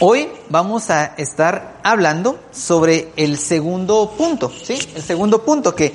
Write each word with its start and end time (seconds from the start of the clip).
Hoy 0.00 0.28
vamos 0.48 0.90
a 0.90 1.06
estar 1.16 1.80
hablando 1.82 2.38
sobre 2.52 3.10
el 3.16 3.36
segundo 3.36 4.14
punto, 4.16 4.52
¿sí? 4.62 4.78
El 4.94 5.02
segundo 5.02 5.42
punto 5.42 5.74
que 5.74 5.92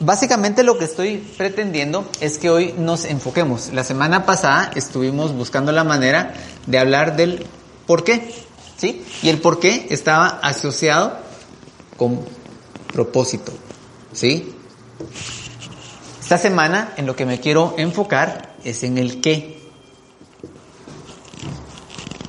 básicamente 0.00 0.62
lo 0.62 0.76
que 0.76 0.84
estoy 0.84 1.16
pretendiendo 1.16 2.06
es 2.20 2.36
que 2.36 2.50
hoy 2.50 2.74
nos 2.76 3.06
enfoquemos. 3.06 3.72
La 3.72 3.84
semana 3.84 4.26
pasada 4.26 4.70
estuvimos 4.74 5.32
buscando 5.32 5.72
la 5.72 5.82
manera 5.82 6.34
de 6.66 6.78
hablar 6.78 7.16
del 7.16 7.46
por 7.86 8.04
qué, 8.04 8.34
¿sí? 8.76 9.02
Y 9.22 9.30
el 9.30 9.40
por 9.40 9.60
qué 9.60 9.86
estaba 9.88 10.26
asociado 10.42 11.16
con 11.96 12.20
propósito, 12.92 13.52
¿sí? 14.12 14.54
Esta 16.20 16.36
semana 16.36 16.92
en 16.98 17.06
lo 17.06 17.16
que 17.16 17.24
me 17.24 17.40
quiero 17.40 17.76
enfocar 17.78 18.56
es 18.62 18.82
en 18.82 18.98
el 18.98 19.22
qué. 19.22 19.57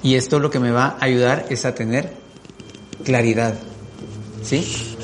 Y 0.01 0.15
esto 0.15 0.39
lo 0.39 0.49
que 0.49 0.59
me 0.59 0.71
va 0.71 0.97
a 0.99 1.05
ayudar 1.05 1.45
es 1.49 1.65
a 1.65 1.75
tener 1.75 2.13
claridad. 3.03 3.55
¿Sí? 4.43 4.95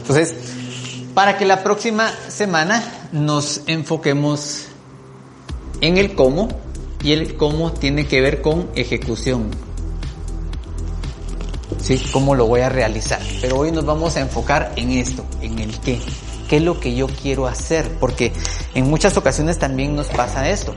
Entonces, 0.00 0.34
para 1.14 1.38
que 1.38 1.46
la 1.46 1.62
próxima 1.62 2.10
semana 2.28 2.82
nos 3.12 3.62
enfoquemos 3.66 4.66
en 5.80 5.98
el 5.98 6.14
cómo 6.14 6.48
y 7.02 7.12
el 7.12 7.36
cómo 7.36 7.72
tiene 7.72 8.06
que 8.06 8.20
ver 8.20 8.42
con 8.42 8.68
ejecución. 8.74 9.50
¿Sí? 11.80 12.02
¿Cómo 12.12 12.34
lo 12.34 12.46
voy 12.46 12.62
a 12.62 12.68
realizar? 12.68 13.20
Pero 13.40 13.58
hoy 13.58 13.70
nos 13.70 13.84
vamos 13.84 14.16
a 14.16 14.20
enfocar 14.20 14.72
en 14.76 14.90
esto, 14.90 15.24
en 15.42 15.58
el 15.58 15.78
qué. 15.80 16.00
¿Qué 16.48 16.56
es 16.56 16.62
lo 16.62 16.80
que 16.80 16.94
yo 16.94 17.06
quiero 17.06 17.46
hacer? 17.46 17.88
Porque 18.00 18.32
en 18.74 18.88
muchas 18.88 19.16
ocasiones 19.16 19.58
también 19.58 19.94
nos 19.94 20.08
pasa 20.08 20.48
esto 20.50 20.74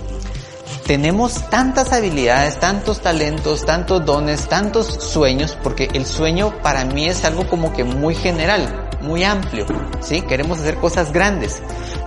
tenemos 0.88 1.50
tantas 1.50 1.92
habilidades, 1.92 2.60
tantos 2.60 3.02
talentos, 3.02 3.66
tantos 3.66 4.06
dones, 4.06 4.48
tantos 4.48 4.88
sueños, 4.88 5.58
porque 5.62 5.90
el 5.94 6.06
sueño 6.06 6.54
para 6.64 6.86
mí 6.86 7.08
es 7.08 7.26
algo 7.26 7.46
como 7.48 7.74
que 7.74 7.84
muy 7.84 8.16
general, 8.16 8.90
muy 9.02 9.26
amplio, 9.26 9.66
¿sí? 10.00 10.22
Queremos 10.22 10.60
hacer 10.60 10.78
cosas 10.78 11.12
grandes, 11.12 11.62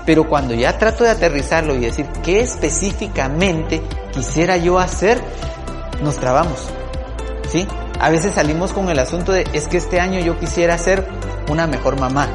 pero 0.06 0.28
cuando 0.28 0.54
ya 0.54 0.78
trato 0.78 1.04
de 1.04 1.10
aterrizarlo 1.10 1.74
y 1.74 1.80
decir 1.80 2.06
qué 2.24 2.40
específicamente 2.40 3.82
quisiera 4.12 4.56
yo 4.56 4.78
hacer, 4.78 5.20
nos 6.02 6.16
trabamos, 6.16 6.66
¿sí? 7.50 7.68
A 8.00 8.08
veces 8.08 8.34
salimos 8.34 8.72
con 8.72 8.88
el 8.88 8.98
asunto 8.98 9.32
de, 9.32 9.46
es 9.52 9.68
que 9.68 9.76
este 9.76 10.00
año 10.00 10.20
yo 10.20 10.38
quisiera 10.38 10.78
ser 10.78 11.06
una 11.50 11.66
mejor 11.66 12.00
mamá. 12.00 12.28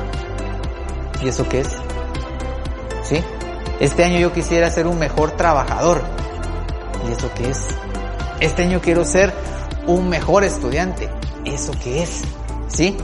¿Y 1.23 1.27
eso 1.29 1.49
qué 1.49 1.61
es? 1.61 1.69
¿Sí? 3.01 3.23
Este 3.79 4.03
año 4.03 4.19
yo 4.19 4.31
quisiera 4.31 4.69
ser 4.69 4.85
un 4.85 4.99
mejor 4.99 5.31
trabajador. 5.31 6.03
¿Y 7.07 7.11
eso 7.11 7.29
qué 7.35 7.49
es? 7.49 7.67
Este 8.39 8.63
año 8.63 8.81
quiero 8.81 9.05
ser 9.05 9.33
un 9.87 10.09
mejor 10.09 10.43
estudiante. 10.43 11.09
¿Eso 11.45 11.73
qué 11.83 12.03
es? 12.03 12.21
¿Sí? 12.67 12.97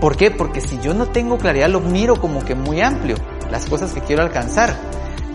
¿Por 0.00 0.16
qué? 0.16 0.30
Porque 0.30 0.60
si 0.60 0.80
yo 0.80 0.94
no 0.94 1.06
tengo 1.06 1.38
claridad, 1.38 1.68
lo 1.68 1.80
miro 1.80 2.20
como 2.20 2.44
que 2.44 2.54
muy 2.54 2.80
amplio, 2.80 3.16
las 3.50 3.66
cosas 3.66 3.92
que 3.92 4.00
quiero 4.00 4.22
alcanzar. 4.22 4.76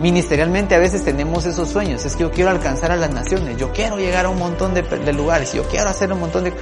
Ministerialmente 0.00 0.74
a 0.74 0.78
veces 0.78 1.04
tenemos 1.04 1.44
esos 1.44 1.68
sueños, 1.68 2.04
es 2.06 2.16
que 2.16 2.22
yo 2.22 2.30
quiero 2.30 2.50
alcanzar 2.50 2.90
a 2.90 2.96
las 2.96 3.12
naciones, 3.12 3.58
yo 3.58 3.70
quiero 3.72 3.98
llegar 3.98 4.24
a 4.24 4.30
un 4.30 4.38
montón 4.38 4.72
de, 4.72 4.82
de 4.82 5.12
lugares, 5.12 5.52
yo 5.52 5.64
quiero 5.64 5.90
hacer 5.90 6.12
un 6.12 6.20
montón 6.20 6.44
de... 6.44 6.54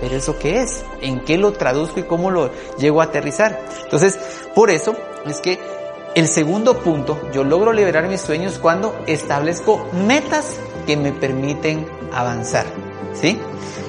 Pero 0.00 0.14
eso 0.14 0.38
qué 0.38 0.60
es? 0.60 0.84
¿En 1.00 1.20
qué 1.20 1.38
lo 1.38 1.52
traduzco 1.54 2.00
y 2.00 2.02
cómo 2.02 2.30
lo 2.30 2.50
llego 2.78 3.00
a 3.00 3.04
aterrizar? 3.04 3.58
Entonces, 3.84 4.18
por 4.54 4.68
eso 4.68 4.94
es 5.24 5.40
que 5.40 5.58
el 6.16 6.28
segundo 6.28 6.78
punto, 6.78 7.30
yo 7.30 7.44
logro 7.44 7.74
liberar 7.74 8.08
mis 8.08 8.22
sueños 8.22 8.58
cuando 8.58 9.04
establezco 9.06 9.86
metas 9.92 10.56
que 10.86 10.96
me 10.96 11.12
permiten 11.12 11.86
avanzar. 12.12 12.66
¿Sí? 13.14 13.38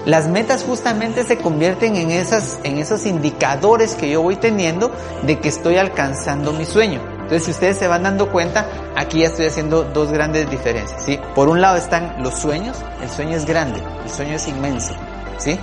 Las 0.06 0.30
metas 0.30 0.64
justamente 0.64 1.24
se 1.26 1.38
convierten 1.38 1.98
en 1.98 2.12
esas, 2.12 2.60
en 2.64 2.78
esos 2.78 3.06
indicadores 3.06 3.96
que 3.96 4.10
yo 4.10 4.22
voy 4.22 4.38
teniendo 4.38 4.92
de 5.24 5.40
que 5.40 5.50
estoy 5.50 5.76
alcanzando 5.76 6.54
mi 6.54 6.66
sueño. 6.66 7.02
Entonces, 7.28 7.44
si 7.44 7.52
ustedes 7.52 7.78
se 7.78 7.88
van 7.88 8.04
dando 8.04 8.32
cuenta, 8.32 8.70
aquí 8.96 9.20
ya 9.20 9.28
estoy 9.28 9.48
haciendo 9.48 9.84
dos 9.84 10.14
grandes 10.14 10.50
diferencias, 10.50 11.04
¿sí? 11.04 11.20
Por 11.36 11.50
un 11.50 11.60
lado 11.60 11.76
están 11.76 12.24
los 12.24 12.36
sueños, 12.36 12.78
el 13.02 13.10
sueño 13.10 13.36
es 13.36 13.46
grande, 13.46 13.84
el 14.06 14.10
sueño 14.10 14.36
es 14.36 14.48
inmenso, 14.48 14.94
¿sí? 15.38 15.60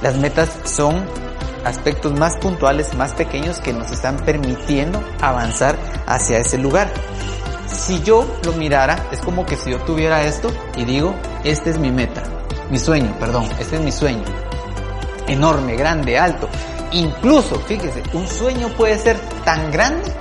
Las 0.00 0.16
metas 0.16 0.50
son 0.62 1.04
aspectos 1.64 2.12
más 2.12 2.36
puntuales, 2.36 2.94
más 2.94 3.12
pequeños 3.12 3.58
que 3.58 3.72
nos 3.72 3.90
están 3.90 4.16
permitiendo 4.18 5.02
avanzar 5.20 5.76
hacia 6.06 6.38
ese 6.38 6.58
lugar. 6.58 6.88
Si 7.74 8.00
yo 8.02 8.26
lo 8.44 8.52
mirara, 8.52 9.08
es 9.10 9.20
como 9.20 9.44
que 9.44 9.56
si 9.56 9.70
yo 9.70 9.78
tuviera 9.80 10.22
esto 10.22 10.50
y 10.76 10.84
digo, 10.84 11.14
este 11.42 11.70
es 11.70 11.78
mi 11.78 11.90
meta, 11.90 12.22
mi 12.70 12.78
sueño, 12.78 13.14
perdón, 13.18 13.48
este 13.58 13.76
es 13.76 13.82
mi 13.82 13.92
sueño. 13.92 14.22
Enorme, 15.26 15.74
grande, 15.74 16.16
alto. 16.16 16.48
Incluso, 16.92 17.56
fíjese, 17.60 18.02
un 18.12 18.26
sueño 18.28 18.68
puede 18.76 18.96
ser 18.98 19.18
tan 19.44 19.70
grande 19.72 20.12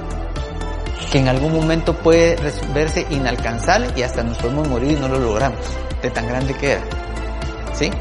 que 1.11 1.19
en 1.19 1.27
algún 1.27 1.53
momento 1.53 1.95
puede 1.95 2.35
verse 2.73 3.05
inalcanzable 3.11 3.91
y 3.95 4.01
hasta 4.01 4.23
nos 4.23 4.39
podemos 4.39 4.67
morir 4.67 4.93
y 4.93 4.95
no 4.95 5.07
lo 5.07 5.19
logramos, 5.19 5.59
de 6.01 6.09
tan 6.09 6.27
grande 6.27 6.55
que 6.55 6.71
era. 6.71 6.81
¿Sí? 7.73 7.91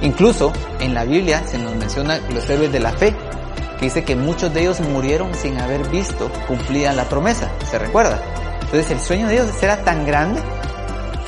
Incluso 0.00 0.52
en 0.80 0.94
la 0.94 1.04
Biblia 1.04 1.46
se 1.46 1.58
nos 1.58 1.74
menciona 1.76 2.18
los 2.32 2.48
héroes 2.48 2.72
de 2.72 2.80
la 2.80 2.92
fe, 2.92 3.14
que 3.78 3.84
dice 3.84 4.04
que 4.04 4.16
muchos 4.16 4.54
de 4.54 4.62
ellos 4.62 4.80
murieron 4.80 5.34
sin 5.34 5.60
haber 5.60 5.86
visto 5.90 6.30
cumplida 6.48 6.94
la 6.94 7.04
promesa. 7.04 7.50
¿Se 7.70 7.78
recuerda? 7.78 8.22
Entonces 8.74 8.90
el 8.98 9.06
sueño 9.06 9.28
de 9.28 9.34
ellos 9.34 9.62
era 9.62 9.84
tan 9.84 10.04
grande 10.04 10.42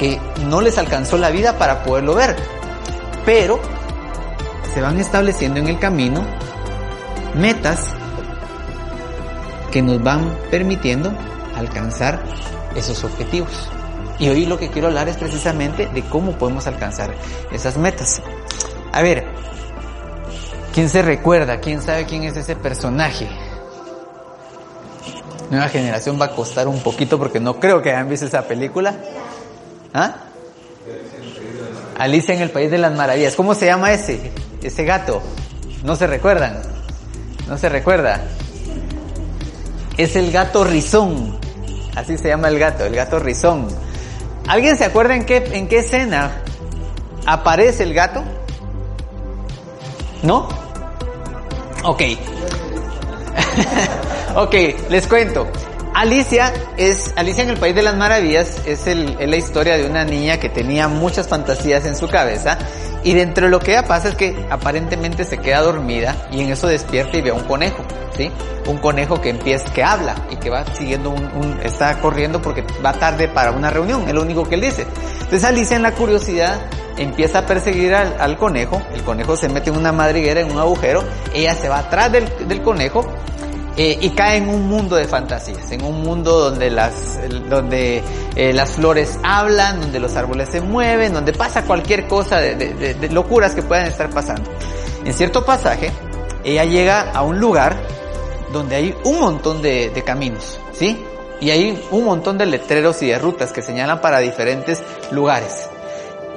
que 0.00 0.18
no 0.48 0.60
les 0.60 0.78
alcanzó 0.78 1.16
la 1.16 1.30
vida 1.30 1.56
para 1.56 1.84
poderlo 1.84 2.16
ver. 2.16 2.34
Pero 3.24 3.60
se 4.74 4.80
van 4.80 4.98
estableciendo 4.98 5.60
en 5.60 5.68
el 5.68 5.78
camino 5.78 6.24
metas 7.36 7.78
que 9.70 9.80
nos 9.80 10.02
van 10.02 10.36
permitiendo 10.50 11.12
alcanzar 11.54 12.20
esos 12.74 13.04
objetivos. 13.04 13.68
Y 14.18 14.28
hoy 14.28 14.46
lo 14.46 14.58
que 14.58 14.68
quiero 14.68 14.88
hablar 14.88 15.08
es 15.08 15.16
precisamente 15.16 15.86
de 15.86 16.02
cómo 16.02 16.32
podemos 16.32 16.66
alcanzar 16.66 17.14
esas 17.52 17.76
metas. 17.76 18.22
A 18.90 19.02
ver, 19.02 19.24
¿quién 20.74 20.88
se 20.88 21.00
recuerda? 21.00 21.60
¿Quién 21.60 21.80
sabe 21.80 22.06
quién 22.06 22.24
es 22.24 22.36
ese 22.36 22.56
personaje? 22.56 23.28
Nueva 25.50 25.68
generación 25.68 26.20
va 26.20 26.26
a 26.26 26.34
costar 26.34 26.66
un 26.66 26.80
poquito 26.80 27.18
porque 27.18 27.40
no 27.40 27.60
creo 27.60 27.82
que 27.82 27.90
hayan 27.90 28.08
visto 28.08 28.26
esa 28.26 28.42
película. 28.42 28.94
¿Ah? 29.94 30.16
Alicia 31.98 32.34
en 32.34 32.42
el 32.42 32.50
País 32.50 32.70
de 32.70 32.78
las 32.78 32.92
Maravillas. 32.92 33.36
¿Cómo 33.36 33.54
se 33.54 33.66
llama 33.66 33.92
ese? 33.92 34.32
Ese 34.62 34.84
gato. 34.84 35.22
¿No 35.84 35.96
se 35.96 36.06
recuerdan? 36.06 36.60
¿No 37.48 37.56
se 37.56 37.68
recuerda? 37.68 38.22
Es 39.96 40.16
el 40.16 40.32
gato 40.32 40.64
rizón. 40.64 41.38
Así 41.94 42.18
se 42.18 42.28
llama 42.28 42.48
el 42.48 42.58
gato, 42.58 42.84
el 42.84 42.94
gato 42.94 43.18
rizón. 43.18 43.68
¿Alguien 44.46 44.76
se 44.76 44.84
acuerda 44.84 45.14
en 45.14 45.24
qué, 45.24 45.36
en 45.52 45.68
qué 45.68 45.78
escena 45.78 46.42
aparece 47.24 47.84
el 47.84 47.94
gato? 47.94 48.22
¿No? 50.22 50.48
Ok. 51.84 52.02
ok, 54.36 54.54
les 54.90 55.06
cuento. 55.06 55.48
Alicia 55.94 56.52
es, 56.76 57.14
Alicia 57.16 57.42
en 57.42 57.48
el 57.48 57.56
País 57.56 57.74
de 57.74 57.82
las 57.82 57.96
Maravillas 57.96 58.60
es, 58.66 58.86
el, 58.86 59.16
la 59.18 59.36
historia 59.36 59.78
de 59.78 59.86
una 59.86 60.04
niña 60.04 60.38
que 60.38 60.50
tenía 60.50 60.88
muchas 60.88 61.26
fantasías 61.26 61.86
en 61.86 61.96
su 61.96 62.06
cabeza 62.06 62.58
y 63.02 63.14
dentro 63.14 63.46
de 63.46 63.50
lo 63.50 63.60
que 63.60 63.70
ella 63.70 63.86
pasa 63.86 64.10
es 64.10 64.14
que 64.14 64.46
aparentemente 64.50 65.24
se 65.24 65.38
queda 65.38 65.62
dormida 65.62 66.14
y 66.30 66.42
en 66.42 66.50
eso 66.50 66.66
despierta 66.66 67.16
y 67.16 67.22
ve 67.22 67.30
a 67.30 67.34
un 67.34 67.44
conejo, 67.44 67.82
¿sí? 68.14 68.30
Un 68.66 68.76
conejo 68.76 69.22
que 69.22 69.30
empieza, 69.30 69.72
que 69.72 69.82
habla 69.82 70.14
y 70.30 70.36
que 70.36 70.50
va 70.50 70.66
siguiendo 70.74 71.08
un, 71.08 71.58
está 71.62 71.98
corriendo 72.00 72.42
porque 72.42 72.62
va 72.84 72.92
tarde 72.92 73.28
para 73.28 73.52
una 73.52 73.70
reunión, 73.70 74.06
es 74.06 74.12
lo 74.12 74.20
único 74.20 74.46
que 74.46 74.56
él 74.56 74.60
dice. 74.60 74.86
Entonces 75.14 75.44
Alicia 75.44 75.76
en 75.76 75.82
la 75.82 75.92
curiosidad 75.92 76.60
empieza 76.98 77.38
a 77.38 77.46
perseguir 77.46 77.94
al, 77.94 78.36
conejo, 78.36 78.82
el 78.92 79.02
conejo 79.02 79.34
se 79.34 79.48
mete 79.48 79.70
en 79.70 79.78
una 79.78 79.92
madriguera, 79.92 80.42
en 80.42 80.50
un 80.50 80.58
agujero, 80.58 81.04
ella 81.32 81.54
se 81.54 81.70
va 81.70 81.78
atrás 81.78 82.12
del 82.12 82.60
conejo 82.60 83.06
eh, 83.76 83.98
y 84.00 84.10
cae 84.10 84.38
en 84.38 84.48
un 84.48 84.68
mundo 84.68 84.96
de 84.96 85.04
fantasías, 85.04 85.70
en 85.70 85.84
un 85.84 86.02
mundo 86.02 86.38
donde 86.38 86.70
las, 86.70 87.18
donde 87.48 88.02
eh, 88.34 88.52
las 88.52 88.72
flores 88.72 89.18
hablan, 89.22 89.80
donde 89.80 90.00
los 90.00 90.16
árboles 90.16 90.48
se 90.48 90.60
mueven, 90.60 91.12
donde 91.12 91.32
pasa 91.32 91.62
cualquier 91.64 92.06
cosa 92.06 92.38
de, 92.38 93.08
locuras 93.10 93.54
que 93.54 93.62
puedan 93.62 93.86
estar 93.86 94.08
pasando. 94.10 94.50
En 95.04 95.12
cierto 95.12 95.44
pasaje, 95.44 95.92
ella 96.42 96.64
llega 96.64 97.10
a 97.12 97.22
un 97.22 97.38
lugar 97.38 97.76
donde 98.52 98.76
hay 98.76 98.94
un 99.04 99.20
montón 99.20 99.60
de 99.60 100.02
caminos, 100.06 100.58
¿sí? 100.72 100.98
Y 101.40 101.50
hay 101.50 101.82
un 101.90 102.04
montón 102.04 102.38
de 102.38 102.46
letreros 102.46 103.02
y 103.02 103.08
de 103.08 103.18
rutas 103.18 103.52
que 103.52 103.60
señalan 103.60 104.00
para 104.00 104.20
diferentes 104.20 104.82
lugares. 105.10 105.68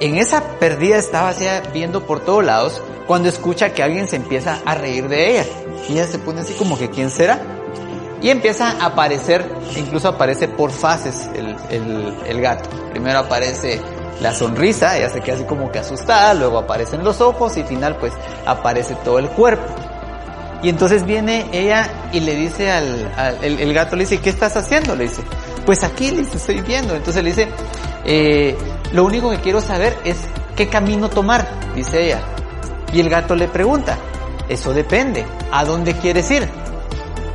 En 0.00 0.16
esa 0.16 0.58
perdida 0.58 0.96
estaba 0.96 1.28
así 1.28 1.44
viendo 1.74 2.06
por 2.06 2.20
todos 2.20 2.42
lados 2.42 2.80
cuando 3.06 3.28
escucha 3.28 3.74
que 3.74 3.82
alguien 3.82 4.08
se 4.08 4.16
empieza 4.16 4.58
a 4.64 4.74
reír 4.74 5.08
de 5.08 5.32
ella. 5.32 5.46
Ella 5.88 6.06
se 6.06 6.18
pone 6.18 6.40
así 6.40 6.54
como 6.54 6.78
que 6.78 6.88
¿quién 6.88 7.10
será? 7.10 7.38
Y 8.22 8.30
empieza 8.30 8.70
a 8.70 8.86
aparecer, 8.86 9.46
incluso 9.76 10.08
aparece 10.08 10.48
por 10.48 10.70
fases 10.70 11.28
el, 11.34 11.56
el, 11.70 12.14
el 12.26 12.40
gato. 12.40 12.68
Primero 12.90 13.18
aparece 13.18 13.80
la 14.20 14.34
sonrisa, 14.34 14.96
ella 14.96 15.08
se 15.10 15.20
queda 15.20 15.36
así 15.36 15.44
como 15.44 15.70
que 15.70 15.78
asustada, 15.78 16.34
luego 16.34 16.58
aparecen 16.58 17.02
los 17.02 17.20
ojos 17.20 17.56
y 17.56 17.60
al 17.60 17.66
final 17.66 17.96
pues 17.96 18.12
aparece 18.46 18.94
todo 19.04 19.18
el 19.18 19.28
cuerpo. 19.28 19.64
Y 20.62 20.68
entonces 20.68 21.04
viene 21.04 21.46
ella 21.52 21.88
y 22.12 22.20
le 22.20 22.34
dice 22.36 22.70
al, 22.70 23.38
el, 23.42 23.72
gato 23.72 23.96
le 23.96 24.04
dice, 24.04 24.18
¿qué 24.18 24.30
estás 24.30 24.56
haciendo? 24.56 24.94
Le 24.94 25.04
dice, 25.04 25.22
pues 25.64 25.82
aquí 25.82 26.10
le 26.10 26.22
estoy 26.22 26.60
viendo. 26.60 26.94
Entonces 26.94 27.22
le 27.22 27.30
dice, 27.30 27.48
eh, 28.04 28.56
lo 28.92 29.04
único 29.04 29.30
que 29.30 29.40
quiero 29.40 29.60
saber 29.60 29.96
es 30.04 30.18
qué 30.56 30.68
camino 30.68 31.08
tomar, 31.08 31.48
dice 31.74 32.06
ella. 32.06 32.20
Y 32.92 33.00
el 33.00 33.08
gato 33.08 33.36
le 33.36 33.46
pregunta, 33.46 33.96
eso 34.48 34.72
depende, 34.72 35.24
¿a 35.52 35.64
dónde 35.64 35.94
quieres 35.94 36.30
ir? 36.30 36.48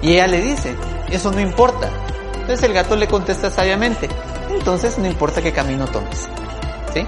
Y 0.01 0.13
ella 0.13 0.27
le 0.27 0.41
dice, 0.41 0.75
eso 1.09 1.31
no 1.31 1.39
importa. 1.39 1.89
Entonces 2.33 2.63
el 2.63 2.73
gato 2.73 2.95
le 2.95 3.07
contesta 3.07 3.49
sabiamente, 3.49 4.09
entonces 4.49 4.97
no 4.97 5.07
importa 5.07 5.41
qué 5.41 5.53
camino 5.53 5.87
tomes. 5.87 6.27
¿Sí? 6.93 7.07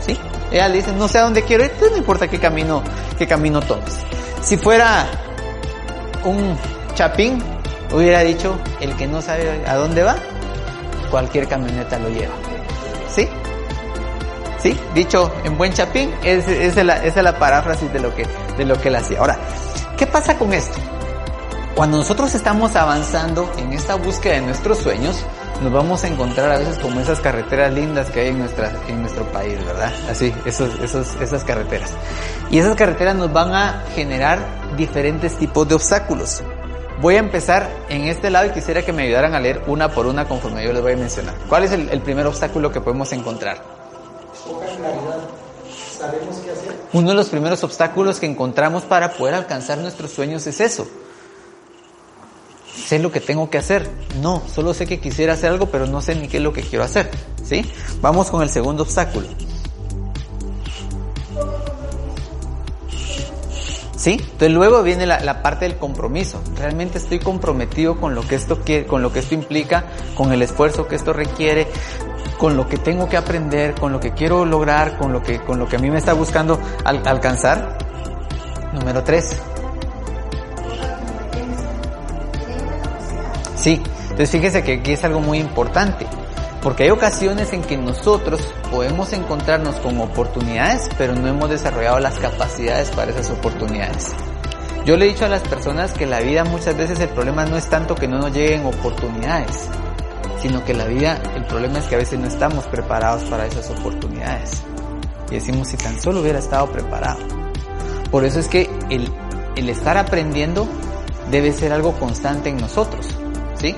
¿Sí? 0.00 0.18
Ella 0.52 0.68
le 0.68 0.76
dice, 0.76 0.92
no 0.92 1.08
sé 1.08 1.18
a 1.18 1.22
dónde 1.22 1.42
quiero 1.42 1.64
ir, 1.64 1.72
pues 1.72 1.90
no 1.90 1.98
importa 1.98 2.28
qué 2.28 2.38
camino, 2.38 2.82
qué 3.18 3.26
camino 3.26 3.60
tomes. 3.60 3.98
Si 4.42 4.56
fuera 4.56 5.06
un 6.24 6.56
chapín, 6.94 7.42
hubiera 7.92 8.20
dicho, 8.20 8.58
el 8.80 8.96
que 8.96 9.06
no 9.06 9.20
sabe 9.20 9.64
a 9.66 9.74
dónde 9.74 10.04
va, 10.04 10.16
cualquier 11.10 11.48
camioneta 11.48 11.98
lo 11.98 12.08
lleva. 12.08 12.34
¿Sí? 13.08 13.28
¿Sí? 14.62 14.78
Dicho 14.94 15.32
en 15.44 15.56
buen 15.56 15.72
chapín, 15.72 16.12
esa 16.22 16.50
es, 16.52 16.76
la, 16.84 17.02
es 17.04 17.16
la 17.16 17.38
paráfrasis 17.38 17.92
de 17.92 18.00
lo 18.00 18.14
que, 18.14 18.26
de 18.58 18.64
lo 18.64 18.78
que 18.78 18.88
él 18.88 18.96
hacía. 18.96 19.18
Ahora, 19.20 19.38
¿qué 19.96 20.06
pasa 20.06 20.36
con 20.36 20.52
esto? 20.52 20.78
Cuando 21.74 21.96
nosotros 21.98 22.34
estamos 22.34 22.76
avanzando 22.76 23.50
en 23.56 23.72
esta 23.72 23.94
búsqueda 23.94 24.34
de 24.34 24.42
nuestros 24.42 24.78
sueños, 24.78 25.24
nos 25.62 25.72
vamos 25.72 26.04
a 26.04 26.08
encontrar 26.08 26.50
a 26.50 26.58
veces 26.58 26.78
como 26.78 27.00
esas 27.00 27.20
carreteras 27.20 27.72
lindas 27.72 28.10
que 28.10 28.20
hay 28.20 28.28
en, 28.28 28.38
nuestra, 28.38 28.72
en 28.88 29.00
nuestro 29.00 29.24
país, 29.32 29.64
¿verdad? 29.64 29.92
Así, 30.10 30.34
esos, 30.44 30.78
esos, 30.80 31.14
esas 31.20 31.44
carreteras. 31.44 31.90
Y 32.50 32.58
esas 32.58 32.76
carreteras 32.76 33.14
nos 33.16 33.32
van 33.32 33.54
a 33.54 33.84
generar 33.94 34.40
diferentes 34.76 35.36
tipos 35.36 35.68
de 35.68 35.74
obstáculos. 35.74 36.42
Voy 37.00 37.16
a 37.16 37.18
empezar 37.18 37.68
en 37.88 38.04
este 38.04 38.28
lado 38.28 38.46
y 38.46 38.50
quisiera 38.50 38.82
que 38.82 38.92
me 38.92 39.04
ayudaran 39.04 39.34
a 39.34 39.40
leer 39.40 39.62
una 39.66 39.88
por 39.88 40.06
una 40.06 40.26
conforme 40.26 40.62
yo 40.64 40.72
les 40.72 40.82
voy 40.82 40.92
a 40.92 40.96
mencionar. 40.96 41.34
¿Cuál 41.48 41.64
es 41.64 41.72
el 41.72 42.00
primer 42.02 42.26
obstáculo 42.26 42.70
que 42.70 42.80
podemos 42.82 43.10
encontrar? 43.12 43.79
Poca 44.46 44.66
claridad. 44.66 45.20
¿Sabemos 45.98 46.36
qué 46.38 46.50
hacer? 46.50 46.76
Uno 46.92 47.10
de 47.10 47.14
los 47.14 47.28
primeros 47.28 47.62
obstáculos 47.62 48.18
que 48.18 48.26
encontramos 48.26 48.84
para 48.84 49.12
poder 49.12 49.34
alcanzar 49.34 49.78
nuestros 49.78 50.10
sueños 50.10 50.46
es 50.46 50.60
eso 50.60 50.86
sé 52.90 52.98
lo 52.98 53.12
que 53.12 53.20
tengo 53.20 53.48
que 53.50 53.58
hacer. 53.58 53.88
No, 54.20 54.42
solo 54.52 54.74
sé 54.74 54.84
que 54.84 54.98
quisiera 54.98 55.34
hacer 55.34 55.50
algo, 55.50 55.66
pero 55.66 55.86
no 55.86 56.02
sé 56.02 56.16
ni 56.16 56.26
qué 56.26 56.38
es 56.38 56.42
lo 56.42 56.52
que 56.52 56.62
quiero 56.62 56.84
hacer. 56.84 57.08
¿Sí? 57.44 57.64
Vamos 58.00 58.30
con 58.30 58.42
el 58.42 58.50
segundo 58.50 58.82
obstáculo. 58.82 59.28
¿Sí? 63.96 64.12
Entonces 64.12 64.50
luego 64.50 64.82
viene 64.82 65.06
la, 65.06 65.42
parte 65.42 65.66
del 65.66 65.76
compromiso. 65.76 66.42
Realmente 66.56 66.98
estoy 66.98 67.20
comprometido 67.20 68.00
con 68.00 68.16
lo 68.16 68.26
que 68.26 68.34
esto 68.34 68.60
quiere, 68.60 68.86
con 68.86 69.02
lo 69.02 69.12
que 69.12 69.20
esto 69.20 69.34
implica, 69.34 69.84
con 70.16 70.32
el 70.32 70.42
esfuerzo 70.42 70.88
que 70.88 70.96
esto 70.96 71.12
requiere, 71.12 71.68
con 72.40 72.56
lo 72.56 72.66
que 72.66 72.78
tengo 72.78 73.06
que 73.06 73.18
aprender, 73.18 73.74
con 73.74 73.92
lo 73.92 74.00
que 74.00 74.12
quiero 74.12 74.46
lograr, 74.46 74.96
con 74.96 75.12
lo 75.12 75.22
que, 75.22 75.40
con 75.40 75.58
lo 75.58 75.68
que 75.68 75.76
a 75.76 75.78
mí 75.78 75.90
me 75.90 75.98
está 75.98 76.14
buscando 76.14 76.58
alcanzar. 76.84 77.76
Número 78.72 79.04
tres. 79.04 79.36
Sí, 83.56 83.82
entonces 84.04 84.30
fíjese 84.30 84.62
que 84.62 84.72
aquí 84.76 84.92
es 84.92 85.04
algo 85.04 85.20
muy 85.20 85.38
importante, 85.38 86.06
porque 86.62 86.84
hay 86.84 86.90
ocasiones 86.90 87.52
en 87.52 87.60
que 87.60 87.76
nosotros 87.76 88.40
podemos 88.70 89.12
encontrarnos 89.12 89.74
con 89.76 90.00
oportunidades, 90.00 90.88
pero 90.96 91.14
no 91.14 91.28
hemos 91.28 91.50
desarrollado 91.50 92.00
las 92.00 92.18
capacidades 92.18 92.90
para 92.92 93.10
esas 93.10 93.28
oportunidades. 93.28 94.14
Yo 94.86 94.96
le 94.96 95.04
he 95.04 95.08
dicho 95.08 95.26
a 95.26 95.28
las 95.28 95.42
personas 95.42 95.92
que 95.92 96.06
la 96.06 96.20
vida 96.20 96.44
muchas 96.44 96.74
veces 96.74 96.98
el 97.00 97.10
problema 97.10 97.44
no 97.44 97.58
es 97.58 97.68
tanto 97.68 97.94
que 97.94 98.08
no 98.08 98.16
nos 98.16 98.32
lleguen 98.32 98.64
oportunidades, 98.64 99.68
sino 100.40 100.64
que 100.64 100.74
la 100.74 100.86
vida, 100.86 101.20
el 101.36 101.44
problema 101.44 101.78
es 101.78 101.86
que 101.86 101.94
a 101.94 101.98
veces 101.98 102.18
no 102.18 102.26
estamos 102.26 102.66
preparados 102.66 103.24
para 103.24 103.46
esas 103.46 103.70
oportunidades. 103.70 104.62
Y 105.30 105.34
decimos, 105.34 105.68
si 105.68 105.76
tan 105.76 106.00
solo 106.00 106.20
hubiera 106.20 106.38
estado 106.38 106.70
preparado. 106.70 107.18
Por 108.10 108.24
eso 108.24 108.40
es 108.40 108.48
que 108.48 108.68
el, 108.90 109.08
el 109.56 109.68
estar 109.68 109.96
aprendiendo 109.96 110.66
debe 111.30 111.52
ser 111.52 111.72
algo 111.72 111.92
constante 111.92 112.48
en 112.48 112.56
nosotros. 112.56 113.06
¿sí? 113.54 113.76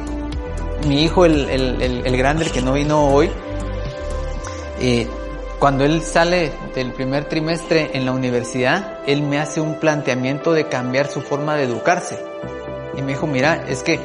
Mi 0.87 1.03
hijo, 1.03 1.27
el, 1.27 1.51
el, 1.51 2.07
el, 2.07 2.17
grande, 2.17 2.47
que 2.47 2.63
no 2.63 2.73
vino 2.73 3.13
hoy, 3.13 3.31
eh, 4.81 5.07
cuando 5.59 5.85
él 5.85 6.03
sale 6.03 6.53
del 6.75 6.93
primer 6.93 7.29
trimestre 7.29 7.91
en 7.95 8.07
la 8.07 8.13
universidad, 8.13 9.01
él 9.07 9.23
me 9.23 9.39
hace 9.39 9.61
un 9.61 9.79
planteamiento 9.79 10.53
de 10.53 10.69
cambiar 10.69 11.09
su 11.09 11.21
forma 11.21 11.57
de 11.57 11.65
educarse. 11.65 12.19
Y 12.97 13.03
me 13.03 13.13
dijo, 13.13 13.27
mira, 13.27 13.65
es 13.69 13.83
que 13.83 14.01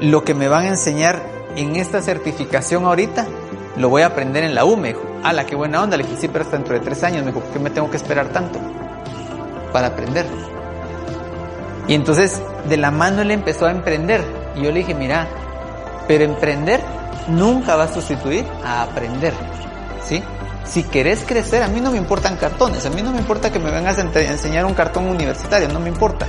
lo 0.00 0.24
que 0.24 0.34
me 0.34 0.48
van 0.48 0.64
a 0.64 0.68
enseñar 0.68 1.35
en 1.56 1.76
esta 1.76 2.02
certificación 2.02 2.84
ahorita, 2.84 3.26
lo 3.76 3.88
voy 3.88 4.02
a 4.02 4.06
aprender 4.06 4.44
en 4.44 4.54
la 4.54 4.64
U, 4.64 4.76
me 4.76 4.88
dijo. 4.88 5.02
la 5.22 5.46
qué 5.46 5.56
buena 5.56 5.82
onda! 5.82 5.96
Le 5.96 6.04
dije, 6.04 6.16
sí, 6.20 6.28
pero 6.28 6.44
hasta 6.44 6.56
dentro 6.56 6.74
de 6.74 6.80
tres 6.80 7.02
años. 7.02 7.24
Me 7.24 7.32
dijo, 7.32 7.40
¿por 7.40 7.52
qué 7.52 7.58
me 7.58 7.70
tengo 7.70 7.90
que 7.90 7.96
esperar 7.96 8.28
tanto? 8.28 8.58
Para 9.72 9.88
aprender. 9.88 10.26
Y 11.88 11.94
entonces, 11.94 12.42
de 12.68 12.76
la 12.76 12.90
mano 12.90 13.22
él 13.22 13.30
empezó 13.30 13.66
a 13.66 13.70
emprender. 13.70 14.22
Y 14.56 14.62
yo 14.62 14.72
le 14.72 14.78
dije, 14.80 14.94
mira, 14.94 15.28
pero 16.08 16.24
emprender 16.24 16.80
nunca 17.28 17.76
va 17.76 17.84
a 17.84 17.92
sustituir 17.92 18.44
a 18.64 18.82
aprender, 18.82 19.34
¿sí? 20.04 20.22
Si 20.64 20.82
querés 20.82 21.24
crecer, 21.24 21.62
a 21.62 21.68
mí 21.68 21.80
no 21.80 21.92
me 21.92 21.98
importan 21.98 22.36
cartones, 22.36 22.84
a 22.86 22.90
mí 22.90 23.02
no 23.02 23.12
me 23.12 23.18
importa 23.18 23.52
que 23.52 23.58
me 23.58 23.70
vengas 23.70 23.98
a 23.98 24.02
enseñar 24.02 24.64
un 24.64 24.74
cartón 24.74 25.08
universitario, 25.08 25.68
no 25.68 25.78
me 25.78 25.88
importa. 25.88 26.26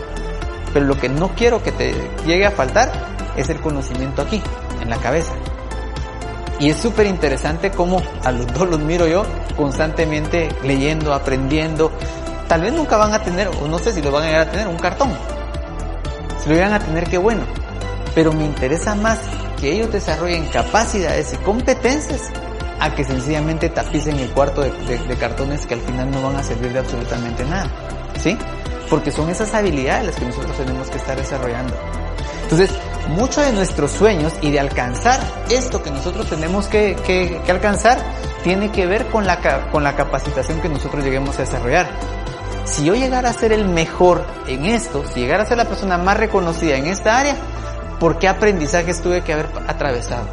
Pero 0.74 0.85
lo 0.85 0.95
que 0.97 1.09
no 1.09 1.29
quiero 1.29 1.63
que 1.63 1.71
te 1.71 1.95
llegue 2.25 2.45
a 2.45 2.51
faltar 2.51 2.91
es 3.38 3.50
el 3.50 3.62
conocimiento 3.62 4.22
aquí, 4.22 4.42
en 4.81 4.89
la 4.89 4.98
cabeza. 4.98 5.34
Y 6.60 6.69
es 6.69 6.78
súper 6.78 7.06
interesante 7.06 7.72
cómo 7.72 8.01
a 8.24 8.31
los 8.31 8.51
dos 8.54 8.68
los 8.68 8.80
miro 8.80 9.07
yo 9.07 9.25
constantemente 9.56 10.50
leyendo, 10.63 11.13
aprendiendo. 11.13 11.92
Tal 12.48 12.62
vez 12.62 12.74
nunca 12.74 12.98
van 12.98 13.13
a 13.13 13.22
tener, 13.22 13.48
o 13.48 13.68
no 13.68 13.78
sé 13.80 13.94
si 13.94 14.01
lo 14.01 14.12
van 14.12 14.24
a 14.24 14.25
llegar 14.25 14.48
a 14.48 14.51
tener, 14.51 14.68
un 14.68 14.78
cartón. 14.78 15.12
Si 16.42 16.50
lo 16.50 16.56
llegan 16.56 16.74
a 16.74 16.80
tener, 16.80 17.06
qué 17.06 17.18
bueno 17.18 17.44
pero 18.18 18.34
me 18.34 18.45
interesa 18.45 18.95
más 18.95 19.19
que 19.62 19.74
ellos 19.74 19.92
desarrollen 19.92 20.48
capacidades 20.48 21.36
y 21.36 21.38
competencias 21.38 22.31
a 22.80 22.95
que 22.95 23.04
sencillamente 23.04 23.69
tapicen 23.69 24.18
el 24.18 24.31
cuarto 24.31 24.62
de, 24.62 25.18
cartones 25.19 25.68
que 25.68 25.75
al 25.75 25.81
final 25.81 26.10
no 26.10 26.24
van 26.24 26.36
a 26.36 26.42
servir 26.42 26.74
de 26.74 26.80
absolutamente 26.80 27.46
nada. 27.46 27.70
¿Sí? 28.20 28.36
Porque 28.89 29.12
son 29.12 29.29
esas 29.29 29.53
habilidades 29.53 30.08
las 30.08 30.15
que 30.15 30.25
nosotros 30.25 30.58
tenemos 30.58 30.89
que 30.89 30.98
estar 30.98 31.15
desarrollando. 31.15 31.75
Entonces, 32.50 32.72
muchos 33.10 33.46
de 33.46 33.51
nuestros 33.54 33.92
sueños 33.92 34.34
y 34.42 34.51
de 34.51 34.60
alcanzar 34.60 35.20
esto 35.50 35.84
que 35.84 35.92
nosotros 35.92 36.27
tenemos 36.27 36.68
que, 36.68 36.96
que, 37.06 37.42
alcanzar 37.51 38.00
tiene 38.44 38.72
que 38.72 38.86
ver 38.86 39.08
con 39.08 39.25
la, 39.25 39.70
con 39.72 39.84
la 39.84 39.96
capacitación 39.96 40.62
que 40.62 40.70
nosotros 40.70 41.04
lleguemos 41.04 41.38
a 41.38 41.42
desarrollar. 41.42 41.89
Si 42.66 42.86
yo 42.86 42.96
llegara 42.96 43.30
a 43.30 43.34
ser 43.34 43.51
el 43.51 43.68
mejor 43.68 44.25
en 44.48 44.66
esto, 44.66 45.04
si 45.13 45.22
llegara 45.22 45.44
a 45.44 45.46
ser 45.46 45.58
la 45.58 45.66
persona 45.66 45.98
más 45.98 46.18
reconocida 46.18 46.75
en 46.75 46.88
esta 46.88 47.18
área, 47.18 47.36
¿Por 48.00 48.20
qué 48.20 48.27
aprendizajes 48.27 49.01
tuve 49.01 49.24
que 49.24 49.34
haber 49.34 49.48
atravesado? 49.68 50.27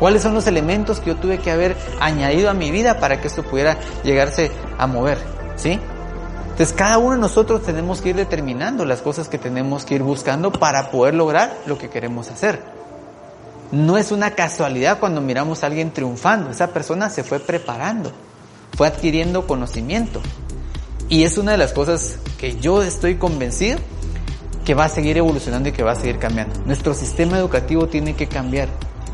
¿Cuáles 0.00 0.22
son 0.22 0.34
los 0.34 0.46
elementos 0.46 1.00
que 1.00 1.10
yo 1.10 1.16
tuve 1.16 1.38
que 1.38 1.50
haber 1.50 1.76
añadido 2.00 2.50
a 2.50 2.54
mi 2.54 2.70
vida 2.70 2.98
para 2.98 3.20
que 3.20 3.28
esto 3.28 3.42
pudiera 3.42 3.78
llegarse 4.02 4.50
a 4.78 4.86
mover? 4.86 5.18
¿Sí? 5.56 5.78
Entonces 6.58 6.76
cada 6.76 6.98
uno 6.98 7.12
de 7.12 7.20
nosotros 7.20 7.62
tenemos 7.62 8.00
que 8.00 8.08
ir 8.08 8.16
determinando 8.16 8.84
las 8.84 9.00
cosas 9.00 9.28
que 9.28 9.38
tenemos 9.38 9.84
que 9.84 9.94
ir 9.94 10.02
buscando 10.02 10.50
para 10.50 10.90
poder 10.90 11.14
lograr 11.14 11.56
lo 11.66 11.78
que 11.78 11.88
queremos 11.88 12.32
hacer. 12.32 12.60
No 13.70 13.96
es 13.96 14.10
una 14.10 14.32
casualidad 14.32 14.98
cuando 14.98 15.20
miramos 15.20 15.62
a 15.62 15.68
alguien 15.68 15.92
triunfando, 15.92 16.50
esa 16.50 16.72
persona 16.72 17.10
se 17.10 17.22
fue 17.22 17.38
preparando, 17.38 18.10
fue 18.76 18.88
adquiriendo 18.88 19.46
conocimiento. 19.46 20.20
Y 21.08 21.22
es 21.22 21.38
una 21.38 21.52
de 21.52 21.58
las 21.58 21.72
cosas 21.72 22.18
que 22.38 22.58
yo 22.58 22.82
estoy 22.82 23.18
convencido 23.18 23.78
que 24.64 24.74
va 24.74 24.86
a 24.86 24.88
seguir 24.88 25.16
evolucionando 25.16 25.68
y 25.68 25.72
que 25.72 25.84
va 25.84 25.92
a 25.92 25.94
seguir 25.94 26.18
cambiando. 26.18 26.60
Nuestro 26.66 26.92
sistema 26.92 27.38
educativo 27.38 27.86
tiene 27.86 28.16
que 28.16 28.26
cambiar. 28.26 28.68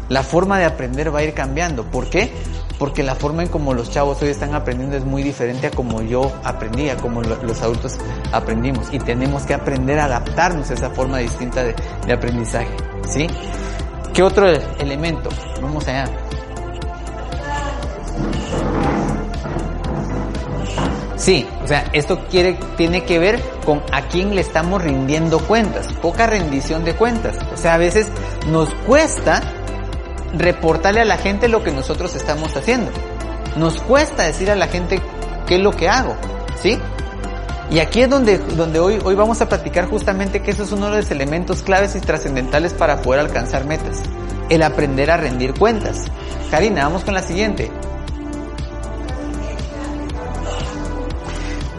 La 0.08 0.23
forma 0.23 0.58
de 0.58 0.66
aprender 0.66 1.14
va 1.14 1.20
a 1.20 1.23
ir 1.23 1.34
cambiando. 1.34 1.84
¿Por 1.84 2.11
qué? 2.11 2.32
Porque 2.78 3.02
la 3.02 3.14
forma 3.14 3.42
en 3.42 3.49
como 3.49 3.73
los 3.73 3.90
chavos 3.90 4.20
hoy 4.23 4.28
están 4.28 4.54
aprendiendo 4.54 4.96
es 4.96 5.04
muy 5.04 5.23
diferente 5.23 5.68
a 5.68 5.70
como 5.70 6.02
yo 6.02 6.32
aprendía, 6.44 6.96
como 6.96 7.23
los 7.23 7.62
adultos 7.62 7.99
aprendimos. 8.32 8.88
Y 8.92 8.99
tenemos 8.99 9.44
que 9.44 9.54
aprender 9.54 9.99
a 9.99 10.04
adaptarnos 10.04 10.70
a 10.70 10.75
esa 10.75 10.90
forma 10.90 11.18
distinta 11.18 11.62
de, 11.64 11.75
aprendizaje. 12.12 12.68
¿Sí? 13.08 13.26
¿Qué 14.12 14.23
otro 14.23 14.49
elemento? 14.78 15.30
Vamos 15.61 15.87
allá. 15.88 16.06
Sí, 21.16 21.46
o 21.62 21.66
sea, 21.66 21.88
esto 21.94 22.18
tiene 22.28 23.04
que 23.04 23.18
ver 23.18 23.40
con 23.64 23.82
a 23.92 24.02
quién 24.08 24.34
le 24.34 24.42
estamos 24.42 24.82
rindiendo 24.82 25.38
cuentas, 25.38 25.88
poca 26.02 26.26
rendición 26.26 26.84
de 26.84 26.94
cuentas. 26.94 27.38
O 27.52 27.56
sea, 27.56 27.75
a 27.75 27.78
veces 27.78 28.08
nos 28.49 28.68
cuesta 28.87 29.40
reportarle 30.37 31.00
a 31.00 31.05
la 31.05 31.17
gente 31.17 31.49
lo 31.49 31.62
que 31.62 31.73
nosotros 31.73 32.14
estamos 32.14 32.57
haciendo. 32.57 32.91
Nos 33.57 33.81
cuesta 33.81 34.25
decir 34.25 34.50
a 34.50 34.57
la 34.57 34.67
gente 34.67 35.00
qué 35.47 35.57
es 35.57 35.61
lo 35.61 35.73
que 35.73 35.88
hago, 35.88 36.17
¿sí? 36.61 36.79
Y 37.71 37.79
aquí 37.79 38.03
es 38.03 38.11
donde, 38.11 38.38
donde 38.38 38.79
hoy, 38.79 38.99
hoy 39.05 39.14
vamos 39.14 39.41
a 39.41 39.49
platicar 39.49 39.88
justamente 39.88 40.43
que 40.43 40.50
eso 40.50 40.64
es 40.64 40.73
uno 40.73 40.91
de 40.91 40.99
los 40.99 41.11
elementos 41.11 41.62
claves 41.62 41.97
y 41.97 42.00
trascendentales 42.00 42.73
para 42.73 43.03
poder 43.03 43.21
alcanzar 43.21 43.64
metas. 43.64 44.03
El 44.49 44.62
aprender 44.62 45.11
a 45.11 45.17
rendir 45.17 45.55
cuentas. 45.55 46.05
Karina, 46.50 46.85
vamos 46.85 47.05
con 47.05 47.14
la 47.14 47.23
siguiente. 47.23 47.71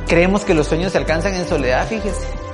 Creemos 0.08 0.44
que 0.46 0.54
los 0.54 0.68
sueños 0.68 0.92
se 0.92 0.98
alcanzan 0.98 1.34
en 1.36 1.48
soledad, 1.48 1.88
fíjese. 1.88 2.45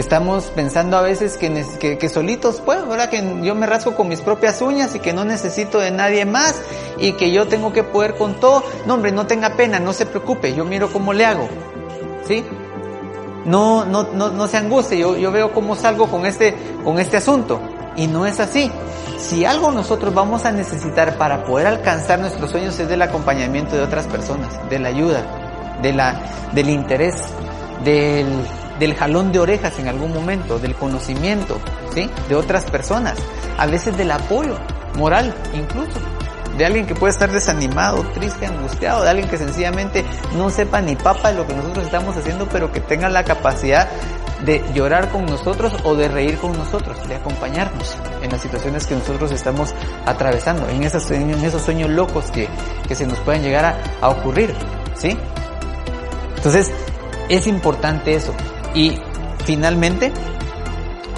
Estamos 0.00 0.44
pensando 0.46 0.96
a 0.96 1.02
veces 1.02 1.36
que, 1.36 1.98
que, 1.98 2.08
solitos, 2.08 2.62
pues, 2.64 2.88
¿verdad? 2.88 3.10
Que 3.10 3.22
yo 3.42 3.54
me 3.54 3.66
rasco 3.66 3.94
con 3.94 4.08
mis 4.08 4.22
propias 4.22 4.62
uñas 4.62 4.94
y 4.94 4.98
que 4.98 5.12
no 5.12 5.26
necesito 5.26 5.78
de 5.78 5.90
nadie 5.90 6.24
más 6.24 6.54
y 6.96 7.12
que 7.12 7.30
yo 7.30 7.48
tengo 7.48 7.74
que 7.74 7.82
poder 7.82 8.14
con 8.14 8.40
todo. 8.40 8.64
No, 8.86 8.94
hombre, 8.94 9.12
no 9.12 9.26
tenga 9.26 9.56
pena, 9.56 9.78
no 9.78 9.92
se 9.92 10.06
preocupe, 10.06 10.54
yo 10.54 10.64
miro 10.64 10.90
cómo 10.90 11.12
le 11.12 11.26
hago. 11.26 11.46
¿Sí? 12.26 12.42
No, 13.44 13.84
no, 13.84 14.04
no, 14.04 14.30
no 14.30 14.48
se 14.48 14.56
angustie, 14.56 14.96
yo, 14.96 15.18
yo 15.18 15.30
veo 15.32 15.52
cómo 15.52 15.76
salgo 15.76 16.06
con 16.06 16.24
este, 16.24 16.56
con 16.82 16.98
este 16.98 17.18
asunto. 17.18 17.60
Y 17.94 18.06
no 18.06 18.24
es 18.24 18.40
así. 18.40 18.72
Si 19.18 19.44
algo 19.44 19.70
nosotros 19.70 20.14
vamos 20.14 20.46
a 20.46 20.50
necesitar 20.50 21.18
para 21.18 21.44
poder 21.44 21.66
alcanzar 21.66 22.20
nuestros 22.20 22.50
sueños 22.50 22.78
es 22.78 22.88
del 22.88 23.02
acompañamiento 23.02 23.76
de 23.76 23.82
otras 23.82 24.06
personas, 24.06 24.48
de 24.70 24.78
la 24.78 24.88
ayuda, 24.88 25.78
de 25.82 25.92
la, 25.92 26.22
del 26.54 26.70
interés, 26.70 27.16
del, 27.84 28.46
del 28.80 28.94
jalón 28.94 29.30
de 29.30 29.38
orejas 29.38 29.78
en 29.78 29.86
algún 29.86 30.12
momento, 30.12 30.58
del 30.58 30.74
conocimiento, 30.74 31.60
¿sí? 31.94 32.10
De 32.28 32.34
otras 32.34 32.64
personas, 32.64 33.18
a 33.58 33.66
veces 33.66 33.96
del 33.96 34.10
apoyo 34.10 34.56
moral 34.96 35.34
incluso, 35.54 36.00
de 36.56 36.66
alguien 36.66 36.86
que 36.86 36.94
puede 36.94 37.12
estar 37.12 37.30
desanimado, 37.30 38.02
triste, 38.14 38.46
angustiado, 38.46 39.04
de 39.04 39.10
alguien 39.10 39.28
que 39.28 39.36
sencillamente 39.36 40.04
no 40.36 40.50
sepa 40.50 40.80
ni 40.80 40.96
papa 40.96 41.30
de 41.30 41.36
lo 41.36 41.46
que 41.46 41.54
nosotros 41.54 41.84
estamos 41.84 42.16
haciendo, 42.16 42.48
pero 42.48 42.72
que 42.72 42.80
tenga 42.80 43.08
la 43.08 43.22
capacidad 43.22 43.88
de 44.44 44.64
llorar 44.74 45.10
con 45.10 45.26
nosotros 45.26 45.74
o 45.84 45.94
de 45.94 46.08
reír 46.08 46.38
con 46.38 46.52
nosotros, 46.52 46.96
de 47.06 47.14
acompañarnos 47.14 47.94
en 48.22 48.30
las 48.30 48.40
situaciones 48.40 48.86
que 48.86 48.94
nosotros 48.94 49.30
estamos 49.30 49.74
atravesando, 50.06 50.66
en 50.68 50.82
esos, 50.82 51.02
sueños 51.04 51.90
locos 51.90 52.30
que, 52.30 52.48
que 52.88 52.94
se 52.94 53.06
nos 53.06 53.18
pueden 53.20 53.42
llegar 53.42 53.64
a, 53.66 53.78
a 54.00 54.08
ocurrir, 54.08 54.54
¿sí? 54.94 55.16
Entonces, 56.36 56.72
es 57.28 57.46
importante 57.46 58.14
eso. 58.14 58.34
Y 58.74 58.98
finalmente, 59.44 60.12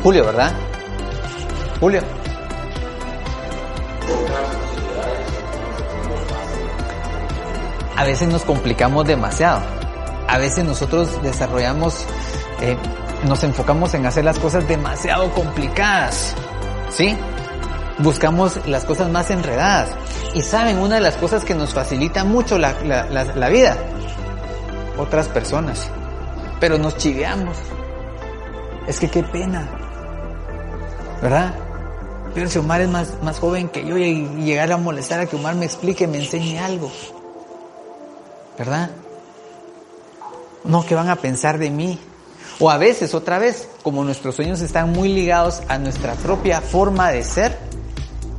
Julio, 0.02 0.24
¿verdad? 0.24 0.52
Julio. 1.80 2.00
A 7.96 8.04
veces 8.04 8.28
nos 8.28 8.42
complicamos 8.42 9.06
demasiado. 9.06 9.60
A 10.26 10.38
veces 10.38 10.64
nosotros 10.64 11.22
desarrollamos, 11.22 12.06
eh, 12.60 12.76
nos 13.28 13.44
enfocamos 13.44 13.94
en 13.94 14.06
hacer 14.06 14.24
las 14.24 14.38
cosas 14.38 14.66
demasiado 14.66 15.30
complicadas. 15.32 16.34
¿Sí? 16.90 17.16
Buscamos 17.98 18.66
las 18.66 18.84
cosas 18.84 19.10
más 19.10 19.30
enredadas. 19.30 19.90
Y 20.34 20.42
saben, 20.42 20.78
una 20.78 20.96
de 20.96 21.02
las 21.02 21.16
cosas 21.16 21.44
que 21.44 21.54
nos 21.54 21.74
facilita 21.74 22.24
mucho 22.24 22.58
la, 22.58 22.72
la, 22.82 23.48
vida, 23.50 23.76
otras 24.96 25.28
personas 25.28 25.90
pero 26.62 26.78
nos 26.78 26.96
chiveamos. 26.96 27.56
Es 28.86 29.00
que 29.00 29.10
qué 29.10 29.24
pena. 29.24 29.68
¿Verdad? 31.20 31.54
Pero 32.36 32.48
si 32.48 32.56
Omar 32.60 32.80
es 32.82 32.88
más, 32.88 33.20
más 33.20 33.40
joven 33.40 33.68
que 33.68 33.84
yo 33.84 33.98
y 33.98 34.28
llegar 34.44 34.70
a 34.70 34.76
molestar 34.76 35.18
a 35.18 35.26
que 35.26 35.34
Omar 35.34 35.56
me 35.56 35.64
explique, 35.64 36.06
me 36.06 36.18
enseñe 36.18 36.58
algo. 36.58 36.92
¿Verdad? 38.56 38.92
No, 40.62 40.86
que 40.86 40.94
van 40.94 41.08
a 41.08 41.16
pensar 41.16 41.58
de 41.58 41.68
mí? 41.68 41.98
O 42.60 42.70
a 42.70 42.78
veces, 42.78 43.12
otra 43.12 43.40
vez, 43.40 43.68
como 43.82 44.04
nuestros 44.04 44.36
sueños 44.36 44.60
están 44.60 44.92
muy 44.92 45.12
ligados 45.12 45.62
a 45.66 45.78
nuestra 45.78 46.14
propia 46.14 46.60
forma 46.60 47.10
de 47.10 47.24
ser 47.24 47.58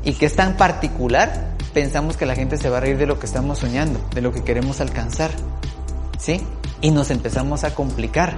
y 0.05 0.13
que 0.13 0.27
es 0.27 0.35
tan 0.37 0.55
particular, 0.55 1.57
pensamos 1.73 2.15
que 2.15 2.25
la 2.25 2.35
gente 2.35 2.55
se 2.55 2.69
va 2.69 2.77
a 2.77 2.79
reír 2.79 2.97
de 2.97 3.05
lo 3.05 3.19
que 3.19 3.25
estamos 3.25 3.59
soñando, 3.59 3.99
de 4.15 4.21
lo 4.21 4.31
que 4.31 4.45
queremos 4.45 4.79
alcanzar. 4.79 5.31
¿Sí? 6.17 6.41
Y 6.83 6.91
nos 6.91 7.09
empezamos 7.09 7.63
a 7.63 7.73
complicar. 7.73 8.35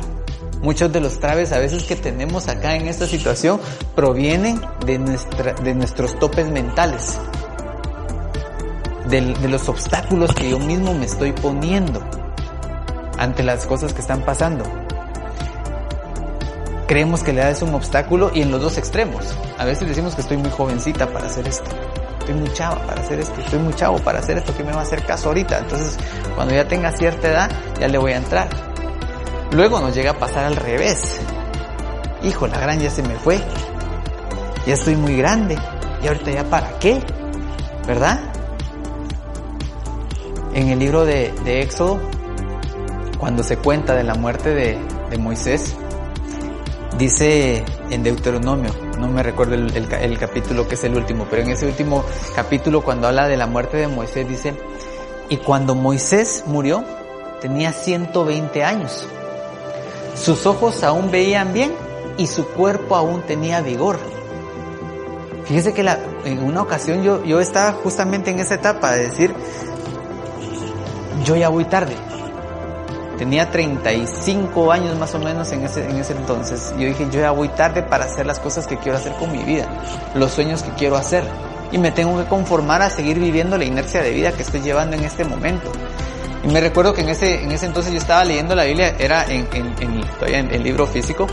Muchos 0.62 0.94
de 0.94 1.02
los 1.02 1.20
traves 1.20 1.52
a 1.52 1.60
veces 1.60 1.84
que 1.84 1.96
tenemos 1.96 2.48
acá 2.48 2.76
en 2.76 2.88
esta 2.88 3.08
situación 3.08 3.60
provienen 3.96 4.62
de, 4.86 5.00
nuestra, 5.00 5.54
de 5.54 5.74
nuestros 5.74 6.18
topes 6.20 6.50
mentales, 6.50 7.20
de, 9.10 9.34
de 9.34 9.50
los 9.50 9.68
obstáculos 9.68 10.34
que 10.34 10.50
yo 10.52 10.60
mismo 10.60 10.94
me 10.94 11.06
estoy 11.06 11.34
poniendo 11.34 12.02
ante 13.18 13.44
las 13.44 13.66
cosas 13.66 13.94
que 13.94 14.02
están 14.02 14.22
pasando. 14.22 14.64
Creemos 16.88 17.24
que 17.24 17.34
la 17.34 17.42
edad 17.42 17.52
es 17.52 17.64
un 17.64 17.74
obstáculo 17.74 18.32
y 18.34 18.44
en 18.44 18.52
los 18.52 18.62
dos 18.62 18.78
extremos. 18.78 19.26
A 19.58 19.66
veces 19.66 19.88
decimos 19.88 20.14
que 20.14 20.22
estoy 20.22 20.38
muy 20.38 20.52
jovencita 20.52 21.12
para 21.12 21.26
hacer 21.26 21.48
esto 21.48 21.72
estoy 22.26 22.40
muy 22.40 22.54
chavo 22.54 22.82
para 22.88 23.02
hacer 23.02 23.20
esto, 23.20 23.40
estoy 23.40 23.60
muy 23.60 23.74
chavo 23.76 24.00
para 24.00 24.20
hacer 24.20 24.38
esto, 24.40 24.58
que 24.58 24.64
me 24.64 24.72
va 24.72 24.80
a 24.80 24.84
hacer 24.84 25.06
caso 25.06 25.28
ahorita? 25.28 25.60
Entonces, 25.60 25.98
cuando 26.34 26.56
ya 26.56 26.68
tenga 26.68 26.92
cierta 26.92 27.28
edad, 27.30 27.52
ya 27.80 27.88
le 27.88 28.00
voy 28.00 28.14
a 28.14 28.18
entrar. 28.18 28.50
Luego 29.52 29.80
nos 29.80 29.94
llega 29.94 30.12
a 30.12 30.20
pasar 30.20 30.46
al 30.46 30.56
revés. 30.56 31.22
Hijo, 32.24 32.48
la 32.48 32.60
gran 32.60 32.80
ya 32.80 32.90
se 32.90 33.04
me 33.04 33.16
fue. 33.16 33.40
Ya 34.66 34.74
estoy 34.74 34.96
muy 34.96 35.16
grande. 35.18 35.56
¿Y 36.02 36.08
ahorita 36.08 36.32
ya 36.32 36.44
para 36.46 36.80
qué? 36.80 37.00
¿Verdad? 37.86 38.20
En 40.56 40.70
el 40.70 40.80
libro 40.80 41.06
de, 41.06 41.32
Éxodo, 41.46 42.00
cuando 43.20 43.44
se 43.44 43.58
cuenta 43.58 43.94
de 43.94 44.04
la 44.04 44.16
muerte 44.16 44.56
de 44.56 45.18
Moisés, 45.20 45.76
dice 46.98 47.64
en 47.92 48.02
Deuteronomio, 48.02 48.72
no 49.06 49.12
me 49.12 49.24
recuerdo 49.24 49.56
el, 49.56 50.18
capítulo 50.18 50.68
que 50.68 50.76
es 50.76 50.84
el 50.84 50.96
último, 50.96 51.28
pero 51.30 51.44
en 51.44 51.52
ese 51.52 51.66
último 51.66 52.04
capítulo 52.36 52.82
cuando 52.82 53.08
habla 53.08 53.28
de 53.28 53.38
la 53.38 53.48
muerte 53.48 53.78
de 53.78 53.88
Moisés 53.88 54.28
dice, 54.28 54.54
y 55.30 55.38
cuando 55.38 55.76
Moisés 55.76 56.44
murió 56.48 56.84
tenía 57.42 57.72
120 57.72 58.64
años, 58.64 59.08
sus 60.16 60.46
ojos 60.46 60.84
aún 60.84 61.12
veían 61.12 61.54
bien 61.54 61.74
y 62.18 62.28
su 62.28 62.48
cuerpo 62.48 62.96
aún 62.96 63.22
tenía 63.22 63.62
vigor. 63.62 64.00
Fíjese 65.46 65.74
que 65.74 65.86
en 66.26 66.44
una 66.44 66.62
ocasión 66.62 67.04
yo, 67.04 67.24
yo 67.24 67.40
estaba 67.40 67.74
justamente 67.74 68.32
en 68.32 68.40
esa 68.40 68.56
etapa 68.56 68.94
de 68.94 69.04
decir, 69.04 69.36
yo 71.24 71.36
ya 71.36 71.50
voy 71.50 71.66
tarde, 71.66 71.96
Tenía 73.18 73.50
35 73.50 74.72
años 74.72 74.98
más 75.00 75.16
o 75.16 75.20
menos 75.20 75.52
en 75.52 75.64
ese, 75.64 75.90
en 75.90 75.98
ese 75.98 76.14
entonces. 76.14 76.74
Yo 76.78 76.86
dije, 76.86 77.08
yo 77.12 77.22
ya 77.22 77.32
voy 77.32 77.48
tarde 77.50 77.82
para 77.82 78.06
hacer 78.06 78.26
las 78.26 78.40
cosas 78.40 78.68
que 78.68 78.78
quiero 78.78 78.98
hacer 78.98 79.14
con 79.14 79.32
mi 79.32 79.44
vida, 79.44 79.68
los 80.16 80.32
sueños 80.32 80.64
que 80.64 80.72
quiero 80.72 80.98
hacer. 80.98 81.24
Y 81.72 81.78
me 81.78 81.92
tengo 81.92 82.18
que 82.18 82.26
conformar 82.26 82.82
a 82.82 82.90
seguir 82.90 83.20
viviendo 83.20 83.58
la 83.58 83.64
inercia 83.64 84.02
de 84.02 84.12
vida 84.12 84.32
que 84.34 84.42
estoy 84.42 84.62
llevando 84.62 84.98
en 84.98 85.06
este 85.06 85.24
momento. 85.24 85.72
Y 86.44 86.48
me 86.50 86.60
recuerdo 86.62 86.94
que 86.94 87.02
en 87.02 87.10
ese, 87.10 87.44
en 87.44 87.52
ese 87.52 87.66
entonces 87.66 87.92
yo 87.92 87.98
estaba 87.98 88.24
leyendo 88.24 88.54
la 88.54 88.66
Biblia, 88.66 88.96
era 89.00 89.26
en, 89.26 89.48
en, 89.54 89.74
en, 89.80 90.04
en 90.28 90.52
el 90.54 90.64
libro 90.64 90.86
físico, 90.86 91.26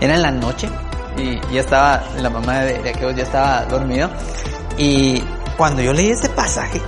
era 0.00 0.14
en 0.14 0.22
la 0.22 0.30
noche, 0.30 0.68
y 1.16 1.40
ya 1.52 1.60
estaba, 1.60 2.02
la 2.16 2.30
mamá 2.30 2.60
de, 2.60 2.78
de 2.78 2.90
aquellos 2.90 3.16
ya 3.16 3.24
estaba 3.24 3.64
dormido, 3.64 4.08
y 4.78 5.20
cuando 5.56 5.82
yo 5.82 5.92
leí 5.92 6.10
ese 6.10 6.28
pasaje, 6.28 6.80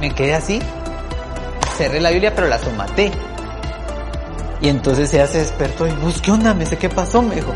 me 0.00 0.12
quedé 0.12 0.34
así, 0.34 0.60
cerré 1.74 2.00
la 2.00 2.10
Biblia, 2.10 2.34
pero 2.34 2.48
la 2.48 2.58
tomaté. 2.58 3.10
Y 4.60 4.68
entonces 4.68 5.12
ella 5.12 5.26
se 5.26 5.38
despertó 5.38 5.86
y, 5.86 5.92
pues, 5.92 6.20
¿qué 6.22 6.30
onda? 6.30 6.54
Me 6.54 6.64
dice, 6.64 6.78
¿qué 6.78 6.88
pasó? 6.88 7.20
Me 7.20 7.34
dijo. 7.36 7.54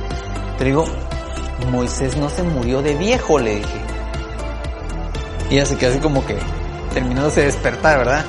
Te 0.59 0.65
digo, 0.65 0.85
Moisés 1.71 2.17
no 2.17 2.29
se 2.29 2.43
murió 2.43 2.83
de 2.83 2.95
viejo, 2.95 3.39
le 3.39 3.57
dije. 3.57 3.81
Y 5.51 5.55
ella 5.55 5.67
se 5.67 5.77
quedó 5.77 5.91
así 5.91 6.01
como 6.01 6.25
que 6.27 6.37
terminándose 6.93 7.41
de 7.41 7.47
despertar, 7.47 7.99
¿verdad? 7.99 8.25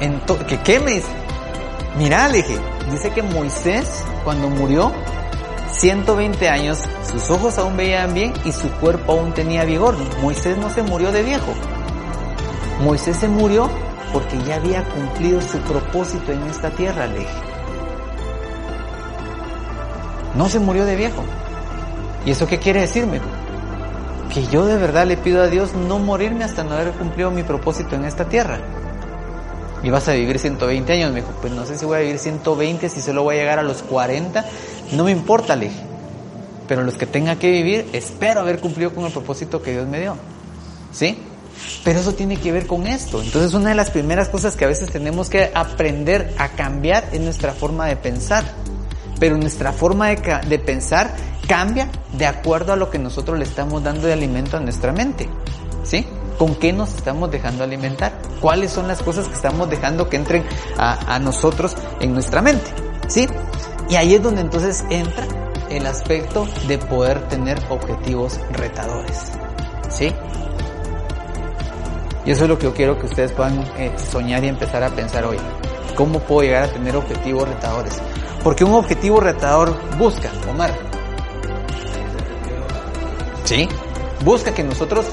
Entonces, 0.00 0.46
¿qué, 0.46 0.58
¿Qué 0.60 0.80
me 0.80 0.92
dice? 0.92 1.08
Mira, 1.96 2.28
le 2.28 2.38
dije, 2.38 2.58
dice 2.90 3.10
que 3.10 3.22
Moisés, 3.22 4.04
cuando 4.24 4.48
murió, 4.48 4.92
120 5.72 6.48
años, 6.48 6.78
sus 7.10 7.30
ojos 7.30 7.58
aún 7.58 7.76
veían 7.76 8.14
bien 8.14 8.32
y 8.44 8.52
su 8.52 8.70
cuerpo 8.80 9.12
aún 9.12 9.32
tenía 9.32 9.64
vigor. 9.64 9.96
Moisés 10.20 10.56
no 10.58 10.70
se 10.70 10.82
murió 10.82 11.12
de 11.12 11.22
viejo. 11.22 11.52
Moisés 12.80 13.16
se 13.16 13.28
murió 13.28 13.68
porque 14.12 14.38
ya 14.46 14.56
había 14.56 14.84
cumplido 14.84 15.40
su 15.40 15.58
propósito 15.58 16.32
en 16.32 16.42
esta 16.44 16.70
tierra, 16.70 17.06
le. 17.06 17.26
No 20.34 20.48
se 20.48 20.58
murió 20.58 20.84
de 20.84 20.96
viejo. 20.96 21.24
¿Y 22.24 22.30
eso 22.30 22.46
qué 22.46 22.58
quiere 22.58 22.80
decirme? 22.80 23.20
Que 24.32 24.46
yo 24.46 24.66
de 24.66 24.76
verdad 24.76 25.06
le 25.06 25.16
pido 25.16 25.42
a 25.42 25.48
Dios 25.48 25.74
no 25.74 25.98
morirme 25.98 26.44
hasta 26.44 26.64
no 26.64 26.74
haber 26.74 26.92
cumplido 26.92 27.30
mi 27.30 27.42
propósito 27.42 27.96
en 27.96 28.04
esta 28.04 28.28
tierra. 28.28 28.60
Y 29.82 29.90
vas 29.90 30.08
a 30.08 30.12
vivir 30.12 30.38
120 30.38 30.92
años, 30.92 31.12
me 31.12 31.20
dijo, 31.20 31.32
pues 31.40 31.52
no 31.52 31.64
sé 31.64 31.78
si 31.78 31.84
voy 31.84 31.98
a 31.98 32.00
vivir 32.00 32.18
120, 32.18 32.88
si 32.88 33.00
solo 33.00 33.22
voy 33.22 33.36
a 33.36 33.38
llegar 33.38 33.58
a 33.58 33.62
los 33.62 33.82
40, 33.82 34.44
no 34.92 35.04
me 35.04 35.12
importa, 35.12 35.54
le. 35.54 35.70
Pero 36.66 36.82
los 36.82 36.94
que 36.94 37.06
tenga 37.06 37.36
que 37.36 37.50
vivir, 37.50 37.88
espero 37.92 38.40
haber 38.40 38.60
cumplido 38.60 38.92
con 38.92 39.04
el 39.04 39.12
propósito 39.12 39.62
que 39.62 39.72
Dios 39.72 39.86
me 39.86 40.00
dio. 40.00 40.16
¿Sí? 40.92 41.18
Pero 41.84 42.00
eso 42.00 42.14
tiene 42.14 42.36
que 42.36 42.52
ver 42.52 42.66
con 42.66 42.86
esto. 42.86 43.22
Entonces 43.22 43.54
una 43.54 43.70
de 43.70 43.74
las 43.74 43.90
primeras 43.90 44.28
cosas 44.28 44.56
que 44.56 44.64
a 44.64 44.68
veces 44.68 44.90
tenemos 44.90 45.30
que 45.30 45.50
aprender 45.54 46.34
a 46.38 46.48
cambiar 46.50 47.08
es 47.12 47.20
nuestra 47.20 47.52
forma 47.52 47.86
de 47.86 47.96
pensar. 47.96 48.44
Pero 49.18 49.36
nuestra 49.36 49.72
forma 49.72 50.08
de, 50.08 50.58
pensar 50.58 51.14
cambia 51.48 51.88
de 52.12 52.26
acuerdo 52.26 52.72
a 52.72 52.76
lo 52.76 52.90
que 52.90 52.98
nosotros 52.98 53.38
le 53.38 53.44
estamos 53.44 53.82
dando 53.82 54.06
de 54.06 54.12
alimento 54.12 54.56
a 54.56 54.60
nuestra 54.60 54.92
mente. 54.92 55.28
¿Sí? 55.82 56.06
¿Con 56.38 56.54
qué 56.54 56.72
nos 56.72 56.94
estamos 56.94 57.30
dejando 57.30 57.64
alimentar? 57.64 58.12
¿Cuáles 58.40 58.70
son 58.70 58.86
las 58.86 59.02
cosas 59.02 59.26
que 59.26 59.34
estamos 59.34 59.68
dejando 59.68 60.08
que 60.08 60.16
entren 60.16 60.44
a, 60.76 61.14
a 61.14 61.18
nosotros 61.18 61.76
en 62.00 62.12
nuestra 62.12 62.42
mente? 62.42 62.70
¿Sí? 63.08 63.26
Y 63.88 63.96
ahí 63.96 64.14
es 64.14 64.22
donde 64.22 64.42
entonces 64.42 64.84
entra 64.90 65.26
el 65.70 65.86
aspecto 65.86 66.46
de 66.66 66.78
poder 66.78 67.26
tener 67.28 67.58
objetivos 67.70 68.38
retadores. 68.52 69.32
¿Sí? 69.88 70.12
Y 72.24 72.30
eso 72.32 72.44
es 72.44 72.48
lo 72.48 72.58
que 72.58 72.64
yo 72.64 72.74
quiero 72.74 72.98
que 72.98 73.06
ustedes 73.06 73.32
puedan 73.32 73.58
eh, 73.78 73.92
soñar 74.10 74.44
y 74.44 74.48
empezar 74.48 74.82
a 74.82 74.90
pensar 74.90 75.24
hoy. 75.24 75.38
¿Cómo 75.94 76.20
puedo 76.20 76.42
llegar 76.42 76.64
a 76.64 76.72
tener 76.72 76.94
objetivos 76.96 77.48
retadores? 77.48 78.00
Porque 78.42 78.64
un 78.64 78.74
objetivo 78.74 79.20
retador 79.20 79.76
busca, 79.96 80.30
Omar. 80.50 80.70
¿Sí? 83.44 83.68
Busca 84.24 84.52
que 84.52 84.62
nosotros 84.62 85.06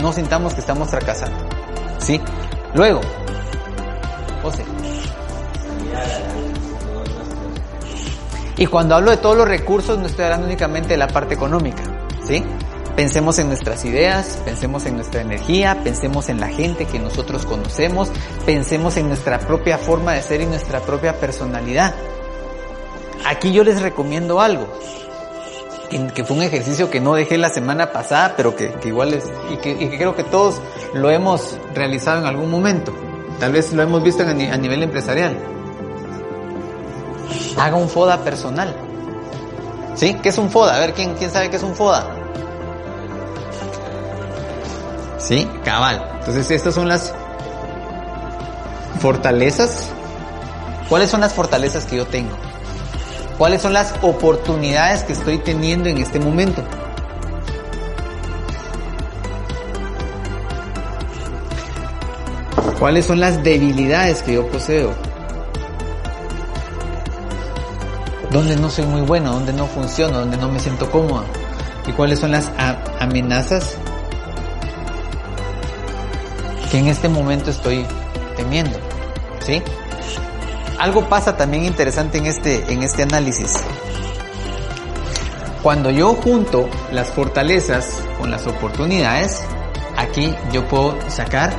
no 0.00 0.12
sintamos 0.12 0.54
que 0.54 0.60
estamos 0.60 0.88
fracasando. 0.88 1.38
¿Sí? 1.98 2.20
Luego, 2.74 3.00
José. 4.42 4.64
Y 8.58 8.66
cuando 8.66 8.94
hablo 8.94 9.10
de 9.10 9.18
todos 9.18 9.36
los 9.36 9.46
recursos, 9.46 9.98
no 9.98 10.06
estoy 10.06 10.24
hablando 10.24 10.46
únicamente 10.46 10.88
de 10.90 10.96
la 10.96 11.08
parte 11.08 11.34
económica, 11.34 11.82
¿sí? 12.26 12.42
Pensemos 12.96 13.38
en 13.38 13.48
nuestras 13.48 13.84
ideas, 13.84 14.38
pensemos 14.42 14.86
en 14.86 14.96
nuestra 14.96 15.20
energía, 15.20 15.82
pensemos 15.84 16.30
en 16.30 16.40
la 16.40 16.48
gente 16.48 16.86
que 16.86 16.98
nosotros 16.98 17.44
conocemos, 17.44 18.10
pensemos 18.46 18.96
en 18.96 19.08
nuestra 19.08 19.38
propia 19.38 19.76
forma 19.76 20.14
de 20.14 20.22
ser 20.22 20.40
y 20.40 20.46
nuestra 20.46 20.80
propia 20.80 21.20
personalidad. 21.20 21.94
Aquí 23.26 23.52
yo 23.52 23.64
les 23.64 23.82
recomiendo 23.82 24.40
algo, 24.40 24.66
que 26.14 26.24
fue 26.24 26.38
un 26.38 26.42
ejercicio 26.42 26.88
que 26.88 26.98
no 26.98 27.12
dejé 27.12 27.36
la 27.36 27.50
semana 27.50 27.92
pasada, 27.92 28.32
pero 28.34 28.56
que, 28.56 28.72
igual 28.84 29.12
es, 29.12 29.24
y 29.50 29.58
que, 29.58 29.76
creo 29.98 30.16
que 30.16 30.24
todos 30.24 30.62
lo 30.94 31.10
hemos 31.10 31.58
realizado 31.74 32.20
en 32.20 32.26
algún 32.26 32.50
momento. 32.50 32.94
Tal 33.38 33.52
vez 33.52 33.74
lo 33.74 33.82
hemos 33.82 34.02
visto 34.02 34.22
a, 34.22 34.30
a 34.30 34.32
nivel 34.56 34.82
empresarial. 34.82 35.36
Haga 37.58 37.76
un 37.76 37.90
FODA 37.90 38.24
personal. 38.24 38.74
¿Sí? 39.96 40.14
¿Qué 40.22 40.30
es 40.30 40.38
un 40.38 40.48
FODA? 40.48 40.76
A 40.76 40.78
ver, 40.78 40.94
¿quién, 40.94 41.14
quién 41.14 41.30
sabe 41.30 41.50
qué 41.50 41.56
es 41.56 41.62
un 41.62 41.74
FODA? 41.74 42.25
¿Sí? 45.26 45.48
Cabal. 45.64 46.08
Entonces 46.20 46.50
estas 46.52 46.74
son 46.74 46.88
las 46.88 47.12
fortalezas. 49.00 49.88
¿Cuáles 50.88 51.10
son 51.10 51.20
las 51.20 51.34
fortalezas 51.34 51.84
que 51.84 51.96
yo 51.96 52.06
tengo? 52.06 52.30
¿Cuáles 53.36 53.60
son 53.60 53.72
las 53.72 53.92
oportunidades 54.02 55.02
que 55.02 55.14
estoy 55.14 55.38
teniendo 55.38 55.88
en 55.88 55.98
este 55.98 56.20
momento? 56.20 56.62
¿Cuáles 62.78 63.04
son 63.06 63.18
las 63.18 63.42
debilidades 63.42 64.22
que 64.22 64.34
yo 64.34 64.46
poseo? 64.46 64.94
¿Dónde 68.30 68.54
no 68.54 68.70
soy 68.70 68.86
muy 68.86 69.00
bueno? 69.00 69.32
¿Dónde 69.32 69.52
no 69.52 69.66
funciono? 69.66 70.20
¿Dónde 70.20 70.36
no 70.36 70.52
me 70.52 70.60
siento 70.60 70.88
cómoda? 70.88 71.24
¿Y 71.84 71.92
cuáles 71.92 72.20
son 72.20 72.30
las 72.30 72.48
amenazas 73.00 73.76
que 76.70 76.78
en 76.78 76.88
este 76.88 77.08
momento 77.08 77.50
estoy 77.50 77.84
teniendo? 78.36 78.78
¿Sí? 79.40 79.62
Algo 80.78 81.08
pasa 81.08 81.36
también 81.36 81.64
interesante 81.64 82.18
en 82.18 82.26
este, 82.26 82.72
en 82.72 82.82
este 82.82 83.02
análisis. 83.02 83.54
Cuando 85.62 85.90
yo 85.90 86.14
junto 86.14 86.68
las 86.92 87.08
fortalezas 87.08 88.02
con 88.18 88.30
las 88.30 88.46
oportunidades, 88.46 89.42
aquí 89.96 90.34
yo 90.52 90.68
puedo 90.68 90.96
sacar 91.10 91.54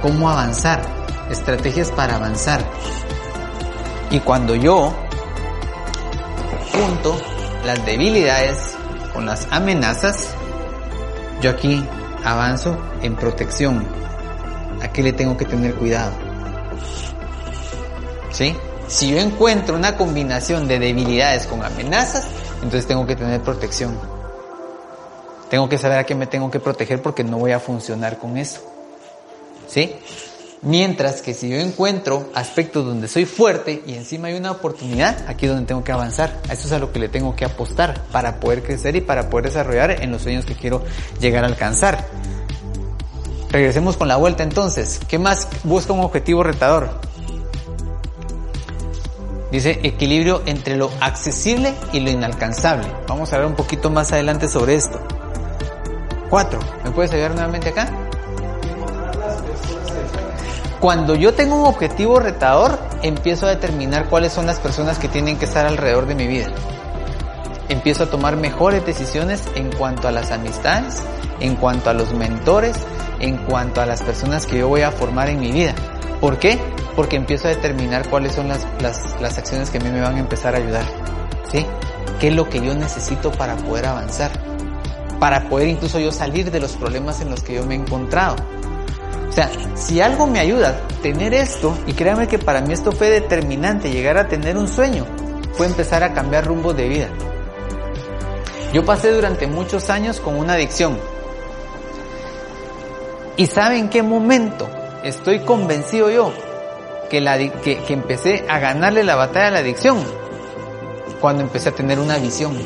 cómo 0.00 0.30
avanzar, 0.30 0.82
estrategias 1.30 1.90
para 1.90 2.16
avanzar. 2.16 2.64
Y 4.10 4.20
cuando 4.20 4.54
yo 4.54 4.94
junto 6.72 7.20
las 7.64 7.84
debilidades 7.84 8.76
con 9.12 9.26
las 9.26 9.48
amenazas, 9.50 10.34
yo 11.40 11.50
aquí 11.50 11.84
avanzo 12.26 12.76
en 13.02 13.14
protección. 13.14 13.86
Aquí 14.82 15.00
le 15.00 15.12
tengo 15.12 15.36
que 15.36 15.44
tener 15.44 15.74
cuidado. 15.74 16.12
¿Sí? 18.32 18.54
Si 18.88 19.10
yo 19.10 19.18
encuentro 19.18 19.76
una 19.76 19.96
combinación 19.96 20.68
de 20.68 20.78
debilidades 20.78 21.46
con 21.46 21.64
amenazas, 21.64 22.26
entonces 22.56 22.86
tengo 22.86 23.06
que 23.06 23.16
tener 23.16 23.40
protección. 23.40 23.98
Tengo 25.48 25.68
que 25.68 25.78
saber 25.78 25.98
a 25.98 26.04
qué 26.04 26.14
me 26.14 26.26
tengo 26.26 26.50
que 26.50 26.58
proteger 26.58 27.00
porque 27.00 27.22
no 27.22 27.38
voy 27.38 27.52
a 27.52 27.60
funcionar 27.60 28.18
con 28.18 28.36
eso. 28.36 28.60
¿Sí? 29.68 29.94
Mientras 30.66 31.22
que 31.22 31.32
si 31.32 31.48
yo 31.48 31.58
encuentro 31.58 32.28
aspectos 32.34 32.84
donde 32.84 33.06
soy 33.06 33.24
fuerte 33.24 33.84
y 33.86 33.94
encima 33.94 34.26
hay 34.26 34.34
una 34.34 34.50
oportunidad, 34.50 35.16
aquí 35.28 35.46
es 35.46 35.52
donde 35.52 35.64
tengo 35.64 35.84
que 35.84 35.92
avanzar. 35.92 36.40
A 36.48 36.54
eso 36.54 36.66
es 36.66 36.72
a 36.72 36.80
lo 36.80 36.90
que 36.90 36.98
le 36.98 37.08
tengo 37.08 37.36
que 37.36 37.44
apostar 37.44 38.02
para 38.10 38.40
poder 38.40 38.64
crecer 38.64 38.96
y 38.96 39.00
para 39.00 39.30
poder 39.30 39.46
desarrollar 39.46 40.02
en 40.02 40.10
los 40.10 40.22
sueños 40.22 40.44
que 40.44 40.56
quiero 40.56 40.82
llegar 41.20 41.44
a 41.44 41.46
alcanzar. 41.46 42.08
Regresemos 43.48 43.96
con 43.96 44.08
la 44.08 44.16
vuelta 44.16 44.42
entonces. 44.42 44.98
¿Qué 45.06 45.20
más 45.20 45.46
busca 45.62 45.92
un 45.92 46.00
objetivo 46.00 46.42
retador? 46.42 47.00
Dice 49.52 49.78
equilibrio 49.84 50.42
entre 50.46 50.76
lo 50.76 50.90
accesible 51.00 51.74
y 51.92 52.00
lo 52.00 52.10
inalcanzable. 52.10 52.88
Vamos 53.06 53.32
a 53.32 53.38
ver 53.38 53.46
un 53.46 53.54
poquito 53.54 53.88
más 53.88 54.10
adelante 54.10 54.48
sobre 54.48 54.74
esto. 54.74 54.98
Cuatro. 56.28 56.58
¿Me 56.82 56.90
puedes 56.90 57.12
ayudar 57.12 57.36
nuevamente 57.36 57.68
acá? 57.68 57.88
Cuando 60.86 61.16
yo 61.16 61.34
tengo 61.34 61.56
un 61.56 61.66
objetivo 61.66 62.20
retador, 62.20 62.78
empiezo 63.02 63.46
a 63.46 63.48
determinar 63.48 64.08
cuáles 64.08 64.32
son 64.32 64.46
las 64.46 64.60
personas 64.60 65.00
que 65.00 65.08
tienen 65.08 65.36
que 65.36 65.44
estar 65.44 65.66
alrededor 65.66 66.06
de 66.06 66.14
mi 66.14 66.28
vida. 66.28 66.46
Empiezo 67.68 68.04
a 68.04 68.06
tomar 68.06 68.36
mejores 68.36 68.86
decisiones 68.86 69.42
en 69.56 69.72
cuanto 69.72 70.06
a 70.06 70.12
las 70.12 70.30
amistades, 70.30 71.02
en 71.40 71.56
cuanto 71.56 71.90
a 71.90 71.92
los 71.92 72.14
mentores, 72.14 72.76
en 73.18 73.36
cuanto 73.36 73.80
a 73.80 73.86
las 73.86 74.00
personas 74.00 74.46
que 74.46 74.58
yo 74.58 74.68
voy 74.68 74.82
a 74.82 74.92
formar 74.92 75.28
en 75.28 75.40
mi 75.40 75.50
vida. 75.50 75.74
¿Por 76.20 76.38
qué? 76.38 76.56
Porque 76.94 77.16
empiezo 77.16 77.48
a 77.48 77.50
determinar 77.50 78.08
cuáles 78.08 78.36
son 78.36 78.46
las, 78.46 78.64
las, 78.80 79.20
las 79.20 79.38
acciones 79.38 79.70
que 79.70 79.78
a 79.78 79.80
mí 79.80 79.90
me 79.90 80.02
van 80.02 80.14
a 80.14 80.20
empezar 80.20 80.54
a 80.54 80.58
ayudar. 80.58 80.84
¿Sí? 81.50 81.66
¿Qué 82.20 82.28
es 82.28 82.34
lo 82.36 82.48
que 82.48 82.64
yo 82.64 82.76
necesito 82.76 83.32
para 83.32 83.56
poder 83.56 83.86
avanzar? 83.86 84.30
Para 85.18 85.48
poder 85.48 85.66
incluso 85.66 85.98
yo 85.98 86.12
salir 86.12 86.52
de 86.52 86.60
los 86.60 86.76
problemas 86.76 87.20
en 87.22 87.30
los 87.30 87.42
que 87.42 87.54
yo 87.54 87.66
me 87.66 87.74
he 87.74 87.78
encontrado. 87.78 88.36
Sea, 89.36 89.50
si 89.74 90.00
algo 90.00 90.26
me 90.26 90.40
ayuda 90.40 90.80
tener 91.02 91.34
esto, 91.34 91.76
y 91.86 91.92
créanme 91.92 92.26
que 92.26 92.38
para 92.38 92.62
mí 92.62 92.72
esto 92.72 92.90
fue 92.90 93.10
determinante, 93.10 93.90
llegar 93.90 94.16
a 94.16 94.28
tener 94.28 94.56
un 94.56 94.66
sueño, 94.66 95.04
fue 95.52 95.66
empezar 95.66 96.02
a 96.02 96.14
cambiar 96.14 96.46
rumbo 96.46 96.72
de 96.72 96.88
vida. 96.88 97.08
Yo 98.72 98.86
pasé 98.86 99.12
durante 99.12 99.46
muchos 99.46 99.90
años 99.90 100.20
con 100.20 100.36
una 100.36 100.54
adicción. 100.54 100.98
¿Y 103.36 103.44
saben 103.44 103.90
qué 103.90 104.02
momento 104.02 104.70
estoy 105.04 105.40
convencido 105.40 106.08
yo 106.08 106.32
que, 107.10 107.82
que 107.86 107.92
empecé 107.92 108.46
a 108.48 108.58
ganarle 108.58 109.04
la 109.04 109.16
batalla 109.16 109.48
a 109.48 109.50
la 109.50 109.58
adicción? 109.58 109.98
Cuando 111.20 111.42
empecé 111.42 111.68
a 111.68 111.72
tener 111.72 111.98
una 111.98 112.16
visión. 112.16 112.56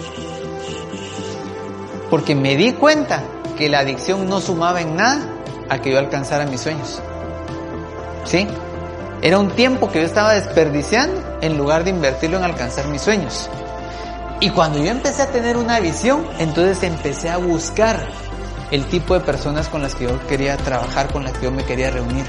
Porque 2.09 2.37
me 2.37 2.55
di 2.55 2.75
cuenta 2.75 3.25
que 3.59 3.69
la 3.69 3.81
adicción 3.81 4.29
no 4.29 4.41
sumaba 4.41 4.81
en 4.81 4.95
nada 4.95 5.30
a 5.71 5.79
que 5.81 5.93
yo 5.93 5.99
alcanzara 5.99 6.45
mis 6.45 6.61
sueños. 6.61 7.01
¿Sí? 8.25 8.47
Era 9.23 9.39
un 9.39 9.51
tiempo 9.51 9.91
que 9.91 10.01
yo 10.01 10.07
estaba 10.07 10.35
desperdiciando 10.35 11.23
en 11.41 11.57
lugar 11.57 11.85
de 11.85 11.91
invertirlo 11.91 12.37
en 12.37 12.45
alcanzar 12.45 12.87
mis 12.89 13.01
sueños. 13.01 13.49
Y 14.41 14.51
cuando 14.51 14.79
yo 14.79 14.91
empecé 14.91 15.23
a 15.23 15.27
tener 15.27 15.57
una 15.57 15.81
visión, 15.81 16.27
entonces 16.39 16.83
empecé 16.83 17.31
a 17.31 17.37
buscar 17.37 17.99
el 18.71 18.87
tipo 18.87 19.15
de 19.15 19.21
personas 19.21 19.69
con 19.69 19.83
las 19.83 19.95
que 19.95 20.05
yo 20.05 20.27
quería 20.27 20.57
trabajar, 20.57 21.13
con 21.13 21.25
las 21.25 21.35
que 21.35 21.45
yo 21.45 21.51
me 21.51 21.65
quería 21.65 21.91
reunir. 21.91 22.25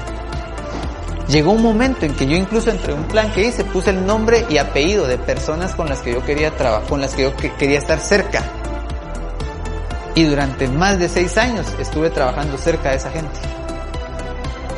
Llegó 1.28 1.52
un 1.52 1.62
momento 1.62 2.04
en 2.04 2.14
que 2.14 2.26
yo 2.26 2.36
incluso 2.36 2.70
entre 2.70 2.92
un 2.92 3.04
plan 3.04 3.32
que 3.32 3.46
hice 3.46 3.64
puse 3.64 3.90
el 3.90 4.04
nombre 4.04 4.44
y 4.50 4.58
apellido 4.58 5.06
de 5.06 5.18
personas 5.18 5.74
con 5.74 5.88
las 5.88 6.00
que 6.00 6.12
yo 6.12 6.22
quería 6.24 6.50
trabajar, 6.56 6.88
con 6.88 7.00
las 7.00 7.14
que 7.14 7.22
yo 7.22 7.34
quería 7.36 7.78
estar 7.78 7.98
cerca. 8.00 8.42
Y 10.14 10.24
durante 10.24 10.68
más 10.68 10.98
de 10.98 11.08
seis 11.08 11.36
años 11.38 11.66
estuve 11.78 12.10
trabajando 12.10 12.58
cerca 12.58 12.90
de 12.90 12.96
esa 12.96 13.10
gente. 13.10 13.38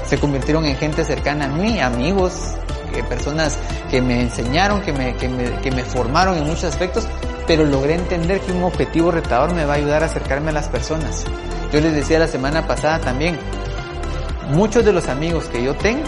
Se 0.07 0.18
convirtieron 0.18 0.64
en 0.66 0.77
gente 0.77 1.05
cercana 1.05 1.47
a 1.47 1.49
mí, 1.49 1.81
amigos, 1.81 2.57
personas 3.03 3.59
que 3.90 4.01
me 4.01 4.20
enseñaron, 4.20 4.81
que 4.83 4.92
me, 4.92 5.14
que 5.16 5.29
me, 5.29 5.51
que 5.61 5.70
me 5.70 5.85
formaron 5.85 6.37
en 6.37 6.44
muchos 6.44 6.64
aspectos, 6.64 7.07
pero 7.47 7.64
logré 7.64 7.94
entender 7.94 8.40
que 8.40 8.53
un 8.53 8.62
objetivo 8.62 9.11
retador 9.11 9.53
me 9.55 9.64
va 9.64 9.75
a 9.75 9.77
ayudar 9.77 10.03
a 10.03 10.07
acercarme 10.07 10.51
a 10.51 10.55
las 10.55 10.68
personas. 10.68 11.25
Yo 11.73 11.81
les 11.81 11.92
decía 11.92 12.18
la 12.18 12.29
semana 12.29 12.66
pasada 12.66 13.01
también, 13.01 13.38
muchos 14.51 14.85
de 14.85 14.92
los 14.92 15.09
amigos 15.09 15.47
que 15.47 15.62
yo 15.62 15.75
tengo, 15.75 16.05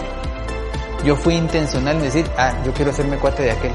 yo 1.03 1.15
fui 1.15 1.35
intencional 1.35 1.97
en 1.97 2.03
decir, 2.03 2.25
ah, 2.37 2.53
yo 2.65 2.73
quiero 2.73 2.91
hacerme 2.91 3.17
cuate 3.17 3.43
de 3.43 3.51
aquel. 3.51 3.73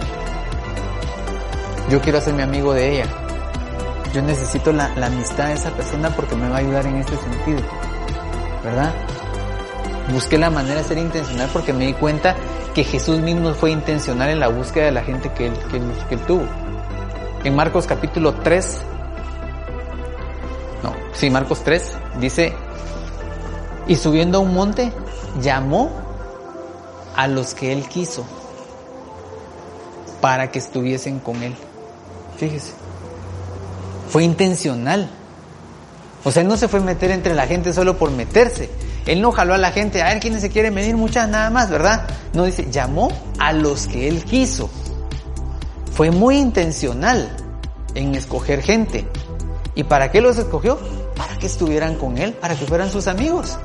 Yo 1.91 2.01
quiero 2.01 2.19
hacerme 2.19 2.43
amigo 2.43 2.73
de 2.73 2.95
ella. 2.95 3.07
Yo 4.12 4.22
necesito 4.22 4.72
la, 4.72 4.88
la 4.96 5.07
amistad 5.07 5.48
de 5.48 5.55
esa 5.55 5.70
persona 5.70 6.11
porque 6.11 6.35
me 6.35 6.48
va 6.48 6.57
a 6.57 6.59
ayudar 6.61 6.87
en 6.87 6.96
este 6.96 7.16
sentido. 7.16 7.61
¿Verdad? 8.62 8.92
Busqué 10.12 10.38
la 10.38 10.51
manera 10.51 10.83
de 10.83 10.85
ser 10.85 10.98
intencional 10.98 11.48
porque 11.53 11.72
me 11.72 11.87
di 11.87 11.94
cuenta 11.94 12.37
que 12.75 12.85
Jesús 12.85 13.20
mismo 13.20 13.55
fue 13.55 13.70
intencional 13.70 14.31
en 14.31 14.40
la 14.40 14.48
búsqueda 14.48 14.87
de 14.87 14.92
la 14.92 15.03
gente 15.03 15.31
que 15.33 15.46
él, 15.46 15.53
que 15.70 15.77
él, 15.77 15.92
que 16.09 16.14
él 16.16 16.20
tuvo. 16.22 16.44
En 17.44 17.55
Marcos 17.55 17.87
capítulo 17.87 18.35
3, 18.35 18.79
no, 20.83 20.94
sí, 21.12 21.31
Marcos 21.31 21.62
3, 21.64 21.92
dice, 22.20 22.55
y 23.87 23.96
subiendo 23.96 24.38
a 24.38 24.40
un 24.40 24.55
monte, 24.55 24.92
llamó 25.40 25.90
a 27.16 27.27
los 27.27 27.55
que 27.55 27.72
él 27.72 27.88
quiso 27.88 28.25
para 30.20 30.51
que 30.51 30.59
estuviesen 30.59 31.18
con 31.18 31.42
él. 31.42 31.55
Fíjese, 32.37 32.72
fue 34.12 34.25
intencional. 34.25 35.09
O 36.22 36.31
sea, 36.31 36.42
él 36.42 36.48
no 36.48 36.59
se 36.59 36.68
fue 36.68 36.81
a 36.81 36.83
meter 36.83 37.11
entre 37.11 37.35
la 37.35 37.46
gente 37.46 37.72
solo 37.72 37.96
por 37.96 38.11
meterse. 38.11 38.68
Él 39.07 39.22
no 39.22 39.33
jaló 39.33 39.55
a 39.55 39.59
la 39.59 39.72
gente, 39.72 40.03
a 40.03 40.09
ver 40.09 40.20
quiénes 40.20 40.42
se 40.42 40.51
quieren 40.51 40.75
venir, 40.75 40.98
muchas 40.98 41.31
nada 41.31 41.48
más, 41.48 41.70
¿verdad? 41.70 42.07
No 42.35 42.44
dice, 42.44 42.68
llamó 42.70 43.11
a 43.38 43.55
los 43.55 43.87
que 43.87 44.09
él 44.09 44.22
quiso. 44.25 44.68
Fue 45.94 46.11
muy 46.11 46.37
intencional 46.37 47.35
en 47.94 48.14
escoger 48.14 48.61
gente. 48.61 49.09
¿Y 49.75 49.85
para 49.85 50.11
qué 50.11 50.20
los 50.20 50.37
escogió? 50.37 50.79
Para 51.16 51.38
que 51.38 51.46
estuvieran 51.46 51.94
con 51.94 52.18
él, 52.18 52.35
para 52.35 52.55
que 52.55 52.66
fueran 52.66 52.90
sus 52.90 53.07
amigos, 53.07 53.57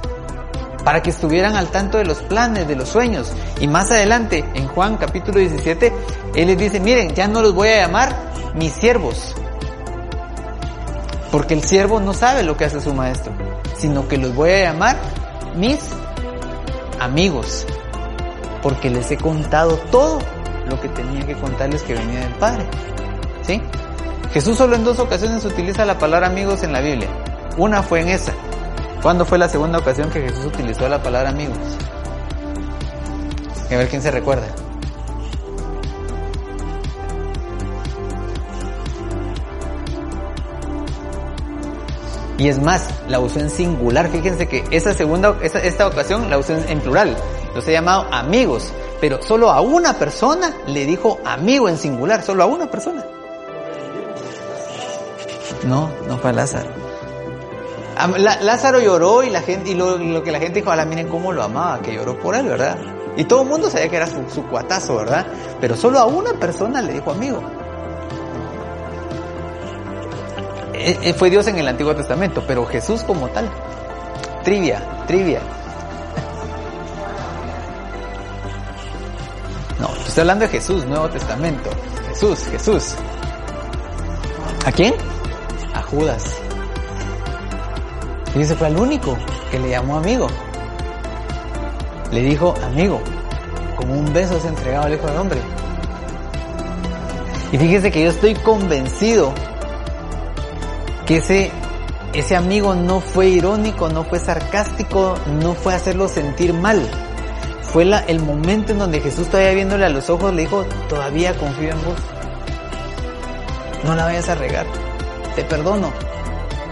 para 0.86 1.04
que 1.04 1.10
estuvieran 1.10 1.58
al 1.58 1.68
tanto 1.72 1.98
de 1.98 2.06
los 2.06 2.20
planes, 2.20 2.70
de 2.70 2.78
los 2.78 2.88
sueños. 2.88 3.34
Y 3.60 3.68
más 3.68 3.92
adelante, 3.92 4.46
en 4.54 4.70
Juan 4.70 4.96
capítulo 4.96 5.40
17, 5.40 5.92
él 6.36 6.48
les 6.48 6.58
dice, 6.58 6.80
miren, 6.80 7.14
ya 7.14 7.28
no 7.28 7.42
los 7.42 7.54
voy 7.54 7.68
a 7.68 7.82
llamar 7.82 8.16
mis 8.56 8.72
siervos, 8.72 9.36
porque 11.38 11.54
el 11.54 11.64
siervo 11.64 12.00
no 12.00 12.16
sabe 12.16 12.42
lo 12.42 12.58
que 12.58 12.66
hace 12.66 12.82
su 12.82 12.96
maestro, 12.96 13.32
sino 13.78 14.08
que 14.08 14.18
los 14.18 14.34
voy 14.34 14.50
a 14.50 14.64
llamar 14.64 14.98
mis 15.56 15.78
amigos, 17.00 17.64
porque 18.64 18.90
les 18.90 19.12
he 19.12 19.18
contado 19.18 19.78
todo 19.92 20.18
lo 20.68 20.82
que 20.82 20.90
tenía 20.90 21.28
que 21.28 21.36
contarles 21.36 21.84
que 21.84 21.94
venía 21.94 22.22
del 22.22 22.34
Padre. 22.40 22.66
¿Sí? 23.44 23.62
Jesús 24.34 24.58
solo 24.58 24.78
en 24.78 24.84
dos 24.84 24.98
ocasiones 24.98 25.46
utiliza 25.46 25.86
la 25.86 26.00
palabra 26.00 26.26
amigos 26.26 26.64
en 26.64 26.74
la 26.74 26.82
Biblia. 26.82 27.10
Una 27.56 27.84
fue 27.84 28.02
en 28.02 28.10
esa. 28.10 28.34
¿Cuándo 29.04 29.24
fue 29.24 29.38
la 29.38 29.48
segunda 29.48 29.78
ocasión 29.78 30.10
que 30.10 30.22
Jesús 30.22 30.46
utilizó 30.46 30.90
la 30.90 31.04
palabra 31.04 31.30
amigos? 31.30 31.60
A 33.70 33.76
ver 33.76 33.88
quién 33.90 34.02
se 34.02 34.10
recuerda. 34.10 34.48
Y 42.38 42.50
es 42.50 42.62
más, 42.62 42.88
la 43.08 43.20
usó 43.20 43.40
en 43.40 43.50
singular. 43.50 44.10
Fíjense 44.10 44.48
que 44.48 44.64
esa 44.70 44.94
segunda, 44.94 45.36
esta 45.42 45.88
ocasión 45.88 46.30
la 46.30 46.38
usó 46.38 46.54
en, 46.54 46.80
plural. 46.82 47.18
Los 47.56 47.68
he 47.68 47.72
llamado 47.72 48.06
amigos. 48.12 48.72
Pero 49.02 49.22
solo 49.22 49.50
a 49.52 49.62
una 49.62 49.94
persona 49.94 50.56
le 50.68 50.86
dijo 50.86 51.20
amigo 51.26 51.68
en 51.68 51.78
singular. 51.78 52.24
Solo 52.24 52.44
a 52.44 52.46
una 52.46 52.70
persona. 52.70 53.04
No, 55.66 55.90
no 56.08 56.18
fue 56.20 56.32
Lázaro. 56.34 56.70
Lázaro 58.18 58.80
lloró 58.80 59.24
y 59.24 59.32
la 59.32 59.42
gente, 59.42 59.72
y 59.72 59.74
lo, 59.74 60.24
que 60.24 60.32
la 60.32 60.40
gente 60.40 60.62
dijo, 60.62 60.72
miren 60.86 61.08
cómo 61.08 61.32
lo 61.32 61.42
amaba, 61.42 61.82
que 61.82 61.96
lloró 61.96 62.20
por 62.20 62.36
él, 62.36 62.48
¿verdad? 62.48 62.78
Y 63.16 63.24
todo 63.24 63.42
el 63.42 63.48
mundo 63.48 63.72
sabía 63.72 63.90
que 63.90 63.96
era 63.96 64.06
su, 64.06 64.24
su 64.30 64.44
cuatazo, 64.44 64.98
¿verdad? 64.98 65.26
Pero 65.60 65.76
solo 65.76 65.98
a 65.98 66.06
una 66.06 66.34
persona 66.34 66.84
le 66.84 66.94
dijo 66.94 67.10
amigo. 67.10 67.42
Fue 71.16 71.30
Dios 71.30 71.48
en 71.48 71.58
el 71.58 71.68
Antiguo 71.68 71.96
Testamento, 71.96 72.44
pero 72.48 72.66
Jesús 72.66 73.04
como 73.04 73.28
tal. 73.30 73.50
Trivia, 74.44 75.04
trivia. 75.08 75.42
No, 79.80 79.90
estoy 79.90 80.22
hablando 80.22 80.46
de 80.46 80.52
Jesús, 80.52 80.86
Nuevo 80.86 81.08
Testamento. 81.08 81.70
Jesús, 82.10 82.48
Jesús. 82.48 82.96
¿A 84.66 84.72
quién? 84.72 84.96
A 85.76 85.84
Judas. 85.84 86.42
Y 88.36 88.42
ese 88.42 88.56
fue 88.56 88.70
el 88.70 88.78
único 88.78 89.16
que 89.52 89.60
le 89.60 89.70
llamó 89.70 89.98
amigo. 89.98 90.28
Le 92.12 92.22
dijo 92.22 92.56
amigo. 92.64 93.00
Como 93.76 93.94
un 93.94 94.12
beso 94.12 94.40
se 94.40 94.48
entregaba 94.48 94.86
al 94.86 94.96
Hijo 94.96 95.06
del 95.06 95.18
Hombre. 95.18 95.40
Y 97.52 97.58
fíjese 97.58 97.92
que 97.92 98.04
yo 98.04 98.10
estoy 98.10 98.34
convencido 98.34 99.34
que 101.08 101.18
ese, 101.18 101.52
ese 102.14 102.36
amigo 102.36 102.76
no 102.76 103.00
fue 103.00 103.30
irónico, 103.30 103.90
no 103.90 104.04
fue 104.04 104.20
sarcástico, 104.20 105.18
no 105.42 105.54
fue 105.54 105.74
hacerlo 105.74 106.10
sentir 106.10 106.54
mal. 106.54 106.88
Fue 107.62 107.86
la, 107.86 108.00
el 108.00 108.20
momento 108.20 108.74
en 108.74 108.80
donde 108.80 109.00
Jesús 109.00 109.28
todavía 109.30 109.54
viéndole 109.54 109.86
a 109.86 109.90
los 109.90 110.10
ojos 110.10 110.34
le 110.34 110.42
dijo, 110.42 110.66
todavía 110.90 111.36
confío 111.38 111.72
en 111.72 111.84
vos. 111.84 111.96
No 113.86 113.96
la 113.96 114.06
vayas 114.06 114.28
a 114.28 114.36
regar. 114.36 114.66
Te 115.36 115.44
perdono. 115.46 115.92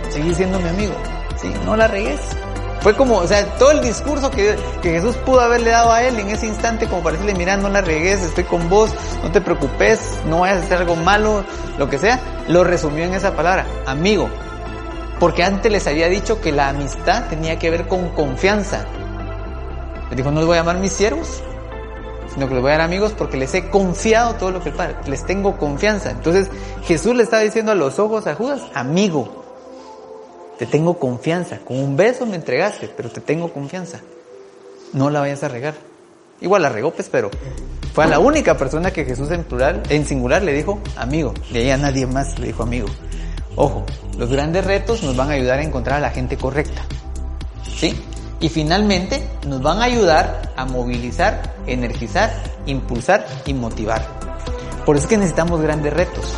Seguí 0.10 0.36
siendo 0.36 0.60
mi 0.60 0.68
amigo. 0.68 0.94
Sí, 1.38 1.52
no 1.66 1.78
la 1.78 1.88
regues. 1.88 2.20
Fue 2.82 2.94
como, 2.96 3.18
o 3.18 3.28
sea, 3.28 3.46
todo 3.58 3.72
el 3.72 3.82
discurso 3.82 4.30
que, 4.30 4.56
que, 4.82 4.92
Jesús 4.92 5.16
pudo 5.18 5.40
haberle 5.40 5.72
dado 5.72 5.92
a 5.92 6.04
él 6.04 6.20
en 6.20 6.30
ese 6.30 6.46
instante, 6.46 6.88
como 6.88 7.02
para 7.02 7.14
decirle, 7.14 7.36
mira, 7.36 7.58
no 7.58 7.68
la 7.68 7.82
regues, 7.82 8.22
estoy 8.22 8.44
con 8.44 8.70
vos, 8.70 8.92
no 9.24 9.32
te 9.32 9.42
preocupes, 9.42 10.20
no 10.28 10.42
vayas 10.42 10.58
a 10.58 10.66
hacer 10.66 10.78
algo 10.80 10.96
malo, 10.96 11.44
lo 11.80 11.90
que 11.90 11.98
sea, 11.98 12.20
lo 12.48 12.64
resumió 12.64 13.04
en 13.04 13.14
esa 13.14 13.36
palabra, 13.36 13.66
amigo. 13.86 14.30
Porque 15.20 15.44
antes 15.44 15.72
les 15.72 15.88
había 15.88 16.10
dicho 16.10 16.42
que 16.42 16.52
la 16.52 16.70
amistad 16.70 17.28
tenía 17.30 17.58
que 17.58 17.70
ver 17.70 17.88
con 17.88 18.10
confianza. 18.10 18.86
Les 20.10 20.18
dijo, 20.18 20.32
no 20.32 20.40
les 20.40 20.48
voy 20.48 20.58
a 20.58 20.60
llamar 20.60 20.78
mis 20.78 20.92
siervos, 20.92 21.42
sino 22.34 22.48
que 22.48 22.54
les 22.54 22.62
voy 22.62 22.72
a 22.72 22.78
dar 22.78 22.82
amigos 22.82 23.14
porque 23.18 23.38
les 23.38 23.54
he 23.54 23.70
confiado 23.70 24.36
todo 24.36 24.52
lo 24.52 24.62
que 24.62 24.70
el 24.70 24.76
Padre, 24.76 24.96
les 25.08 25.26
tengo 25.26 25.58
confianza. 25.58 26.12
Entonces 26.12 26.50
Jesús 26.84 27.16
le 27.16 27.24
estaba 27.24 27.42
diciendo 27.42 27.72
a 27.72 27.76
los 27.76 27.98
ojos 27.98 28.28
a 28.28 28.36
Judas, 28.36 28.62
amigo, 28.74 29.44
te 30.58 30.66
tengo 30.66 31.00
confianza. 31.00 31.60
Con 31.60 31.80
un 31.80 31.96
beso 31.96 32.26
me 32.26 32.36
entregaste, 32.36 32.90
pero 32.96 33.10
te 33.10 33.22
tengo 33.22 33.52
confianza. 33.52 34.02
No 34.94 35.10
la 35.10 35.22
vayas 35.22 35.44
a 35.44 35.48
regar. 35.48 35.76
Igual 36.42 36.62
la 36.62 36.70
regó, 36.70 36.92
pues, 36.92 37.10
pero 37.10 37.32
fue 37.94 38.04
a 38.04 38.08
la 38.08 38.20
única 38.20 38.58
persona 38.58 38.92
que 38.92 39.06
Jesús 39.06 39.32
en 39.32 39.44
plural, 39.46 39.82
en 39.90 40.06
singular 40.06 40.44
le 40.44 40.54
dijo 40.54 40.82
amigo. 40.98 41.34
De 41.52 41.60
ahí 41.60 41.72
a 41.72 41.78
nadie 41.78 42.06
más 42.06 42.38
le 42.40 42.48
dijo 42.48 42.64
amigo. 42.64 42.88
Ojo, 43.56 43.86
los 44.18 44.30
grandes 44.30 44.66
retos 44.66 45.02
nos 45.04 45.16
van 45.16 45.30
a 45.30 45.34
ayudar 45.34 45.60
a 45.60 45.64
encontrar 45.64 45.98
a 45.98 46.02
la 46.02 46.10
gente 46.10 46.36
correcta. 46.38 46.82
¿Sí? 47.64 47.98
Y 48.42 48.50
finalmente 48.50 49.26
nos 49.48 49.62
van 49.62 49.80
a 49.82 49.86
ayudar 49.86 50.54
a 50.58 50.66
movilizar, 50.66 51.56
energizar, 51.68 52.34
impulsar 52.66 53.26
y 53.46 53.54
motivar. 53.54 54.06
Por 54.86 54.98
eso 54.98 55.06
es 55.06 55.10
que 55.10 55.18
necesitamos 55.18 55.62
grandes 55.62 55.94
retos, 55.94 56.34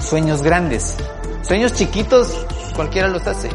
sueños 0.00 0.42
grandes. 0.42 0.96
Sueños 1.42 1.74
chiquitos 1.74 2.46
cualquiera 2.74 3.08
los 3.08 3.26
hace. 3.26 3.50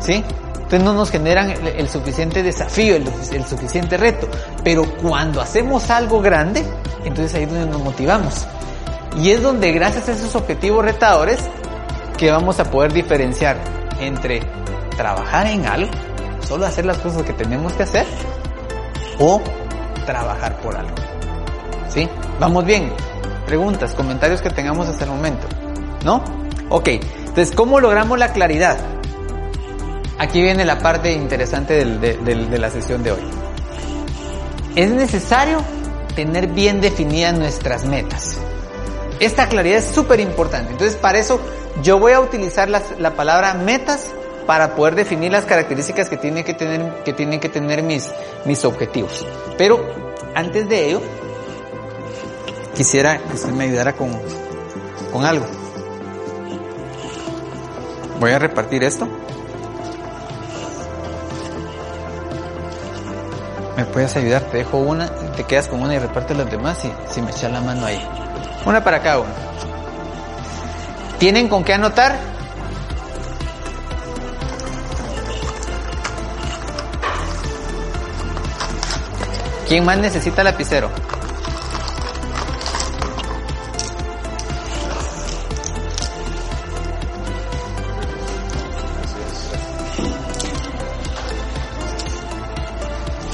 ¿Sí? 0.00 0.24
Entonces 0.72 0.90
no 0.90 0.94
nos 0.94 1.10
generan 1.10 1.50
el, 1.50 1.86
suficiente 1.86 2.42
desafío, 2.42 2.96
el, 2.96 3.06
el, 3.30 3.44
suficiente 3.44 3.98
reto. 3.98 4.26
Pero 4.64 4.86
cuando 5.02 5.42
hacemos 5.42 5.90
algo 5.90 6.22
grande, 6.22 6.64
entonces 7.04 7.34
ahí 7.34 7.42
es 7.42 7.50
donde 7.50 7.66
nos 7.66 7.82
motivamos. 7.82 8.46
Y 9.18 9.32
es 9.32 9.42
donde 9.42 9.70
gracias 9.72 10.08
a 10.08 10.12
esos 10.12 10.34
objetivos 10.34 10.82
retadores 10.82 11.40
que 12.16 12.30
vamos 12.30 12.58
a 12.58 12.64
poder 12.64 12.90
diferenciar 12.90 13.58
entre 14.00 14.40
trabajar 14.96 15.46
en 15.48 15.66
algo, 15.66 15.90
solo 16.40 16.64
hacer 16.64 16.86
las 16.86 16.96
cosas 16.96 17.22
que 17.24 17.34
tenemos 17.34 17.74
que 17.74 17.82
hacer, 17.82 18.06
o 19.18 19.42
trabajar 20.06 20.56
por 20.62 20.74
algo. 20.74 20.94
¿Sí? 21.90 22.08
Vamos 22.40 22.64
bien. 22.64 22.90
Preguntas, 23.44 23.92
comentarios 23.94 24.40
que 24.40 24.48
tengamos 24.48 24.88
hasta 24.88 25.04
el 25.04 25.10
momento. 25.10 25.46
¿No? 26.02 26.24
Ok. 26.70 26.88
Entonces, 26.88 27.54
¿cómo 27.54 27.78
logramos 27.78 28.18
la 28.18 28.32
claridad? 28.32 28.78
Aquí 30.22 30.40
viene 30.40 30.64
la 30.64 30.78
parte 30.78 31.10
interesante 31.10 31.84
de, 31.84 32.56
la 32.56 32.70
sesión 32.70 33.02
de 33.02 33.10
hoy. 33.10 33.20
Es 34.76 34.88
necesario 34.88 35.58
tener 36.14 36.46
bien 36.46 36.80
definidas 36.80 37.36
nuestras 37.36 37.86
metas. 37.86 38.36
Esta 39.18 39.48
claridad 39.48 39.78
es 39.78 39.86
súper 39.86 40.20
importante. 40.20 40.70
Entonces, 40.70 40.96
para 40.96 41.18
eso 41.18 41.40
yo 41.82 41.98
voy 41.98 42.12
a 42.12 42.20
utilizar 42.20 42.68
la 42.70 43.14
palabra 43.16 43.54
metas 43.54 44.12
para 44.46 44.76
poder 44.76 44.94
definir 44.94 45.32
las 45.32 45.44
características 45.44 46.08
que 46.08 46.16
tienen 46.16 46.44
que 46.44 46.54
tener, 46.54 47.02
que 47.02 47.12
tienen 47.12 47.40
que 47.40 47.48
tener 47.48 47.82
mis, 47.82 48.08
mis 48.44 48.64
objetivos. 48.64 49.26
Pero 49.58 49.84
antes 50.36 50.68
de 50.68 50.86
ello, 50.86 51.02
quisiera 52.76 53.18
que 53.18 53.34
usted 53.34 53.50
me 53.50 53.64
ayudara 53.64 53.94
con, 53.94 54.12
con 55.12 55.24
algo. 55.24 55.46
Voy 58.20 58.30
a 58.30 58.38
repartir 58.38 58.84
esto. 58.84 59.08
¿Me 63.76 63.84
puedes 63.86 64.14
ayudar? 64.16 64.42
Te 64.42 64.58
dejo 64.58 64.78
una, 64.78 65.08
te 65.36 65.44
quedas 65.44 65.68
con 65.68 65.80
una 65.80 65.94
y 65.94 65.98
reparte 65.98 66.34
los 66.34 66.50
demás 66.50 66.84
y 66.84 66.92
si 67.12 67.22
me 67.22 67.30
echas 67.30 67.50
la 67.50 67.60
mano 67.60 67.86
ahí. 67.86 68.06
Una 68.66 68.84
para 68.84 69.00
cada 69.00 69.20
uno. 69.20 69.30
¿Tienen 71.18 71.48
con 71.48 71.64
qué 71.64 71.74
anotar? 71.74 72.18
¿Quién 79.68 79.84
más 79.86 79.96
necesita 79.96 80.44
lapicero? 80.44 80.90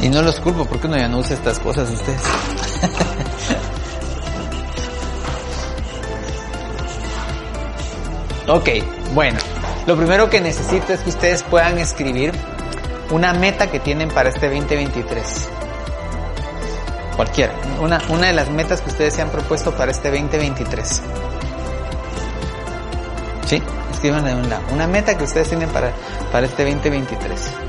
Y 0.09 0.11
no 0.11 0.23
los 0.23 0.41
culpo 0.41 0.65
porque 0.65 0.87
uno 0.87 0.97
ya 0.97 1.07
no 1.07 1.19
usa 1.19 1.35
estas 1.35 1.61
cosas 1.61 1.91
ustedes. 1.91 2.23
ok, 8.49 8.69
bueno. 9.13 9.39
Lo 9.87 9.99
primero 9.99 10.31
que 10.31 10.41
necesito 10.41 10.95
es 10.95 11.01
que 11.01 11.11
ustedes 11.11 11.43
puedan 11.43 11.77
escribir 11.77 12.33
una 13.11 13.35
meta 13.35 13.71
que 13.71 13.81
tienen 13.81 14.09
para 14.09 14.31
este 14.31 14.49
2023. 14.49 15.51
Cualquiera. 17.15 17.53
Una, 17.79 18.01
una 18.09 18.29
de 18.29 18.33
las 18.33 18.49
metas 18.49 18.81
que 18.81 18.89
ustedes 18.89 19.13
se 19.13 19.21
han 19.21 19.29
propuesto 19.29 19.77
para 19.77 19.91
este 19.91 20.11
2023. 20.11 21.03
¿Sí? 23.45 23.63
Escriban 23.93 24.25
de 24.25 24.35
un 24.35 24.49
lado. 24.49 24.63
Una 24.73 24.87
meta 24.87 25.19
que 25.19 25.25
ustedes 25.25 25.51
tienen 25.51 25.69
para, 25.69 25.93
para 26.33 26.47
este 26.47 26.65
2023. 26.65 27.68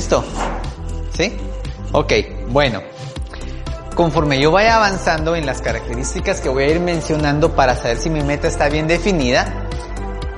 ¿Listo? 0.00 0.24
¿Sí? 1.14 1.36
Ok, 1.92 2.10
bueno. 2.48 2.80
Conforme 3.94 4.40
yo 4.40 4.50
vaya 4.50 4.76
avanzando 4.76 5.36
en 5.36 5.44
las 5.44 5.60
características 5.60 6.40
que 6.40 6.48
voy 6.48 6.64
a 6.64 6.68
ir 6.68 6.80
mencionando 6.80 7.54
para 7.54 7.76
saber 7.76 7.98
si 7.98 8.08
mi 8.08 8.22
meta 8.22 8.48
está 8.48 8.70
bien 8.70 8.86
definida, 8.86 9.68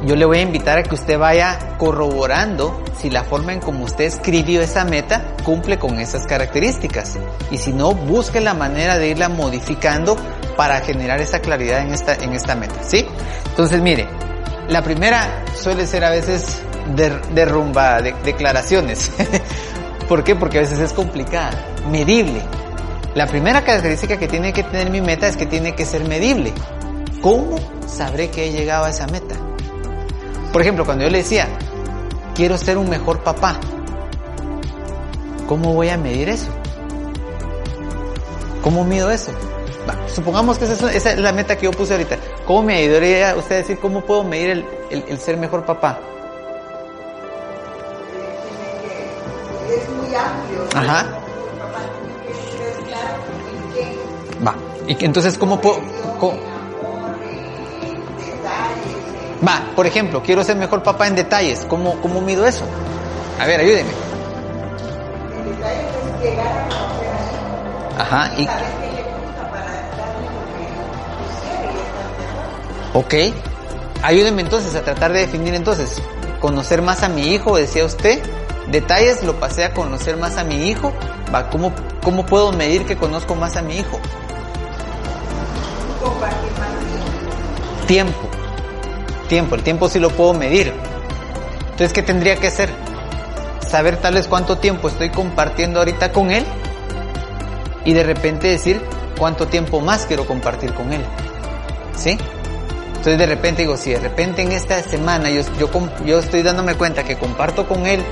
yo 0.04 0.16
le 0.16 0.24
voy 0.24 0.38
a 0.38 0.42
invitar 0.42 0.78
a 0.78 0.82
que 0.82 0.96
usted 0.96 1.16
vaya 1.16 1.76
corroborando 1.78 2.82
si 2.98 3.08
la 3.08 3.22
forma 3.22 3.52
en 3.52 3.60
como 3.60 3.84
usted 3.84 4.06
escribió 4.06 4.62
esa 4.62 4.84
meta 4.84 5.36
cumple 5.44 5.78
con 5.78 6.00
esas 6.00 6.26
características. 6.26 7.16
Y 7.52 7.58
si 7.58 7.72
no, 7.72 7.94
busque 7.94 8.40
la 8.40 8.54
manera 8.54 8.98
de 8.98 9.10
irla 9.10 9.28
modificando 9.28 10.16
para 10.56 10.80
generar 10.80 11.20
esa 11.20 11.38
claridad 11.38 11.82
en 11.82 11.94
esta, 11.94 12.16
en 12.16 12.32
esta 12.32 12.56
meta. 12.56 12.82
¿Sí? 12.82 13.06
Entonces, 13.50 13.80
mire, 13.80 14.08
la 14.68 14.82
primera 14.82 15.44
suele 15.54 15.86
ser 15.86 16.04
a 16.04 16.10
veces 16.10 16.62
derrumba 17.34 18.02
de, 18.02 18.14
declaraciones. 18.24 19.10
¿Por 20.08 20.24
qué? 20.24 20.34
Porque 20.34 20.58
a 20.58 20.60
veces 20.62 20.78
es 20.78 20.92
complicada, 20.92 21.52
medible. 21.90 22.42
La 23.14 23.26
primera 23.26 23.62
característica 23.62 24.18
que 24.18 24.28
tiene 24.28 24.52
que 24.52 24.62
tener 24.62 24.90
mi 24.90 25.00
meta 25.00 25.28
es 25.28 25.36
que 25.36 25.46
tiene 25.46 25.74
que 25.74 25.84
ser 25.84 26.04
medible. 26.08 26.52
¿Cómo 27.20 27.56
sabré 27.86 28.30
que 28.30 28.46
he 28.46 28.52
llegado 28.52 28.84
a 28.84 28.90
esa 28.90 29.06
meta? 29.06 29.36
Por 30.52 30.62
ejemplo, 30.62 30.84
cuando 30.84 31.04
yo 31.04 31.10
le 31.10 31.18
decía, 31.18 31.48
quiero 32.34 32.58
ser 32.58 32.78
un 32.78 32.88
mejor 32.88 33.22
papá, 33.22 33.58
¿cómo 35.46 35.74
voy 35.74 35.88
a 35.88 35.96
medir 35.96 36.28
eso? 36.28 36.50
¿Cómo 38.62 38.84
mido 38.84 39.10
eso? 39.10 39.32
supongamos 40.06 40.58
que 40.58 40.66
esa 40.66 40.92
es, 40.92 41.18
la 41.18 41.32
meta 41.32 41.56
que 41.56 41.64
yo 41.64 41.72
puse 41.72 41.94
ahorita. 41.94 42.16
¿Cómo 42.46 42.62
me 42.62 42.76
ayudaría 42.76 43.34
usted 43.36 43.56
a 43.56 43.58
decir 43.58 43.78
cómo 43.78 44.02
puedo 44.02 44.24
medir 44.24 44.64
el 44.90 45.18
ser 45.18 45.36
mejor 45.36 45.64
papá? 45.64 45.98
Ajá. 50.74 51.06
Va. 54.46 54.54
Y 54.86 55.04
entonces, 55.04 55.38
¿cómo 55.38 55.60
puedo...? 55.60 55.80
Va, 59.46 59.62
por 59.74 59.86
ejemplo, 59.86 60.22
quiero 60.22 60.44
ser 60.44 60.56
mejor 60.56 60.82
papá 60.82 61.08
en 61.08 61.16
detalles. 61.16 61.66
¿Cómo, 61.68 62.00
cómo 62.00 62.20
mido 62.20 62.46
eso? 62.46 62.64
A 63.40 63.46
ver, 63.46 63.60
ayúdeme. 63.60 63.90
Ajá. 67.98 68.30
Y... 68.38 68.48
Ok. 72.94 73.14
Ayúdeme 74.02 74.42
entonces 74.42 74.74
a 74.76 74.82
tratar 74.82 75.12
de 75.12 75.20
definir 75.20 75.54
entonces. 75.54 76.00
Conocer 76.40 76.82
más 76.82 77.02
a 77.02 77.08
mi 77.08 77.32
hijo, 77.32 77.56
decía 77.56 77.84
usted 77.84 78.22
detalles 78.68 79.22
lo 79.22 79.38
pasé 79.38 79.64
a 79.64 79.74
conocer 79.74 80.16
más 80.16 80.36
a 80.36 80.44
mi 80.44 80.68
hijo. 80.68 80.92
¿cómo, 81.50 81.72
¿Cómo 82.02 82.26
puedo 82.26 82.52
medir 82.52 82.84
que 82.84 82.96
conozco 82.96 83.34
más 83.34 83.56
a 83.56 83.62
mi 83.62 83.78
hijo? 83.78 83.98
Tiempo. 87.86 88.28
Tiempo. 89.28 89.54
El 89.54 89.62
tiempo 89.62 89.88
sí 89.88 89.98
lo 89.98 90.10
puedo 90.10 90.34
medir. 90.34 90.72
Entonces, 91.62 91.92
¿qué 91.92 92.02
tendría 92.02 92.36
que 92.36 92.48
hacer? 92.48 92.70
Saber 93.68 93.96
tal 93.96 94.14
vez 94.14 94.28
cuánto 94.28 94.58
tiempo 94.58 94.88
estoy 94.88 95.10
compartiendo 95.10 95.78
ahorita 95.78 96.12
con 96.12 96.30
él 96.30 96.44
y 97.84 97.92
de 97.92 98.02
repente 98.02 98.48
decir 98.48 98.80
cuánto 99.18 99.46
tiempo 99.46 99.80
más 99.80 100.06
quiero 100.06 100.26
compartir 100.26 100.74
con 100.74 100.92
él. 100.92 101.04
¿Sí? 101.96 102.18
Entonces 102.88 103.18
de 103.18 103.26
repente 103.26 103.62
digo, 103.62 103.76
si 103.76 103.90
de 103.90 103.98
repente 103.98 104.42
en 104.42 104.52
esta 104.52 104.80
semana 104.82 105.28
yo, 105.30 105.42
yo, 105.58 105.68
yo 106.04 106.18
estoy 106.20 106.42
dándome 106.42 106.74
cuenta 106.74 107.02
que 107.02 107.16
comparto 107.16 107.66
con 107.66 107.86
él, 107.86 108.04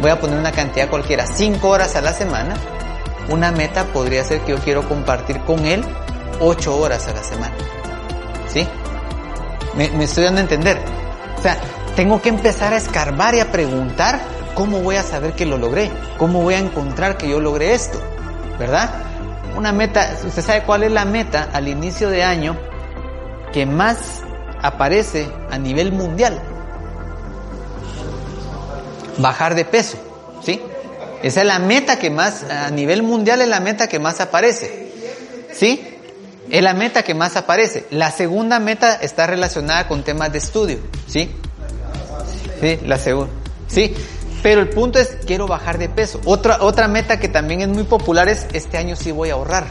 voy 0.00 0.10
a 0.10 0.20
poner 0.20 0.38
una 0.38 0.52
cantidad 0.52 0.88
cualquiera, 0.88 1.26
5 1.26 1.68
horas 1.68 1.96
a 1.96 2.00
la 2.00 2.12
semana, 2.12 2.54
una 3.28 3.52
meta 3.52 3.84
podría 3.84 4.24
ser 4.24 4.40
que 4.42 4.52
yo 4.52 4.58
quiero 4.58 4.88
compartir 4.88 5.40
con 5.40 5.66
él 5.66 5.84
8 6.40 6.76
horas 6.76 7.06
a 7.08 7.12
la 7.12 7.22
semana. 7.22 7.54
¿Sí? 8.48 8.66
Me, 9.76 9.90
me 9.90 10.04
estoy 10.04 10.24
dando 10.24 10.40
a 10.40 10.42
entender. 10.42 10.78
O 11.38 11.42
sea, 11.42 11.56
tengo 11.94 12.20
que 12.20 12.28
empezar 12.28 12.72
a 12.72 12.76
escarbar 12.76 13.34
y 13.34 13.40
a 13.40 13.52
preguntar 13.52 14.20
cómo 14.54 14.80
voy 14.80 14.96
a 14.96 15.02
saber 15.02 15.34
que 15.34 15.46
lo 15.46 15.58
logré, 15.58 15.90
cómo 16.18 16.42
voy 16.42 16.54
a 16.54 16.58
encontrar 16.58 17.16
que 17.16 17.28
yo 17.28 17.40
logré 17.40 17.74
esto, 17.74 18.00
¿verdad? 18.58 18.90
Una 19.56 19.72
meta, 19.72 20.16
usted 20.24 20.42
sabe 20.42 20.62
cuál 20.62 20.82
es 20.82 20.92
la 20.92 21.04
meta 21.04 21.48
al 21.52 21.68
inicio 21.68 22.10
de 22.10 22.22
año 22.22 22.56
que 23.52 23.66
más 23.66 24.22
aparece 24.62 25.30
a 25.50 25.58
nivel 25.58 25.92
mundial. 25.92 26.40
Bajar 29.20 29.54
de 29.54 29.64
peso, 29.64 29.98
¿sí? 30.44 30.60
Esa 31.22 31.40
es 31.40 31.46
la 31.46 31.58
meta 31.58 31.98
que 31.98 32.10
más, 32.10 32.44
a 32.44 32.70
nivel 32.70 33.02
mundial 33.02 33.42
es 33.42 33.48
la 33.48 33.60
meta 33.60 33.88
que 33.88 33.98
más 33.98 34.20
aparece, 34.20 34.90
¿sí? 35.52 35.98
Es 36.48 36.62
la 36.62 36.74
meta 36.74 37.02
que 37.02 37.14
más 37.14 37.36
aparece. 37.36 37.86
La 37.90 38.10
segunda 38.10 38.58
meta 38.58 38.94
está 38.94 39.26
relacionada 39.26 39.86
con 39.86 40.02
temas 40.02 40.32
de 40.32 40.38
estudio, 40.38 40.78
¿sí? 41.06 41.30
Sí, 42.60 42.78
la 42.84 42.98
segunda. 42.98 43.32
Sí, 43.68 43.94
pero 44.42 44.60
el 44.60 44.70
punto 44.70 44.98
es, 44.98 45.18
quiero 45.26 45.46
bajar 45.46 45.78
de 45.78 45.88
peso. 45.88 46.20
Otra, 46.24 46.62
otra 46.62 46.88
meta 46.88 47.20
que 47.20 47.28
también 47.28 47.60
es 47.60 47.68
muy 47.68 47.84
popular 47.84 48.28
es, 48.28 48.46
este 48.52 48.78
año 48.78 48.96
sí 48.96 49.12
voy 49.12 49.30
a 49.30 49.34
ahorrar. 49.34 49.66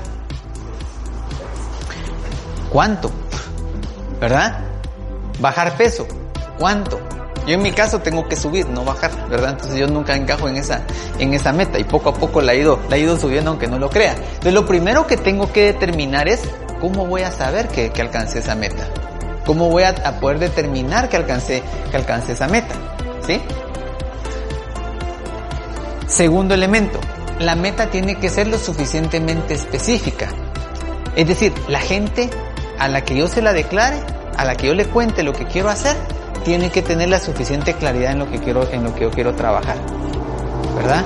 ¿Cuánto? 2.71 3.12
¿verdad? 4.19 4.59
Bajar 5.39 5.75
peso, 5.77 6.05
¿cuánto? 6.57 6.99
Yo 7.49 7.55
en 7.55 7.63
mi 7.63 7.71
caso 7.71 7.97
tengo 7.97 8.27
que 8.27 8.35
subir, 8.35 8.69
no 8.69 8.85
bajar, 8.85 9.27
¿verdad? 9.27 9.53
Entonces 9.53 9.79
yo 9.79 9.88
nunca 9.88 10.15
encajo 10.15 10.47
en 10.47 10.57
esa, 10.57 10.83
en 11.17 11.33
esa 11.33 11.51
meta 11.51 11.79
y 11.79 11.83
poco 11.83 12.09
a 12.09 12.13
poco 12.13 12.41
la 12.41 12.53
he 12.53 12.59
ido, 12.59 12.79
la 12.91 12.95
he 12.95 12.99
ido 12.99 13.17
subiendo 13.17 13.49
aunque 13.49 13.65
no 13.65 13.79
lo 13.79 13.89
crea. 13.89 14.12
Entonces 14.12 14.53
lo 14.53 14.67
primero 14.67 15.07
que 15.07 15.17
tengo 15.17 15.51
que 15.51 15.65
determinar 15.65 16.27
es 16.27 16.41
cómo 16.79 17.07
voy 17.07 17.23
a 17.23 17.31
saber 17.31 17.67
que, 17.69 17.89
que 17.89 18.03
alcancé 18.03 18.38
esa 18.38 18.53
meta. 18.53 18.88
¿Cómo 19.47 19.67
voy 19.71 19.81
a, 19.81 20.19
poder 20.19 20.38
determinar 20.38 21.09
que 21.09 21.17
alcancé, 21.17 21.63
que 21.89 21.97
alcancé 21.97 22.33
esa 22.33 22.47
meta? 22.47 22.75
¿Sí? 23.25 23.41
Segundo 26.05 26.53
elemento, 26.53 26.99
la 27.39 27.55
meta 27.55 27.89
tiene 27.89 28.19
que 28.19 28.29
ser 28.29 28.47
lo 28.47 28.59
suficientemente 28.59 29.55
específica. 29.55 30.27
Es 31.15 31.27
decir, 31.27 31.51
la 31.67 31.79
gente 31.79 32.29
a 32.77 32.88
la 32.88 33.03
que 33.03 33.15
yo 33.15 33.27
se 33.27 33.41
la 33.41 33.53
declare, 33.53 33.97
a 34.38 34.45
la 34.45 34.53
que 34.53 34.67
yo 34.67 34.75
le 34.75 34.85
cuente 34.85 35.23
lo 35.23 35.33
que 35.33 35.45
quiero 35.47 35.69
hacer, 35.69 35.97
tiene 36.49 36.71
que 36.71 36.81
tener 36.81 37.09
la 37.09 37.19
suficiente 37.19 37.75
claridad 37.75 38.13
en 38.13 38.17
lo 38.17 38.31
que 38.31 38.39
quiero, 38.39 38.67
en 38.71 38.83
lo 38.83 38.95
que 38.95 39.01
yo 39.01 39.12
quiero 39.12 39.35
trabajar. 39.35 39.77
¿Verdad? 40.75 41.05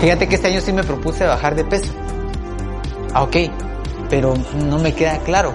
Fíjate 0.00 0.26
que 0.26 0.34
este 0.34 0.48
año 0.48 0.60
sí 0.60 0.72
me 0.72 0.82
propuse 0.82 1.24
bajar 1.24 1.54
de 1.54 1.62
peso. 1.62 1.92
Ah, 3.14 3.22
ok, 3.22 3.36
pero 4.10 4.34
no 4.66 4.78
me 4.80 4.92
queda 4.92 5.18
claro 5.20 5.52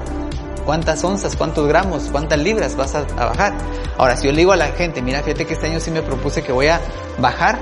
cuántas 0.65 1.03
onzas, 1.03 1.35
cuántos 1.35 1.67
gramos, 1.67 2.03
cuántas 2.09 2.39
libras 2.39 2.77
vas 2.77 2.95
a, 2.95 2.99
a, 2.99 3.25
bajar. 3.25 3.53
Ahora, 3.97 4.15
si 4.15 4.27
yo 4.27 4.31
le 4.31 4.37
digo 4.37 4.53
a 4.53 4.55
la 4.55 4.67
gente, 4.67 5.01
mira, 5.01 5.21
fíjate 5.23 5.45
que 5.45 5.55
este 5.55 5.67
año 5.67 5.81
sí 5.81 5.91
me 5.91 6.03
propuse 6.03 6.41
que 6.41 6.53
voy 6.53 6.67
a 6.67 6.79
bajar 7.19 7.59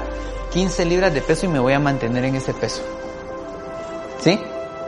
15 0.51 0.85
libras 0.85 1.15
de 1.15 1.21
peso 1.23 1.47
y 1.47 1.49
me 1.49 1.57
voy 1.57 1.73
a 1.73 1.79
mantener 1.79 2.25
en 2.25 2.35
ese 2.35 2.53
peso. 2.53 2.83
¿Sí? 4.19 4.39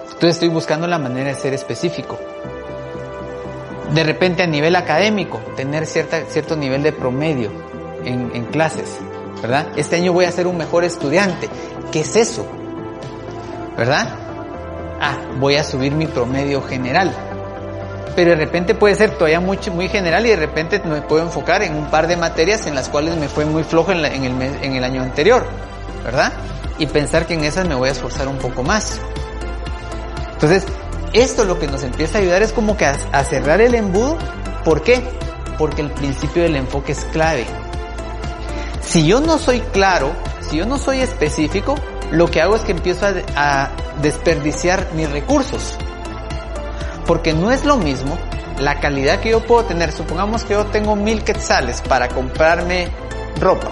Entonces 0.03 0.35
estoy 0.35 0.49
buscando 0.49 0.85
la 0.85 0.99
manera 0.99 1.29
de 1.29 1.35
ser 1.35 1.55
específico. 1.55 2.19
De 3.93 4.03
repente 4.03 4.43
a 4.43 4.47
nivel 4.47 4.75
académico, 4.75 5.39
tener 5.55 5.85
cierta, 5.85 6.21
cierto 6.29 6.55
nivel 6.55 6.81
de 6.81 6.93
promedio 6.93 7.51
en, 8.05 8.45
clases, 8.45 8.97
¿verdad? 9.41 9.67
Este 9.75 9.97
año 9.97 10.13
voy 10.13 10.25
a 10.25 10.31
ser 10.31 10.47
un 10.47 10.57
mejor 10.57 10.83
estudiante. 10.83 11.49
¿Qué 11.91 12.01
es 12.01 12.15
eso? 12.15 12.45
¿Verdad? 13.77 14.07
Ah, 14.99 15.17
voy 15.39 15.55
a 15.55 15.63
subir 15.63 15.91
mi 15.93 16.07
promedio 16.07 16.61
general. 16.61 17.13
Pero 18.15 18.31
de 18.31 18.37
repente 18.37 18.75
puede 18.75 18.95
ser 18.95 19.11
todavía 19.11 19.39
muy, 19.39 19.57
muy 19.73 19.87
general 19.89 20.25
y 20.25 20.29
de 20.29 20.35
repente 20.35 20.81
me 20.83 21.01
puedo 21.01 21.23
enfocar 21.23 21.61
en 21.61 21.75
un 21.75 21.89
par 21.89 22.07
de 22.07 22.17
materias 22.17 22.67
en 22.67 22.75
las 22.75 22.89
cuales 22.89 23.17
me 23.17 23.27
fue 23.27 23.45
muy 23.45 23.63
flojo 23.63 23.91
en, 23.91 24.05
el, 24.05 24.41
en 24.41 24.73
el 24.73 24.83
año 24.83 25.01
anterior, 25.01 25.45
¿verdad? 26.03 26.31
Y 26.77 26.87
pensar 26.87 27.25
que 27.25 27.33
en 27.33 27.43
esas 27.43 27.67
me 27.67 27.75
voy 27.75 27.89
a 27.89 27.91
esforzar 27.91 28.27
un 28.27 28.37
poco 28.37 28.63
más. 28.63 28.99
Entonces, 30.33 30.65
esto 31.13 31.43
lo 31.43 31.59
que 31.59 31.67
nos 31.67 31.83
empieza 31.83 32.17
a 32.17 32.21
ayudar 32.21 32.41
es 32.41 32.53
como 32.53 32.77
que 32.77 32.85
a, 32.85 33.23
cerrar 33.23 33.61
el 33.61 33.75
embudo. 33.75 34.17
¿Por 34.63 34.81
qué? 34.81 35.01
Porque 35.57 35.81
el 35.81 35.91
principio 35.91 36.43
del 36.43 36.55
enfoque 36.55 36.93
es 36.93 37.03
clave. 37.05 37.45
Si 38.81 39.05
yo 39.05 39.19
no 39.19 39.37
soy 39.37 39.59
claro, 39.59 40.11
si 40.49 40.57
yo 40.57 40.65
no 40.65 40.77
soy 40.77 40.99
específico, 40.99 41.75
lo 42.11 42.27
que 42.27 42.41
hago 42.41 42.55
es 42.55 42.61
que 42.61 42.71
empiezo 42.71 43.05
a, 43.05 43.13
a 43.35 43.71
desperdiciar 44.01 44.89
mis 44.93 45.09
recursos. 45.09 45.77
Porque 47.05 47.33
no 47.33 47.51
es 47.51 47.65
lo 47.65 47.77
mismo 47.77 48.17
la 48.59 48.79
calidad 48.79 49.19
que 49.19 49.31
yo 49.31 49.45
puedo 49.45 49.65
tener. 49.65 49.91
Supongamos 49.91 50.43
que 50.43 50.53
yo 50.53 50.65
tengo 50.67 50.95
mil 50.95 51.23
quetzales 51.23 51.81
para 51.81 52.07
comprarme 52.07 52.87
ropa. 53.39 53.69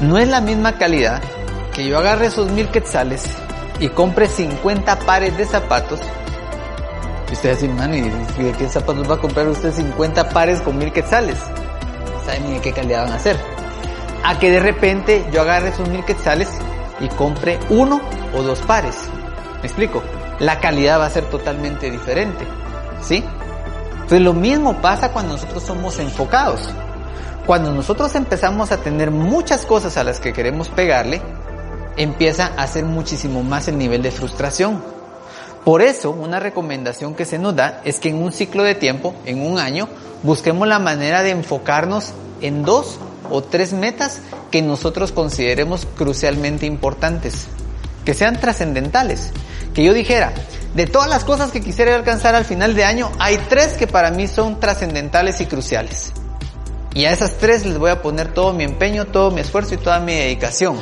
No 0.00 0.18
es 0.18 0.28
la 0.28 0.40
misma 0.40 0.76
calidad 0.78 1.22
que 1.72 1.86
yo 1.86 1.98
agarre 1.98 2.26
esos 2.26 2.50
mil 2.52 2.68
quetzales 2.68 3.24
y 3.80 3.88
compre 3.88 4.26
50 4.26 5.00
pares 5.00 5.36
de 5.36 5.46
zapatos. 5.46 6.00
Y 7.30 7.32
usted 7.32 7.54
dice, 7.54 7.68
man, 7.68 7.94
¿y 7.94 8.02
de 8.02 8.52
qué 8.52 8.68
zapatos 8.68 9.10
va 9.10 9.14
a 9.14 9.20
comprar 9.20 9.48
usted 9.48 9.72
50 9.72 10.28
pares 10.30 10.60
con 10.60 10.78
mil 10.78 10.92
quetzales? 10.92 11.38
¿Saben 12.24 12.46
ni 12.46 12.54
de 12.54 12.60
qué 12.60 12.72
calidad 12.72 13.04
van 13.04 13.12
a 13.12 13.18
ser? 13.18 13.36
A 14.22 14.38
que 14.38 14.50
de 14.50 14.60
repente 14.60 15.26
yo 15.32 15.42
agarre 15.42 15.68
esos 15.68 15.88
mil 15.88 16.04
quetzales 16.04 16.48
y 17.00 17.08
compre 17.08 17.58
uno 17.70 18.00
o 18.34 18.42
dos 18.42 18.60
pares. 18.62 18.96
¿Me 19.60 19.66
explico? 19.66 20.02
La 20.38 20.60
calidad 20.60 21.00
va 21.00 21.06
a 21.06 21.10
ser 21.10 21.24
totalmente 21.24 21.90
diferente. 21.90 22.46
¿Sí? 23.02 23.24
Pues 24.08 24.20
lo 24.20 24.32
mismo 24.32 24.80
pasa 24.80 25.12
cuando 25.12 25.32
nosotros 25.32 25.62
somos 25.62 25.98
enfocados. 25.98 26.60
Cuando 27.46 27.72
nosotros 27.72 28.14
empezamos 28.14 28.72
a 28.72 28.78
tener 28.78 29.10
muchas 29.10 29.66
cosas 29.66 29.96
a 29.96 30.04
las 30.04 30.20
que 30.20 30.32
queremos 30.32 30.68
pegarle, 30.68 31.20
empieza 31.96 32.52
a 32.56 32.66
ser 32.66 32.84
muchísimo 32.84 33.42
más 33.42 33.68
el 33.68 33.78
nivel 33.78 34.02
de 34.02 34.10
frustración. 34.10 34.82
Por 35.64 35.80
eso, 35.80 36.10
una 36.10 36.40
recomendación 36.40 37.14
que 37.14 37.24
se 37.24 37.38
nos 37.38 37.56
da 37.56 37.80
es 37.84 37.98
que 37.98 38.10
en 38.10 38.22
un 38.22 38.32
ciclo 38.32 38.62
de 38.62 38.74
tiempo, 38.74 39.14
en 39.24 39.46
un 39.46 39.58
año, 39.58 39.88
busquemos 40.22 40.68
la 40.68 40.78
manera 40.78 41.22
de 41.22 41.30
enfocarnos 41.30 42.12
en 42.40 42.62
dos 42.62 42.98
o 43.30 43.42
tres 43.42 43.72
metas 43.72 44.20
que 44.50 44.60
nosotros 44.60 45.12
consideremos 45.12 45.86
crucialmente 45.96 46.66
importantes, 46.66 47.46
que 48.04 48.14
sean 48.14 48.38
trascendentales. 48.38 49.32
Que 49.72 49.82
yo 49.82 49.94
dijera, 49.94 50.32
de 50.74 50.86
todas 50.86 51.08
las 51.08 51.24
cosas 51.24 51.50
que 51.50 51.60
quisiera 51.60 51.94
alcanzar 51.94 52.34
al 52.34 52.44
final 52.44 52.74
de 52.74 52.84
año, 52.84 53.10
hay 53.18 53.38
tres 53.48 53.74
que 53.74 53.86
para 53.86 54.10
mí 54.10 54.28
son 54.28 54.60
trascendentales 54.60 55.40
y 55.40 55.46
cruciales. 55.46 56.12
Y 56.94 57.06
a 57.06 57.12
esas 57.12 57.38
tres 57.38 57.64
les 57.64 57.78
voy 57.78 57.90
a 57.90 58.02
poner 58.02 58.32
todo 58.32 58.52
mi 58.52 58.64
empeño, 58.64 59.06
todo 59.06 59.30
mi 59.30 59.40
esfuerzo 59.40 59.74
y 59.74 59.78
toda 59.78 59.98
mi 59.98 60.14
dedicación. 60.14 60.76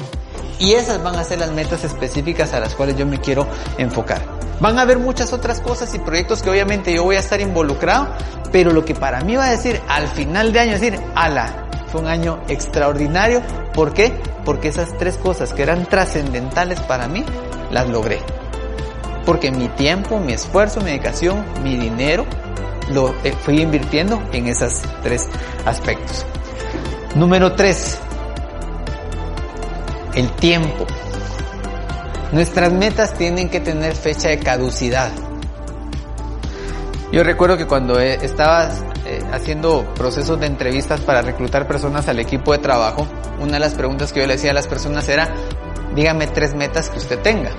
Y 0.62 0.74
esas 0.74 1.02
van 1.02 1.16
a 1.16 1.24
ser 1.24 1.40
las 1.40 1.50
metas 1.50 1.82
específicas 1.82 2.54
a 2.54 2.60
las 2.60 2.76
cuales 2.76 2.96
yo 2.96 3.04
me 3.04 3.18
quiero 3.18 3.48
enfocar. 3.78 4.22
Van 4.60 4.78
a 4.78 4.82
haber 4.82 5.00
muchas 5.00 5.32
otras 5.32 5.60
cosas 5.60 5.92
y 5.92 5.98
proyectos 5.98 6.40
que 6.40 6.50
obviamente 6.50 6.94
yo 6.94 7.02
voy 7.02 7.16
a 7.16 7.18
estar 7.18 7.40
involucrado, 7.40 8.06
pero 8.52 8.72
lo 8.72 8.84
que 8.84 8.94
para 8.94 9.22
mí 9.22 9.34
va 9.34 9.46
a 9.46 9.50
decir 9.50 9.80
al 9.88 10.06
final 10.06 10.52
de 10.52 10.60
año 10.60 10.72
es 10.74 10.80
decir, 10.80 11.00
ala, 11.16 11.66
fue 11.88 12.00
un 12.00 12.06
año 12.06 12.40
extraordinario. 12.46 13.42
¿Por 13.74 13.92
qué? 13.92 14.12
Porque 14.44 14.68
esas 14.68 14.96
tres 14.98 15.16
cosas 15.16 15.52
que 15.52 15.64
eran 15.64 15.84
trascendentales 15.86 16.78
para 16.78 17.08
mí, 17.08 17.24
las 17.72 17.88
logré. 17.88 18.20
Porque 19.26 19.50
mi 19.50 19.66
tiempo, 19.66 20.20
mi 20.20 20.32
esfuerzo, 20.32 20.78
mi 20.78 20.90
dedicación, 20.90 21.44
mi 21.64 21.76
dinero, 21.76 22.24
lo 22.92 23.12
fui 23.40 23.60
invirtiendo 23.60 24.22
en 24.32 24.46
esos 24.46 24.82
tres 25.02 25.28
aspectos. 25.64 26.24
Número 27.16 27.56
tres, 27.56 27.98
el 30.14 30.30
tiempo. 30.32 30.86
Nuestras 32.32 32.72
metas 32.72 33.14
tienen 33.14 33.48
que 33.48 33.60
tener 33.60 33.94
fecha 33.94 34.28
de 34.28 34.38
caducidad. 34.38 35.10
Yo 37.12 37.22
recuerdo 37.22 37.58
que 37.58 37.66
cuando 37.66 37.98
estaba 38.00 38.70
eh, 39.04 39.22
haciendo 39.32 39.84
procesos 39.94 40.40
de 40.40 40.46
entrevistas 40.46 41.00
para 41.02 41.20
reclutar 41.20 41.66
personas 41.66 42.08
al 42.08 42.18
equipo 42.18 42.52
de 42.52 42.58
trabajo, 42.58 43.06
una 43.38 43.54
de 43.54 43.60
las 43.60 43.74
preguntas 43.74 44.12
que 44.12 44.20
yo 44.20 44.26
le 44.26 44.34
decía 44.34 44.52
a 44.52 44.54
las 44.54 44.66
personas 44.66 45.08
era, 45.08 45.34
dígame 45.94 46.26
tres 46.26 46.54
metas 46.54 46.88
que 46.88 46.98
usted 46.98 47.18
tenga. 47.18 47.50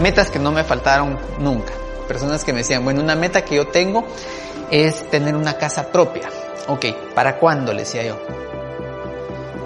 Metas 0.00 0.30
que 0.30 0.38
no 0.38 0.50
me 0.50 0.64
faltaron 0.64 1.18
nunca. 1.38 1.72
Personas 2.08 2.42
que 2.42 2.52
me 2.52 2.60
decían, 2.60 2.84
bueno, 2.84 3.02
una 3.02 3.16
meta 3.16 3.44
que 3.44 3.56
yo 3.56 3.68
tengo 3.68 4.06
es 4.70 5.10
tener 5.10 5.36
una 5.36 5.58
casa 5.58 5.92
propia. 5.92 6.30
Ok, 6.68 6.86
¿para 7.14 7.36
cuándo? 7.38 7.74
Le 7.74 7.80
decía 7.80 8.02
yo. 8.04 8.49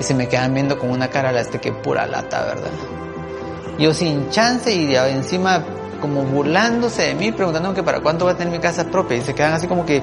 Y 0.00 0.02
se 0.02 0.14
me 0.14 0.28
quedan 0.28 0.54
viendo 0.54 0.78
con 0.78 0.90
una 0.90 1.08
cara, 1.08 1.32
la 1.32 1.40
este 1.40 1.60
que 1.60 1.72
pura 1.72 2.06
lata, 2.06 2.44
¿verdad? 2.44 2.70
Yo 3.78 3.92
sin 3.92 4.30
chance 4.30 4.72
y 4.72 4.86
de 4.88 5.10
encima 5.10 5.64
como 6.00 6.22
burlándose 6.22 7.02
de 7.02 7.14
mí, 7.14 7.32
preguntando 7.32 7.72
que 7.72 7.82
para 7.82 8.00
cuánto 8.00 8.26
va 8.26 8.32
a 8.32 8.36
tener 8.36 8.52
mi 8.52 8.60
casa 8.60 8.84
propia. 8.84 9.16
Y 9.16 9.22
se 9.22 9.34
quedan 9.34 9.54
así 9.54 9.66
como 9.66 9.86
que, 9.86 10.02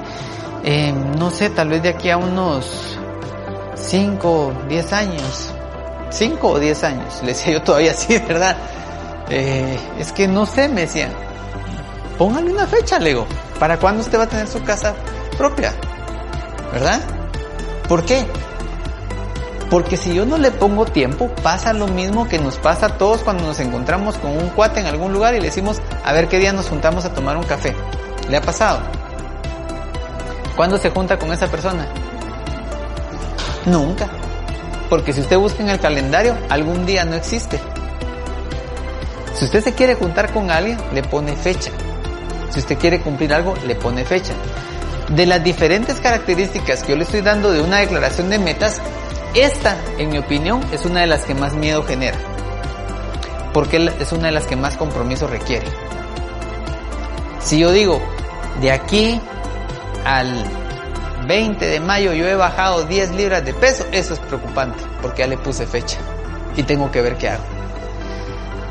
eh, 0.64 0.92
no 1.16 1.30
sé, 1.30 1.50
tal 1.50 1.68
vez 1.68 1.82
de 1.82 1.90
aquí 1.90 2.10
a 2.10 2.16
unos 2.16 2.98
5, 3.76 4.52
10 4.68 4.92
años. 4.92 5.54
5 6.10 6.48
o 6.48 6.58
10 6.58 6.84
años. 6.84 7.20
Le 7.22 7.28
decía 7.28 7.52
yo 7.52 7.62
todavía 7.62 7.92
así, 7.92 8.18
¿verdad? 8.28 8.56
Eh, 9.30 9.78
es 9.98 10.12
que 10.12 10.28
no 10.28 10.44
sé, 10.44 10.68
me 10.68 10.82
decían. 10.82 11.10
Póngale 12.18 12.52
una 12.52 12.66
fecha, 12.66 12.98
Lego. 12.98 13.26
¿Para 13.58 13.78
cuándo 13.78 14.02
usted 14.02 14.18
va 14.18 14.24
a 14.24 14.28
tener 14.28 14.48
su 14.48 14.62
casa 14.62 14.94
propia? 15.38 15.72
¿Verdad? 16.72 17.00
¿Por 17.88 18.04
qué? 18.04 18.26
Porque 19.72 19.96
si 19.96 20.12
yo 20.12 20.26
no 20.26 20.36
le 20.36 20.50
pongo 20.50 20.84
tiempo, 20.84 21.30
pasa 21.42 21.72
lo 21.72 21.88
mismo 21.88 22.28
que 22.28 22.38
nos 22.38 22.58
pasa 22.58 22.84
a 22.84 22.98
todos 22.98 23.22
cuando 23.22 23.44
nos 23.44 23.58
encontramos 23.58 24.18
con 24.18 24.32
un 24.32 24.50
cuate 24.50 24.80
en 24.80 24.86
algún 24.86 25.14
lugar 25.14 25.34
y 25.34 25.38
le 25.38 25.46
decimos, 25.46 25.80
a 26.04 26.12
ver 26.12 26.28
qué 26.28 26.38
día 26.38 26.52
nos 26.52 26.68
juntamos 26.68 27.06
a 27.06 27.14
tomar 27.14 27.38
un 27.38 27.44
café. 27.44 27.74
¿Le 28.28 28.36
ha 28.36 28.42
pasado? 28.42 28.80
¿Cuándo 30.56 30.76
se 30.76 30.90
junta 30.90 31.18
con 31.18 31.32
esa 31.32 31.46
persona? 31.46 31.86
Nunca. 33.64 34.10
Porque 34.90 35.14
si 35.14 35.22
usted 35.22 35.38
busca 35.38 35.62
en 35.62 35.70
el 35.70 35.80
calendario, 35.80 36.36
algún 36.50 36.84
día 36.84 37.06
no 37.06 37.14
existe. 37.14 37.58
Si 39.32 39.46
usted 39.46 39.64
se 39.64 39.72
quiere 39.72 39.94
juntar 39.94 40.34
con 40.34 40.50
alguien, 40.50 40.76
le 40.92 41.02
pone 41.02 41.34
fecha. 41.34 41.70
Si 42.50 42.58
usted 42.58 42.76
quiere 42.76 43.00
cumplir 43.00 43.32
algo, 43.32 43.54
le 43.66 43.74
pone 43.74 44.04
fecha. 44.04 44.34
De 45.08 45.24
las 45.24 45.42
diferentes 45.42 45.98
características 45.98 46.82
que 46.82 46.90
yo 46.90 46.96
le 46.96 47.04
estoy 47.04 47.22
dando 47.22 47.50
de 47.50 47.62
una 47.62 47.78
declaración 47.78 48.28
de 48.28 48.38
metas, 48.38 48.82
esta, 49.34 49.76
en 49.98 50.10
mi 50.10 50.18
opinión, 50.18 50.62
es 50.72 50.84
una 50.84 51.00
de 51.00 51.06
las 51.06 51.22
que 51.22 51.34
más 51.34 51.54
miedo 51.54 51.82
genera. 51.82 52.18
Porque 53.52 53.90
es 54.00 54.12
una 54.12 54.26
de 54.26 54.32
las 54.32 54.46
que 54.46 54.56
más 54.56 54.76
compromiso 54.76 55.26
requiere. 55.26 55.66
Si 57.40 57.58
yo 57.58 57.70
digo, 57.72 58.00
de 58.60 58.70
aquí 58.70 59.20
al 60.04 60.44
20 61.26 61.64
de 61.64 61.80
mayo 61.80 62.12
yo 62.12 62.26
he 62.26 62.34
bajado 62.34 62.84
10 62.84 63.12
libras 63.12 63.44
de 63.44 63.54
peso, 63.54 63.84
eso 63.92 64.14
es 64.14 64.20
preocupante, 64.20 64.82
porque 65.00 65.20
ya 65.20 65.28
le 65.28 65.38
puse 65.38 65.66
fecha 65.66 65.98
y 66.56 66.62
tengo 66.62 66.90
que 66.90 67.02
ver 67.02 67.16
qué 67.16 67.30
hago. 67.30 67.44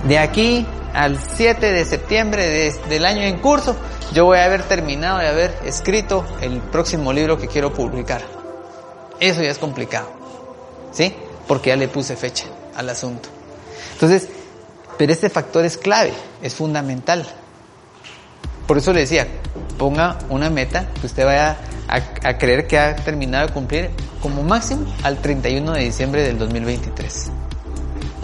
De 0.04 0.18
aquí 0.18 0.66
al 0.94 1.20
7 1.20 1.72
de 1.72 1.86
septiembre 1.86 2.48
de, 2.48 2.74
del 2.90 3.06
año 3.06 3.22
en 3.22 3.40
curso, 3.40 3.76
yo 4.14 4.26
voy 4.26 4.40
a 4.40 4.46
haber 4.46 4.64
terminado 4.64 5.20
de 5.20 5.28
haber 5.28 5.58
escrito 5.64 6.26
el 6.42 6.60
próximo 6.60 7.14
libro 7.14 7.38
que 7.38 7.48
quiero 7.48 7.74
publicar. 7.74 8.22
Eso 9.20 9.42
ya 9.42 9.52
es 9.52 9.60
complicado, 9.60 10.10
¿sí? 10.92 11.14
Porque 11.48 11.70
ya 11.70 11.76
le 11.76 11.88
puse 11.88 12.16
fecha 12.16 12.46
al 12.76 12.90
asunto. 12.90 13.30
Entonces, 13.94 14.30
pero 14.98 15.14
este 15.14 15.30
factor 15.30 15.66
es 15.66 15.78
clave, 15.78 16.14
es 16.42 16.56
fundamental. 16.56 17.26
Por 18.68 18.78
eso 18.78 18.94
le 18.94 19.02
decía, 19.02 19.28
ponga 19.78 20.20
una 20.30 20.50
meta 20.50 20.88
que 21.00 21.08
usted 21.08 21.26
vaya 21.26 21.58
a, 21.88 22.38
creer 22.38 22.68
que 22.68 22.78
ha 22.78 22.96
terminado 22.96 23.48
de 23.48 23.54
cumplir 23.54 23.90
como 24.22 24.44
máximo 24.44 24.86
al 25.04 25.22
31 25.22 25.74
de 25.74 25.84
diciembre 25.84 26.24
del 26.24 26.38
2023. 26.38 27.32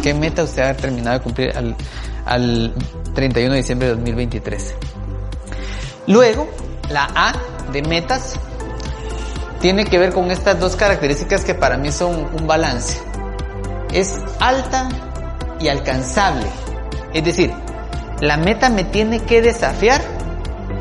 ¿Qué 0.02 0.14
meta 0.14 0.44
usted 0.44 0.62
ha 0.62 0.74
terminado 0.76 1.18
de 1.18 1.24
cumplir 1.24 1.58
al, 1.58 1.76
al 2.26 2.74
31 3.14 3.52
de 3.52 3.58
diciembre 3.58 3.88
de 3.88 3.96
2023? 3.96 4.76
Luego, 6.08 6.48
la 6.90 7.10
A 7.14 7.34
de 7.74 7.82
metas 7.82 8.40
tiene 9.60 9.86
que 9.86 9.98
ver 9.98 10.14
con 10.14 10.32
estas 10.32 10.60
dos 10.60 10.76
características 10.76 11.44
que 11.44 11.56
para 11.56 11.78
mí 11.78 11.92
son 11.92 12.30
un 12.34 12.48
balance. 12.48 13.02
Es 13.92 14.16
alta 14.40 14.90
y 15.60 15.68
alcanzable. 15.68 16.48
Es 17.14 17.24
decir, 17.24 17.54
la 18.22 18.38
meta 18.38 18.70
me 18.70 18.84
tiene 18.84 19.20
que 19.20 19.42
desafiar, 19.42 20.02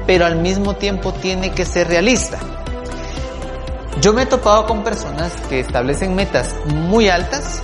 pero 0.07 0.27
al 0.27 0.37
mismo 0.37 0.77
tiempo 0.77 1.13
tiene 1.13 1.53
que 1.53 1.65
ser 1.65 1.89
realista. 1.89 2.39
Yo 4.01 4.13
me 4.13 4.23
he 4.23 4.27
topado 4.27 4.67
con 4.67 4.85
personas 4.85 5.33
que 5.49 5.61
establecen 5.61 6.15
metas 6.15 6.55
muy 6.67 7.09
altas 7.09 7.63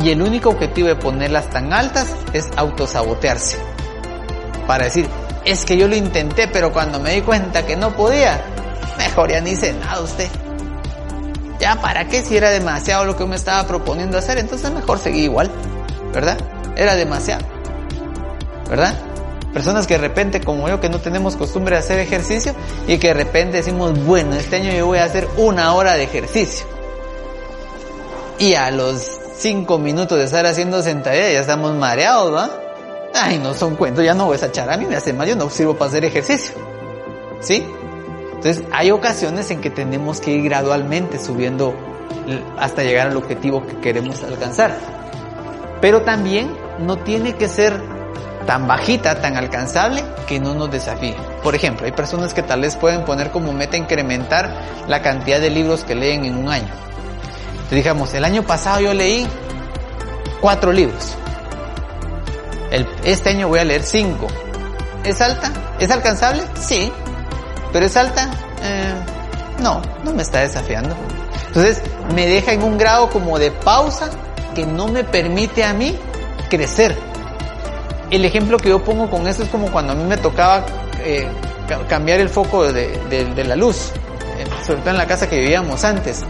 y 0.00 0.10
el 0.10 0.22
único 0.22 0.50
objetivo 0.50 0.88
de 0.88 0.96
ponerlas 0.96 1.50
tan 1.50 1.72
altas 1.72 2.14
es 2.32 2.48
autosabotearse. 2.56 3.58
Para 4.66 4.84
decir, 4.84 5.08
es 5.44 5.64
que 5.64 5.76
yo 5.76 5.88
lo 5.88 5.96
intenté, 5.96 6.46
pero 6.48 6.72
cuando 6.72 7.00
me 7.00 7.14
di 7.14 7.22
cuenta 7.22 7.66
que 7.66 7.76
no 7.76 7.90
podía, 7.96 8.40
mejor 9.00 9.30
ya 9.30 9.40
ni 9.40 9.52
hice 9.52 9.72
nada 9.72 10.00
usted. 10.00 10.28
Ya, 11.58 11.80
¿para 11.80 12.06
qué 12.06 12.22
si 12.22 12.36
era 12.36 12.50
demasiado 12.50 13.04
lo 13.04 13.16
que 13.16 13.24
me 13.24 13.36
estaba 13.36 13.66
proponiendo 13.66 14.18
hacer? 14.18 14.38
Entonces 14.38 14.70
mejor 14.70 14.98
seguí 14.98 15.22
igual, 15.24 15.50
¿verdad? 16.12 16.38
Era 16.76 16.94
demasiado, 16.94 17.44
¿verdad? 18.68 18.94
Personas 19.52 19.86
que 19.86 19.94
de 19.94 20.00
repente, 20.00 20.40
como 20.40 20.68
yo, 20.68 20.80
que 20.80 20.88
no 20.88 21.00
tenemos 21.00 21.36
costumbre 21.36 21.74
de 21.74 21.80
hacer 21.80 21.98
ejercicio 21.98 22.54
y 22.86 22.98
que 22.98 23.08
de 23.08 23.14
repente 23.14 23.56
decimos, 23.58 23.98
bueno, 24.04 24.36
este 24.36 24.56
año 24.56 24.72
yo 24.72 24.86
voy 24.86 24.98
a 24.98 25.04
hacer 25.04 25.26
una 25.36 25.74
hora 25.74 25.94
de 25.94 26.04
ejercicio. 26.04 26.66
Y 28.38 28.54
a 28.54 28.70
los 28.70 29.18
cinco 29.36 29.78
minutos 29.78 30.18
de 30.18 30.24
estar 30.24 30.46
haciendo 30.46 30.82
sentadilla 30.82 31.32
ya 31.32 31.40
estamos 31.40 31.74
mareados, 31.74 32.32
¿va? 32.32 32.50
Ay, 33.14 33.38
no 33.38 33.54
son 33.54 33.76
cuentos, 33.76 34.04
ya 34.04 34.14
no 34.14 34.26
voy 34.26 34.38
a 34.40 34.46
echar 34.46 34.70
a 34.70 34.76
mí 34.76 34.86
me 34.86 34.96
hace 34.96 35.12
mal, 35.12 35.26
yo 35.26 35.36
no 35.36 35.50
sirvo 35.50 35.74
para 35.74 35.90
hacer 35.90 36.04
ejercicio. 36.04 36.54
¿Sí? 37.40 37.66
Entonces, 38.40 38.64
hay 38.72 38.90
ocasiones 38.90 39.50
en 39.50 39.60
que 39.60 39.68
tenemos 39.68 40.22
que 40.22 40.30
ir 40.30 40.44
gradualmente 40.44 41.18
subiendo 41.18 41.74
hasta 42.58 42.82
llegar 42.82 43.08
al 43.08 43.16
objetivo 43.18 43.66
que 43.66 43.76
queremos 43.80 44.22
alcanzar. 44.22 44.74
Pero 45.82 46.00
también 46.00 46.50
no 46.78 46.96
tiene 46.96 47.34
que 47.34 47.48
ser 47.48 47.78
tan 48.46 48.66
bajita, 48.66 49.20
tan 49.20 49.36
alcanzable, 49.36 50.02
que 50.26 50.40
no 50.40 50.54
nos 50.54 50.70
desafíe. 50.70 51.14
Por 51.42 51.54
ejemplo, 51.54 51.84
hay 51.84 51.92
personas 51.92 52.32
que 52.32 52.42
tal 52.42 52.62
vez 52.62 52.76
pueden 52.76 53.04
poner 53.04 53.30
como 53.30 53.52
meta 53.52 53.76
incrementar 53.76 54.50
la 54.88 55.02
cantidad 55.02 55.38
de 55.38 55.50
libros 55.50 55.84
que 55.84 55.94
leen 55.94 56.24
en 56.24 56.38
un 56.38 56.48
año. 56.48 56.72
Entonces, 57.52 57.76
digamos, 57.76 58.14
el 58.14 58.24
año 58.24 58.42
pasado 58.42 58.80
yo 58.80 58.94
leí 58.94 59.28
cuatro 60.40 60.72
libros. 60.72 61.14
Este 63.04 63.28
año 63.28 63.48
voy 63.48 63.58
a 63.58 63.64
leer 63.64 63.82
cinco. 63.82 64.28
¿Es 65.04 65.20
alta? 65.20 65.52
¿Es 65.78 65.90
alcanzable? 65.90 66.42
Sí. 66.58 66.90
¿Pero 67.72 67.86
es 67.86 67.96
alta? 67.96 68.30
Eh, 68.62 68.94
no, 69.60 69.80
no 70.04 70.12
me 70.12 70.22
está 70.22 70.40
desafiando. 70.40 70.94
Entonces 71.48 71.82
me 72.14 72.26
deja 72.26 72.52
en 72.52 72.62
un 72.62 72.78
grado 72.78 73.10
como 73.10 73.38
de 73.38 73.50
pausa 73.50 74.10
que 74.54 74.66
no 74.66 74.88
me 74.88 75.04
permite 75.04 75.64
a 75.64 75.72
mí 75.72 75.96
crecer. 76.48 76.96
El 78.10 78.24
ejemplo 78.24 78.58
que 78.58 78.68
yo 78.68 78.82
pongo 78.82 79.08
con 79.08 79.26
esto 79.28 79.44
es 79.44 79.48
como 79.48 79.70
cuando 79.70 79.92
a 79.92 79.96
mí 79.96 80.04
me 80.04 80.16
tocaba 80.16 80.64
eh, 80.98 81.28
cambiar 81.88 82.20
el 82.20 82.28
foco 82.28 82.72
de, 82.72 82.98
de, 83.08 83.24
de 83.26 83.44
la 83.44 83.54
luz, 83.54 83.92
eh, 84.36 84.44
sobre 84.66 84.80
todo 84.80 84.90
en 84.90 84.98
la 84.98 85.06
casa 85.06 85.28
que 85.28 85.38
vivíamos 85.38 85.84
antes. 85.84 86.24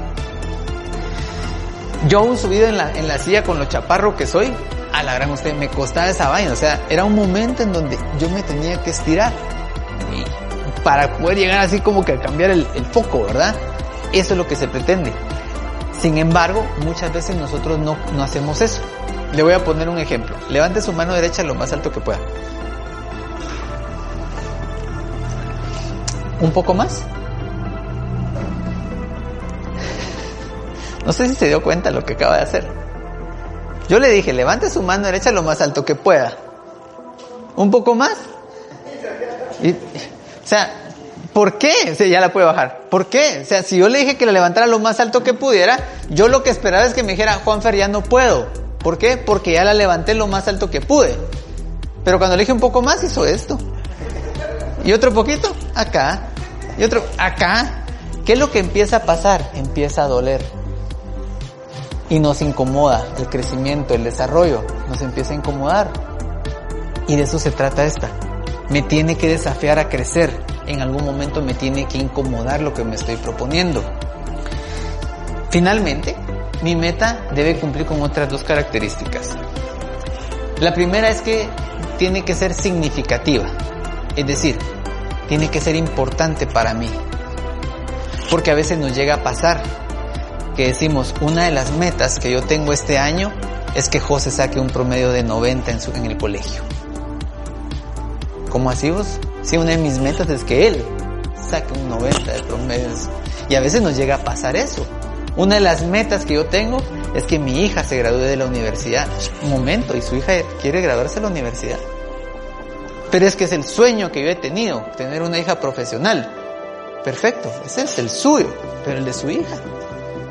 Yo 2.09 2.21
aún 2.21 2.37
subido 2.37 2.67
en 2.67 2.77
la, 2.77 2.93
en 2.93 3.09
la 3.09 3.19
silla 3.19 3.43
con 3.43 3.59
lo 3.59 3.65
chaparro 3.67 4.17
que 4.17 4.27
soy, 4.27 4.53
a 4.93 5.03
la 5.03 5.15
gran 5.15 5.31
usted 5.31 5.55
me 5.55 5.69
costaba 5.69 6.09
esa 6.09 6.29
vaina, 6.29 6.53
o 6.53 6.57
sea, 6.57 6.81
era 6.89 7.05
un 7.05 7.15
momento 7.15 7.63
en 7.63 7.73
donde 7.73 7.99
yo 8.19 8.29
me 8.31 8.43
tenía 8.43 8.83
que 8.83 8.91
estirar 8.91 9.33
para 10.85 11.17
poder 11.19 11.39
llegar 11.39 11.59
así 11.59 11.81
como 11.81 12.05
que 12.05 12.13
a 12.13 12.21
cambiar 12.21 12.51
el, 12.51 12.67
foco, 12.93 13.25
¿verdad? 13.25 13.55
Eso 14.13 14.35
es 14.35 14.39
lo 14.39 14.47
que 14.47 14.57
se 14.57 14.69
pretende. 14.69 15.13
Sin 16.01 16.19
embargo, 16.19 16.67
muchas 16.85 17.13
veces 17.13 17.37
nosotros 17.37 17.79
no, 17.79 17.97
no 18.15 18.23
hacemos 18.23 18.61
eso. 18.61 18.81
Le 19.35 19.43
voy 19.43 19.53
a 19.53 19.65
poner 19.65 19.89
un 19.89 19.99
ejemplo. 19.99 20.35
Levante 20.49 20.81
su 20.81 20.93
mano 20.93 21.15
derecha 21.15 21.43
lo 21.43 21.55
más 21.55 21.73
alto 21.73 21.93
que 21.93 22.01
pueda. 22.01 22.19
¿Un 26.41 26.51
poco 26.53 26.73
más? 26.73 27.03
No 31.05 31.13
sé 31.13 31.29
si 31.29 31.35
se 31.35 31.49
dio 31.49 31.63
cuenta 31.63 31.91
lo 31.91 32.05
que 32.05 32.15
acaba 32.15 32.37
de 32.37 32.43
hacer. 32.43 32.67
Yo 33.89 33.99
le 33.99 34.09
dije, 34.09 34.33
levante 34.33 34.71
su 34.71 34.83
mano 34.83 35.07
derecha 35.07 35.33
lo 35.33 35.43
más 35.43 35.61
alto 35.61 35.85
que 35.85 35.95
pueda. 35.95 36.37
¿Un 37.57 37.71
poco 37.71 37.95
más? 37.95 38.17
Y, 39.63 39.75
sea, 40.51 40.73
¿por 41.33 41.59
qué? 41.59 41.73
O 41.93 41.95
sea, 41.95 42.07
ya 42.07 42.21
la 42.21 42.33
puede 42.33 42.47
bajar. 42.47 42.83
¿Por 42.91 43.07
qué? 43.07 43.41
O 43.43 43.45
sea, 43.45 43.63
si 43.63 43.79
yo 43.79 43.89
le 43.89 44.01
dije 44.01 44.17
que 44.17 44.27
la 44.27 44.33
levantara 44.33 44.67
lo 44.67 44.79
más 44.79 45.01
alto 45.01 45.23
que 45.23 45.33
pudiera, 45.33 45.79
yo 46.09 46.29
lo 46.29 46.43
que 46.43 46.51
esperaba 46.51 46.85
es 46.85 46.93
que 46.93 47.03
me 47.03 47.13
dijera, 47.13 47.41
Juanfer, 47.45 47.77
ya 47.77 47.89
no 47.89 48.03
puedo. 48.03 48.49
¿Por 48.79 48.99
qué? 48.99 49.17
Porque 49.17 49.53
ya 49.53 49.65
la 49.65 49.75
levanté 49.75 50.15
lo 50.15 50.27
más 50.27 50.49
alto 50.49 50.71
que 50.71 50.81
pude. 50.81 51.17
Pero 52.05 52.19
cuando 52.19 52.37
le 52.37 52.43
dije 52.43 52.53
un 52.53 52.61
poco 52.61 52.83
más, 52.83 53.03
hizo 53.05 53.25
esto. 53.27 53.59
Y 54.85 54.93
otro 54.93 55.13
poquito, 55.13 55.55
acá. 55.75 56.29
Y 56.79 56.85
otro, 56.85 57.05
acá. 57.19 57.85
¿Qué 58.25 58.33
es 58.33 58.39
lo 58.39 58.51
que 58.51 58.59
empieza 58.59 58.97
a 58.97 59.03
pasar? 59.05 59.51
Empieza 59.55 60.05
a 60.05 60.09
doler. 60.09 60.43
Y 62.09 62.19
nos 62.19 62.43
incomoda 62.43 63.07
el 63.19 63.29
crecimiento, 63.29 63.95
el 63.95 64.05
desarrollo. 64.05 64.65
Nos 64.89 65.01
empieza 65.03 65.33
a 65.33 65.37
incomodar. 65.37 65.91
Y 67.07 67.17
de 67.17 67.23
eso 67.23 67.39
se 67.39 67.51
trata 67.51 67.85
esta. 67.85 68.09
Me 68.71 68.83
tiene 68.83 69.17
que 69.17 69.29
desafiar 69.29 69.79
a 69.79 69.89
crecer. 69.89 70.31
En 70.67 70.81
algún 70.81 71.05
momento 71.05 71.43
me 71.43 71.55
tiene 71.55 71.87
que 71.87 71.99
incomodar 71.99 72.61
lo 72.61 72.73
que 72.73 72.85
me 72.85 72.97
estoy 72.97 73.17
proponiendo. 73.17 73.83
Finalmente, 75.51 76.17
mi 76.63 76.77
meta 76.77 77.27
debe 77.35 77.57
cumplir 77.59 77.87
con 77.87 78.01
otras 78.03 78.29
dos 78.29 78.45
características. 78.45 79.31
La 80.61 80.73
primera 80.75 81.09
es 81.09 81.23
que 81.23 81.49
tiene 81.99 82.23
que 82.23 82.35
ser 82.35 82.55
significativa, 82.55 83.47
es 84.15 84.27
decir, 84.27 84.59
tiene 85.29 85.49
que 85.49 85.61
ser 85.61 85.75
importante 85.75 86.47
para 86.47 86.75
mí. 86.75 86.91
Porque 88.31 88.51
a 88.51 88.55
veces 88.55 88.79
nos 88.79 88.95
llega 88.95 89.15
a 89.15 89.23
pasar 89.23 89.63
que 90.55 90.69
decimos, 90.69 91.15
una 91.21 91.45
de 91.45 91.51
las 91.51 91.73
metas 91.73 92.19
que 92.19 92.31
yo 92.31 92.43
tengo 92.43 92.73
este 92.73 92.99
año 92.99 93.33
es 93.75 93.89
que 93.89 94.01
José 94.01 94.31
saque 94.31 94.61
un 94.61 94.69
promedio 94.69 95.11
de 95.11 95.23
90 95.23 95.71
en, 95.71 95.81
su, 95.81 95.93
en 95.93 96.05
el 96.05 96.17
colegio. 96.17 96.63
¿Cómo 98.51 98.71
así 98.71 98.91
vos? 98.91 99.07
Sí, 99.43 99.57
una 99.57 99.71
de 99.71 99.79
mis 99.79 99.99
metas 99.99 100.29
es 100.29 100.45
que 100.45 100.67
él 100.67 100.85
saque 101.49 101.73
un 101.73 101.89
90 101.89 102.33
de 102.33 102.43
promedio. 102.43 102.89
Y 103.49 103.55
a 103.55 103.61
veces 103.61 103.81
nos 103.81 103.97
llega 103.97 104.17
a 104.17 104.25
pasar 104.25 104.57
eso. 104.57 104.87
Una 105.37 105.55
de 105.55 105.61
las 105.61 105.83
metas 105.83 106.27
que 106.27 106.35
yo 106.35 106.47
tengo 106.47 106.79
es 107.15 107.25
que 107.25 107.39
mi 107.39 107.65
hija 107.65 107.85
se 107.85 107.97
gradúe 107.99 108.23
de 108.23 108.37
la 108.37 108.47
universidad. 108.47 109.07
Un 109.43 109.51
momento, 109.51 109.97
y 109.97 110.03
su 110.03 110.17
hija 110.17 110.35
quiere 110.61 110.81
graduarse 110.81 111.17
de 111.17 111.21
la 111.23 111.29
universidad. 111.29 111.79
Pero 113.11 113.27
es 113.27 113.37
que 113.37 113.45
es 113.45 113.53
el 113.53 113.65
sueño 113.65 114.13
que 114.13 114.23
yo 114.23 114.29
he 114.29 114.37
tenido, 114.37 114.83
tener 114.97 115.23
una 115.23 115.39
hija 115.39 115.59
profesional. 115.61 116.33
Perfecto, 117.05 117.51
ese 117.65 117.83
es 117.83 117.99
el 117.99 118.11
suyo, 118.11 118.53
pero 118.85 118.99
el 118.99 119.05
de 119.05 119.13
su 119.13 119.31
hija. 119.31 119.57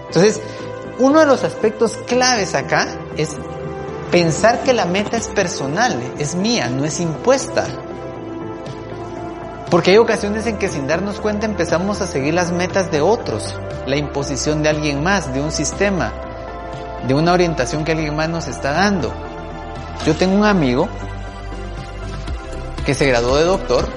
Entonces, 0.08 0.40
uno 1.00 1.20
de 1.20 1.26
los 1.26 1.44
aspectos 1.44 1.98
claves 2.08 2.56
acá 2.56 2.88
es 3.18 3.36
pensar 4.12 4.64
que 4.64 4.74
la 4.74 4.86
meta 4.86 5.18
es 5.18 5.28
personal, 5.28 6.00
es 6.20 6.36
mía, 6.36 6.70
no 6.70 6.86
es 6.86 7.00
impuesta. 7.00 7.68
Porque 9.70 9.92
hay 9.92 9.98
ocasiones 9.98 10.48
en 10.48 10.58
que 10.58 10.68
sin 10.68 10.88
darnos 10.88 11.20
cuenta 11.20 11.46
empezamos 11.46 12.02
a 12.02 12.08
seguir 12.08 12.34
las 12.34 12.52
metas 12.52 12.90
de 12.90 13.02
otros, 13.02 13.56
la 13.86 13.98
imposición 13.98 14.64
de 14.64 14.70
alguien 14.70 15.04
más, 15.04 15.32
de 15.32 15.42
un 15.42 15.52
sistema, 15.52 16.12
de 17.08 17.14
una 17.14 17.34
orientación 17.34 17.86
que 17.86 17.92
alguien 17.92 18.16
más 18.16 18.30
nos 18.30 18.48
está 18.48 18.72
dando. 18.72 19.14
Yo 20.06 20.16
tengo 20.16 20.36
un 20.36 20.46
amigo 20.46 20.90
que 22.84 22.96
se 22.96 23.06
graduó 23.06 23.38
de 23.38 23.44
doctor, 23.44 23.88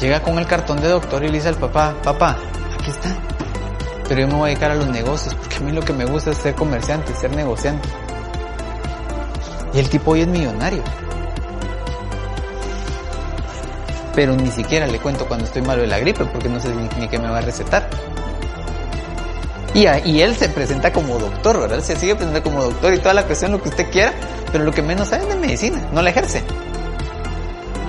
llega 0.00 0.20
con 0.20 0.36
el 0.38 0.46
cartón 0.46 0.80
de 0.80 0.88
doctor 0.88 1.22
y 1.22 1.28
le 1.28 1.34
dice 1.34 1.48
al 1.48 1.56
papá, 1.56 1.94
papá, 2.02 2.36
aquí 2.74 2.90
está, 2.90 3.10
pero 4.08 4.22
yo 4.22 4.26
me 4.26 4.34
voy 4.34 4.42
a 4.42 4.46
dedicar 4.46 4.72
a 4.72 4.74
los 4.74 4.88
negocios, 4.88 5.34
porque 5.34 5.56
a 5.58 5.60
mí 5.60 5.70
lo 5.70 5.82
que 5.82 5.92
me 5.92 6.06
gusta 6.06 6.30
es 6.30 6.38
ser 6.38 6.56
comerciante, 6.56 7.14
ser 7.14 7.30
negociante. 7.36 7.88
Y 9.72 9.78
el 9.78 9.88
tipo 9.88 10.12
hoy 10.12 10.22
es 10.22 10.28
millonario. 10.28 10.82
Pero 14.16 14.34
ni 14.34 14.50
siquiera 14.50 14.86
le 14.86 14.98
cuento 14.98 15.26
cuando 15.26 15.44
estoy 15.44 15.60
malo 15.60 15.82
de 15.82 15.88
la 15.88 15.98
gripe, 15.98 16.24
porque 16.24 16.48
no 16.48 16.58
sé 16.58 16.70
ni, 16.98 17.06
qué 17.06 17.18
me 17.18 17.28
va 17.28 17.38
a 17.38 17.42
recetar. 17.42 17.88
Y, 19.74 19.86
y, 19.86 20.22
él 20.22 20.34
se 20.34 20.48
presenta 20.48 20.90
como 20.90 21.18
doctor, 21.18 21.60
¿verdad? 21.60 21.80
Se 21.80 21.96
sigue 21.96 22.14
presentando 22.14 22.42
como 22.42 22.64
doctor 22.64 22.94
y 22.94 22.98
toda 22.98 23.12
la 23.12 23.24
cuestión, 23.24 23.52
lo 23.52 23.62
que 23.62 23.68
usted 23.68 23.90
quiera, 23.90 24.14
pero 24.50 24.64
lo 24.64 24.72
que 24.72 24.80
menos 24.80 25.08
sabe 25.08 25.24
es 25.24 25.28
de 25.28 25.36
medicina, 25.36 25.86
no 25.92 26.00
la 26.00 26.08
ejerce. 26.08 26.42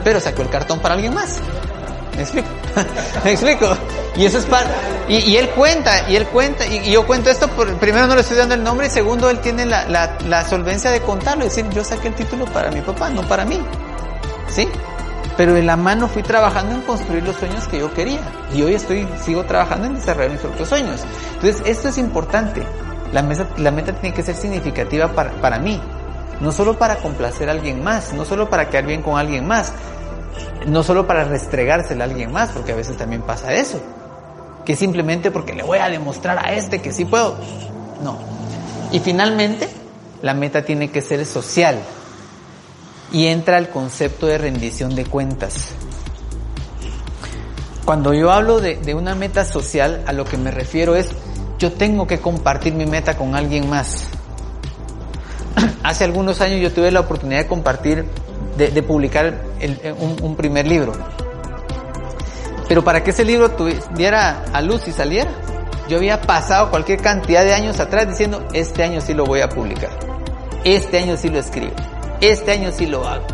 Pero 0.04 0.20
sacó 0.20 0.42
el 0.42 0.50
cartón 0.50 0.80
para 0.82 0.96
alguien 0.96 1.14
más. 1.14 1.40
¿Me 2.18 2.24
explico? 2.24 2.48
¿Me 3.24 3.32
explico? 3.32 3.78
Y 4.18 4.26
eso 4.26 4.40
es 4.40 4.46
para... 4.46 4.70
Y, 5.08 5.20
y 5.20 5.38
él 5.38 5.48
cuenta, 5.52 6.10
y 6.10 6.18
él 6.18 6.28
cuenta, 6.28 6.66
y, 6.66 6.90
y 6.90 6.92
yo 6.92 7.08
cuento 7.08 7.30
esto, 7.30 7.48
por, 7.48 7.74
primero 7.78 8.06
no 8.06 8.16
le 8.16 8.22
estoy 8.22 8.36
dando 8.36 8.56
el 8.56 8.64
nombre, 8.64 8.88
y 8.88 8.90
segundo 8.90 9.30
él 9.30 9.40
tiene 9.40 9.66
la, 9.66 9.86
la, 9.86 10.18
la 10.28 10.44
solvencia 10.44 10.92
de 10.92 11.00
contarlo, 11.00 11.46
es 11.46 11.56
decir, 11.56 11.72
yo 11.72 11.86
saqué 11.86 12.10
el 12.10 12.16
título 12.16 12.44
para 12.46 12.70
mi 12.70 12.82
papá, 12.82 13.10
no 13.10 13.22
para 13.30 13.46
mí. 13.46 13.62
¿Sí? 14.50 14.68
Pero 15.38 15.54
de 15.54 15.62
la 15.62 15.78
mano 15.78 16.08
fui 16.08 16.24
trabajando 16.24 16.74
en 16.74 16.82
construir 16.82 17.24
los 17.24 17.36
sueños 17.36 17.68
que 17.68 17.80
yo 17.80 17.94
quería. 17.94 18.20
Y 18.54 18.64
hoy 18.64 18.74
estoy, 18.74 19.08
sigo 19.22 19.46
trabajando 19.46 19.86
en 19.86 19.94
desarrollar 19.94 20.32
mis 20.32 20.42
propios 20.42 20.68
sueños. 20.68 21.06
Entonces, 21.36 21.62
esto 21.66 21.90
es 21.90 22.00
importante. 22.00 22.64
La 23.14 23.22
meta, 23.22 23.48
la 23.58 23.72
meta 23.72 23.94
tiene 23.94 24.16
que 24.16 24.24
ser 24.24 24.36
significativa 24.36 25.10
para, 25.10 25.32
para 25.34 25.60
mí. 25.60 25.80
No 26.42 26.52
solo 26.52 26.78
para 26.78 26.98
complacer 26.98 27.50
a 27.50 27.52
alguien 27.52 27.84
más, 27.84 28.14
no 28.14 28.26
solo 28.26 28.50
para 28.50 28.70
quedar 28.70 28.86
bien 28.86 29.02
con 29.02 29.18
alguien 29.18 29.48
más, 29.48 29.74
no 30.66 30.84
solo 30.84 31.08
para 31.08 31.24
restregársela 31.24 32.04
a 32.04 32.08
alguien 32.08 32.32
más, 32.32 32.50
porque 32.50 32.72
a 32.72 32.76
veces 32.76 32.98
también 32.98 33.22
pasa 33.22 33.54
eso. 33.54 33.80
Que 34.66 34.76
simplemente 34.76 35.32
porque 35.32 35.54
le 35.54 35.64
voy 35.64 35.78
a 35.78 35.88
demostrar 35.88 36.40
a 36.44 36.54
este 36.54 36.82
que 36.82 36.92
sí 36.92 37.06
puedo. 37.06 37.36
No. 38.04 38.18
Y 38.92 39.00
finalmente, 39.00 39.70
la 40.22 40.34
meta 40.34 40.64
tiene 40.64 40.90
que 40.90 41.02
ser 41.02 41.26
social. 41.26 41.80
Y 43.12 43.28
entra 43.28 43.58
el 43.58 43.70
concepto 43.70 44.28
de 44.28 44.38
rendición 44.38 44.96
de 44.96 45.06
cuentas. 45.06 45.74
Cuando 47.88 48.14
yo 48.14 48.32
hablo 48.32 48.60
de, 48.60 48.94
una 48.96 49.16
meta 49.16 49.46
social, 49.46 50.04
a 50.06 50.12
lo 50.12 50.26
que 50.26 50.36
me 50.36 50.52
refiero 50.52 50.96
es, 50.96 51.08
yo 51.58 51.72
tengo 51.72 52.06
que 52.06 52.20
compartir 52.20 52.74
mi 52.74 52.86
meta 52.86 53.16
con 53.18 53.34
alguien 53.34 53.70
más. 53.70 54.10
Hace 55.84 56.04
algunos 56.04 56.42
años 56.42 56.60
yo 56.60 56.74
tuve 56.74 56.92
la 56.92 57.00
oportunidad 57.00 57.40
de 57.40 57.48
compartir, 57.48 58.06
de, 58.58 58.84
publicar 58.84 59.42
el, 59.62 59.80
un, 60.00 60.18
un, 60.22 60.36
primer 60.36 60.68
libro. 60.68 60.92
Pero 62.68 62.84
para 62.84 63.02
que 63.06 63.12
ese 63.12 63.24
libro 63.24 63.52
tuviera 63.52 64.44
a 64.52 64.62
luz 64.62 64.86
y 64.90 64.92
saliera, 64.92 65.32
yo 65.88 65.96
había 65.96 66.20
pasado 66.20 66.70
cualquier 66.70 67.02
cantidad 67.02 67.46
de 67.46 67.54
años 67.54 67.80
atrás 67.80 68.10
diciendo, 68.10 68.46
este 68.52 68.84
año 68.84 69.00
sí 69.00 69.14
lo 69.14 69.24
voy 69.24 69.40
a 69.40 69.48
publicar. 69.48 69.92
Este 70.66 70.98
año 71.00 71.16
sí 71.16 71.30
lo 71.30 71.40
escribo. 71.40 71.74
Este 72.22 72.52
año 72.52 72.72
sí 72.72 72.86
lo 72.88 73.08
hago. 73.08 73.26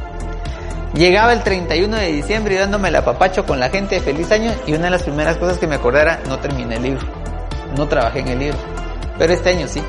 Llegaba 0.94 1.34
el 1.34 1.42
31 1.42 1.96
de 1.98 2.12
diciembre 2.12 2.56
y 2.56 2.58
dándome 2.58 2.90
el 2.90 2.96
apapacho 2.96 3.46
con 3.46 3.60
la 3.60 3.70
gente 3.70 3.96
de 3.96 4.02
feliz 4.02 4.32
año 4.32 4.52
y 4.68 4.74
una 4.74 4.86
de 4.86 4.92
las 4.92 5.04
primeras 5.04 5.38
cosas 5.38 5.58
que 5.58 5.66
me 5.66 5.76
acordara, 5.76 6.20
no 6.28 6.38
terminé 6.38 6.76
el 6.76 6.84
libro. 6.84 7.08
No 7.76 7.88
trabajé 7.88 8.20
en 8.20 8.28
el 8.28 8.40
libro. 8.40 8.58
Pero 9.18 9.34
este 9.34 9.50
año 9.50 9.68
sí. 9.68 9.82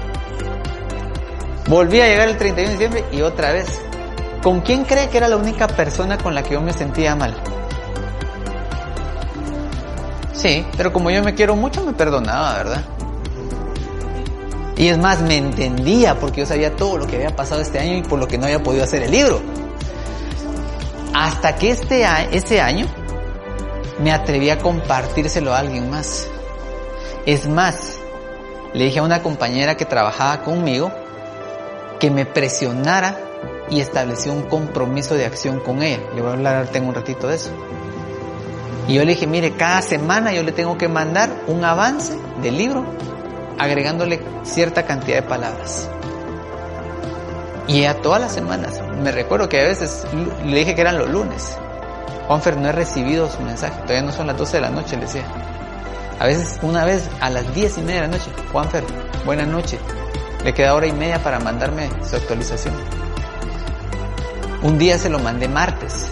Volví 1.67 2.01
a 2.01 2.07
llegar 2.07 2.29
el 2.29 2.37
31 2.37 2.69
de 2.69 2.73
diciembre 2.73 3.05
y 3.13 3.23
otra 3.23 3.53
vez. 3.53 3.67
¿Con 4.43 4.61
quién 4.61 4.85
cree 4.85 5.09
que 5.09 5.17
era 5.19 5.29
la 5.29 5.37
única 5.37 5.67
persona 5.67 6.17
con 6.17 6.35
la 6.35 6.43
que 6.43 6.55
yo 6.55 6.61
me 6.61 6.73
sentía 6.73 7.17
mal? 7.17 7.35
Sí, 10.33 10.67
pero 10.77 10.93
como 10.93 11.11
yo 11.11 11.23
me 11.23 11.35
quiero 11.35 11.57
mucho 11.57 11.83
me 11.85 11.93
perdonaba, 11.93 12.55
¿verdad? 12.55 12.83
Y 14.77 14.89
es 14.89 14.99
más, 14.99 15.23
me 15.23 15.37
entendía 15.37 16.19
porque 16.19 16.41
yo 16.41 16.47
sabía 16.47 16.75
todo 16.75 16.99
lo 16.99 17.07
que 17.07 17.17
había 17.17 17.35
pasado 17.35 17.61
este 17.61 17.79
año 17.79 17.97
y 17.97 18.03
por 18.03 18.19
lo 18.19 18.27
que 18.27 18.39
no 18.39 18.47
había 18.47 18.63
podido 18.63 18.85
hacer 18.85 19.03
el 19.03 19.13
libro. 19.13 19.41
Hasta 21.15 21.55
que 21.55 21.71
este 21.71 22.05
ese 22.33 22.61
año 22.61 22.87
me 24.03 24.11
atreví 24.11 24.51
a 24.51 24.59
compartírselo 24.59 25.55
a 25.55 25.61
alguien 25.61 25.91
más. 25.91 26.27
Es 27.25 27.49
más, 27.49 27.99
le 28.73 28.87
dije 28.87 28.99
a 28.99 29.05
una 29.05 29.23
compañera 29.23 29.77
que 29.77 29.85
trabajaba 29.85 30.43
conmigo 30.43 30.91
que 32.01 32.11
me 32.11 32.27
presionara 32.27 33.17
y 33.71 33.81
estableció 33.81 34.33
un 34.33 34.43
compromiso 34.43 35.15
de 35.15 35.25
acción 35.25 35.61
con 35.61 35.83
ella. 35.83 36.01
Le 36.15 36.21
voy 36.21 36.31
a 36.31 36.35
hablar 36.35 36.67
tengo 36.69 36.89
un 36.89 36.95
ratito 36.95 37.29
de 37.29 37.37
eso. 37.37 37.51
Y 38.89 38.95
yo 38.95 39.05
le 39.05 39.13
dije, 39.13 39.27
mire, 39.29 39.53
cada 39.53 39.81
semana 39.81 40.33
yo 40.33 40.43
le 40.43 40.53
tengo 40.53 40.77
que 40.77 40.89
mandar 40.89 41.31
un 41.47 41.65
avance 41.65 42.19
del 42.43 42.59
libro 42.59 42.85
agregándole 43.59 44.21
cierta 44.43 44.85
cantidad 44.85 45.17
de 45.17 45.29
palabras. 45.29 45.89
Y 47.67 47.81
ella 47.81 48.01
todas 48.03 48.21
las 48.21 48.33
semanas, 48.33 48.81
me 49.03 49.11
recuerdo 49.11 49.49
que 49.49 49.61
a 49.61 49.65
veces 49.65 50.07
le 50.45 50.59
dije 50.59 50.75
que 50.75 50.81
eran 50.81 50.99
los 50.99 51.09
lunes. 51.09 51.57
Juanfer 52.27 52.57
no 52.57 52.69
he 52.69 52.73
recibido 52.73 53.31
su 53.31 53.41
mensaje, 53.43 53.75
todavía 53.83 54.03
no 54.03 54.13
son 54.13 54.27
las 54.27 54.37
12 54.37 54.57
de 54.57 54.61
la 54.61 54.71
noche, 54.71 54.97
le 54.97 55.03
decía. 55.03 55.25
A 56.21 56.27
veces, 56.27 56.59
una 56.63 56.85
vez 56.85 57.09
a 57.21 57.29
las 57.31 57.55
10 57.55 57.79
y 57.79 57.81
media 57.83 58.03
de 58.03 58.09
la 58.09 58.17
noche, 58.17 58.31
Juanfer, 58.53 58.85
buena 59.25 59.45
noche. 59.45 59.79
Le 60.45 60.53
queda 60.53 60.75
hora 60.75 60.87
y 60.87 60.93
media 60.93 61.23
para 61.23 61.41
mandarme 61.41 61.89
su 62.09 62.17
actualización. 62.17 62.75
Un 64.63 64.79
día 64.79 64.99
se 64.99 65.09
lo 65.09 65.19
mandé 65.19 65.49
martes 65.49 66.11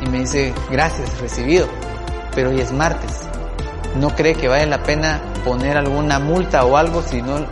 y 0.00 0.08
me 0.08 0.20
dice, 0.20 0.54
gracias, 0.70 1.18
recibido, 1.20 1.66
pero 2.34 2.50
hoy 2.50 2.60
es 2.60 2.72
martes. 2.72 3.22
No 3.96 4.14
cree 4.14 4.34
que 4.34 4.48
vale 4.48 4.66
la 4.66 4.82
pena 4.82 5.20
poner 5.44 5.76
alguna 5.76 6.18
multa 6.18 6.64
o 6.64 6.76
algo, 6.76 7.02
sino 7.02 7.46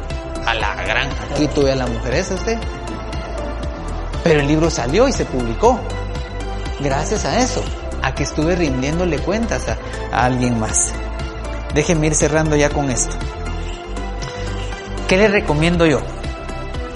a 0.46 0.54
la 0.54 0.74
gran 0.74 1.08
tuve 1.46 1.72
a 1.72 1.76
la 1.76 1.86
mujer 1.86 2.14
esa 2.14 2.34
usted. 2.34 2.58
Pero 4.24 4.40
el 4.40 4.46
libro 4.46 4.70
salió 4.70 5.06
y 5.08 5.12
se 5.12 5.24
publicó. 5.24 5.78
Gracias 6.80 7.24
a 7.24 7.38
eso, 7.40 7.62
a 8.02 8.14
que 8.14 8.24
estuve 8.24 8.56
rindiéndole 8.56 9.18
cuentas 9.18 9.66
a, 9.68 10.24
alguien 10.24 10.58
más. 10.58 10.92
Déjenme 11.74 12.08
ir 12.08 12.14
cerrando 12.14 12.56
ya 12.56 12.70
con 12.70 12.90
esto. 12.90 13.16
¿Qué 15.08 15.16
le 15.16 15.28
recomiendo 15.28 15.86
yo? 15.86 16.00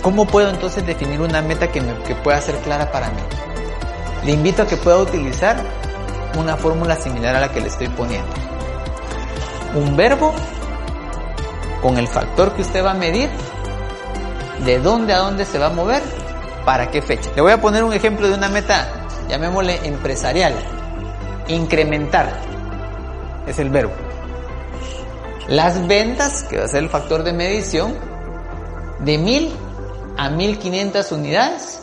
¿Cómo 0.03 0.27
puedo 0.27 0.51
entonces 0.51 0.85
definir 0.85 1.21
una 1.21 1.43
meta 1.43 1.71
que, 1.71 1.81
que 2.07 2.15
pueda 2.17 2.41
ser 2.41 2.57
clara 2.57 2.91
para 2.91 3.09
mí? 3.11 3.23
Le 4.25 4.33
invito 4.33 4.63
a 4.63 4.67
que 4.67 4.77
pueda 4.77 4.99
utilizar 4.99 5.57
una 6.39 6.57
fórmula 6.57 6.97
similar 6.97 7.37
a 7.37 7.41
la 7.41 7.49
que 7.51 7.61
le 7.61 7.69
estoy 7.69 7.89
poniendo. 7.89 8.33
Un 9.75 9.97
verbo 9.97 10.35
con 11.83 11.99
el 11.99 12.09
factor 12.09 12.55
que 12.55 12.63
usted 12.63 12.85
va 12.85 12.93
a 12.93 12.95
medir, 12.95 13.29
de 14.65 14.79
dónde 14.79 15.13
a 15.13 15.19
dónde 15.19 15.45
se 15.45 15.59
va 15.59 15.67
a 15.67 15.71
mover, 15.71 16.03
para 16.65 16.91
qué 16.91 17.03
fecha. 17.03 17.31
Le 17.35 17.43
voy 17.43 17.53
a 17.53 17.61
poner 17.61 17.83
un 17.85 17.93
ejemplo 17.93 18.29
de 18.29 18.35
una 18.35 18.49
meta, 18.49 18.89
llamémosle 19.29 19.85
empresarial. 19.85 20.55
Incrementar 21.49 22.33
es 23.47 23.59
el 23.59 23.71
verbo. 23.71 23.93
Las 25.49 25.87
ventas, 25.87 26.45
que 26.45 26.59
va 26.59 26.65
a 26.65 26.69
ser 26.69 26.85
el 26.85 26.89
factor 26.89 27.25
de 27.25 27.33
medición, 27.33 27.95
de 29.01 29.19
1000 29.19 29.53
a 30.17 30.31
1500 30.31 31.13
unidades, 31.13 31.83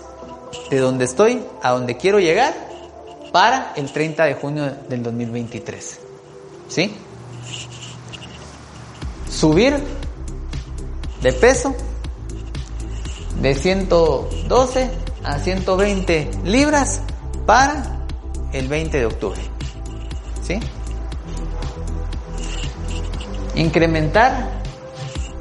de 0.69 0.79
donde 0.79 1.05
estoy 1.05 1.43
a 1.61 1.71
donde 1.71 1.97
quiero 1.97 2.19
llegar, 2.19 2.53
para 3.33 3.73
el 3.75 3.91
30 3.91 4.23
de 4.25 4.33
junio 4.35 4.71
del 4.87 5.03
2023. 5.03 5.99
¿Sí? 6.69 6.95
Subir 9.39 9.81
de 11.21 11.31
peso 11.31 11.73
de 13.39 13.55
112 13.55 14.91
a 15.23 15.39
120 15.39 16.31
libras 16.43 16.99
para 17.45 18.05
el 18.51 18.67
20 18.67 18.97
de 18.99 19.05
octubre. 19.05 19.39
¿Sí? 20.43 20.59
Incrementar 23.55 24.59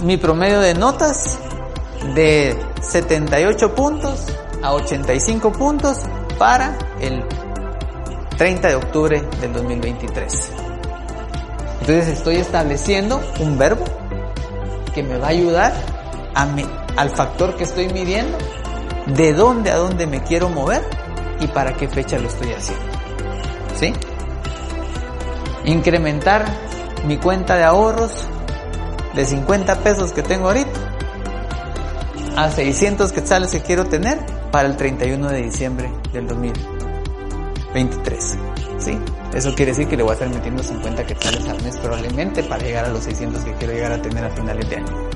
mi 0.04 0.16
promedio 0.16 0.60
de 0.60 0.74
notas 0.74 1.36
de 2.14 2.56
78 2.80 3.74
puntos 3.74 4.26
a 4.62 4.74
85 4.74 5.50
puntos 5.50 5.98
para 6.38 6.78
el 7.00 7.24
30 8.36 8.68
de 8.68 8.74
octubre 8.76 9.22
del 9.40 9.52
2023. 9.54 10.67
Entonces 11.88 12.18
estoy 12.18 12.36
estableciendo 12.36 13.18
un 13.40 13.56
verbo 13.56 13.86
que 14.94 15.02
me 15.02 15.16
va 15.16 15.28
a 15.28 15.30
ayudar 15.30 15.72
al 16.34 17.08
factor 17.08 17.56
que 17.56 17.64
estoy 17.64 17.88
midiendo, 17.88 18.36
de 19.06 19.32
dónde 19.32 19.70
a 19.70 19.76
dónde 19.76 20.06
me 20.06 20.22
quiero 20.22 20.50
mover 20.50 20.82
y 21.40 21.46
para 21.46 21.78
qué 21.78 21.88
fecha 21.88 22.18
lo 22.18 22.28
estoy 22.28 22.52
haciendo. 22.52 22.84
¿Sí? 23.74 23.94
Incrementar 25.64 26.44
mi 27.06 27.16
cuenta 27.16 27.56
de 27.56 27.64
ahorros 27.64 28.12
de 29.14 29.24
50 29.24 29.76
pesos 29.76 30.12
que 30.12 30.22
tengo 30.22 30.48
ahorita 30.48 30.78
a 32.36 32.50
600 32.50 33.12
quetzales 33.12 33.50
que 33.50 33.62
quiero 33.62 33.86
tener 33.86 34.18
para 34.52 34.68
el 34.68 34.76
31 34.76 35.26
de 35.30 35.40
diciembre 35.40 35.90
del 36.12 36.28
2023. 36.28 38.36
¿Sí? 38.76 38.98
Eso 39.34 39.54
quiere 39.54 39.72
decir 39.72 39.88
que 39.88 39.96
le 39.96 40.02
voy 40.02 40.10
a 40.10 40.14
estar 40.14 40.28
metiendo 40.30 40.62
50 40.62 41.06
quetzales 41.06 41.48
al 41.48 41.62
mes 41.62 41.76
probablemente 41.76 42.42
para 42.42 42.64
llegar 42.64 42.86
a 42.86 42.88
los 42.88 43.04
600 43.04 43.44
que 43.44 43.52
quiero 43.54 43.74
llegar 43.74 43.92
a 43.92 44.02
tener 44.02 44.24
a 44.24 44.30
finales 44.30 44.68
de 44.68 44.76
año. 44.76 45.08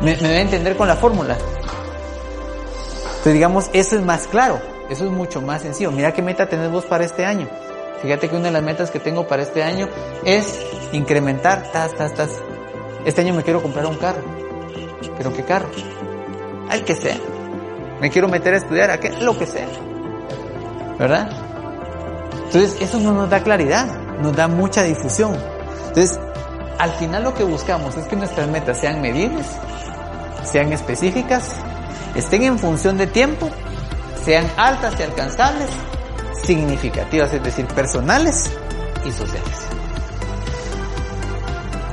¿Me, 0.00 0.16
me 0.16 0.28
a 0.28 0.40
entender 0.40 0.76
con 0.76 0.86
la 0.86 0.96
fórmula? 0.96 1.36
Entonces 3.08 3.34
digamos, 3.34 3.68
eso 3.72 3.96
es 3.96 4.04
más 4.04 4.28
claro, 4.28 4.60
eso 4.90 5.04
es 5.04 5.10
mucho 5.10 5.42
más 5.42 5.62
sencillo. 5.62 5.90
Mira 5.90 6.12
qué 6.12 6.22
meta 6.22 6.48
tenés 6.48 6.70
vos 6.70 6.84
para 6.84 7.04
este 7.04 7.24
año. 7.24 7.48
Fíjate 8.00 8.28
que 8.28 8.36
una 8.36 8.46
de 8.46 8.52
las 8.52 8.62
metas 8.62 8.90
que 8.92 9.00
tengo 9.00 9.26
para 9.26 9.42
este 9.42 9.64
año 9.64 9.88
es 10.24 10.64
incrementar, 10.92 11.70
tas, 11.72 11.94
tas, 11.96 12.14
tas. 12.14 12.30
Este 13.04 13.22
año 13.22 13.34
me 13.34 13.42
quiero 13.42 13.60
comprar 13.60 13.86
un 13.86 13.96
carro. 13.96 14.22
¿Pero 15.16 15.32
qué 15.34 15.42
carro? 15.42 15.68
Al 16.70 16.84
que 16.84 16.94
sea. 16.94 17.16
Me 18.00 18.10
quiero 18.10 18.28
meter 18.28 18.54
a 18.54 18.58
estudiar, 18.58 18.90
a 18.92 19.00
qué, 19.00 19.10
lo 19.10 19.36
que 19.36 19.46
sea. 19.46 19.66
¿Verdad? 20.96 21.47
Entonces, 22.48 22.80
eso 22.80 22.98
no 22.98 23.12
nos 23.12 23.28
da 23.28 23.42
claridad. 23.42 23.86
nos 24.22 24.34
da 24.34 24.48
mucha 24.48 24.82
difusión. 24.82 25.36
Entonces, 25.88 26.18
al 26.78 26.90
final 26.92 27.22
lo 27.24 27.34
que 27.34 27.44
buscamos 27.44 27.96
es 27.96 28.06
que 28.06 28.16
nuestras 28.16 28.48
metas 28.48 28.80
sean 28.80 29.00
medibles, 29.00 29.46
sean 30.50 30.72
específicas, 30.72 31.44
estén 32.14 32.42
en 32.42 32.58
función 32.58 32.96
de 32.96 33.06
tiempo, 33.06 33.50
sean 34.24 34.44
altas 34.56 34.94
y 34.98 35.02
alcanzables, 35.02 35.68
significativas, 36.42 37.32
es 37.32 37.42
decir, 37.42 37.66
personales 37.66 38.50
y 39.04 39.12
sociales. 39.12 39.58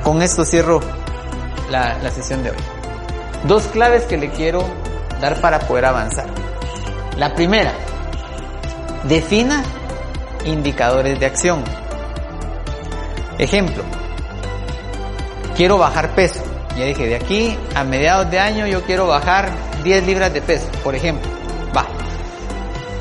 Con 0.02 0.22
esto 0.22 0.44
cierro 0.44 0.80
la, 1.70 1.98
la 1.98 2.10
sesión 2.10 2.42
de 2.42 2.50
hoy. 2.50 2.56
Dos 3.46 3.66
claves 3.68 4.04
que 4.04 4.16
le 4.16 4.30
quiero 4.30 4.64
dar 5.20 5.40
para 5.40 5.60
poder 5.60 5.84
avanzar. 5.84 6.26
La 7.16 7.34
primera, 7.34 7.72
defina 9.04 9.62
indicadores 10.46 11.18
de 11.20 11.26
acción. 11.26 11.62
Ejemplo, 13.38 13.82
quiero 15.56 15.78
bajar 15.78 16.14
peso. 16.14 16.42
Ya 16.76 16.84
dije, 16.84 17.06
de 17.06 17.16
aquí 17.16 17.56
a 17.74 17.84
mediados 17.84 18.30
de 18.30 18.38
año 18.38 18.66
yo 18.66 18.82
quiero 18.82 19.06
bajar 19.06 19.50
10 19.82 20.06
libras 20.06 20.32
de 20.32 20.42
peso, 20.42 20.66
por 20.82 20.94
ejemplo. 20.94 21.30
Va. 21.76 21.86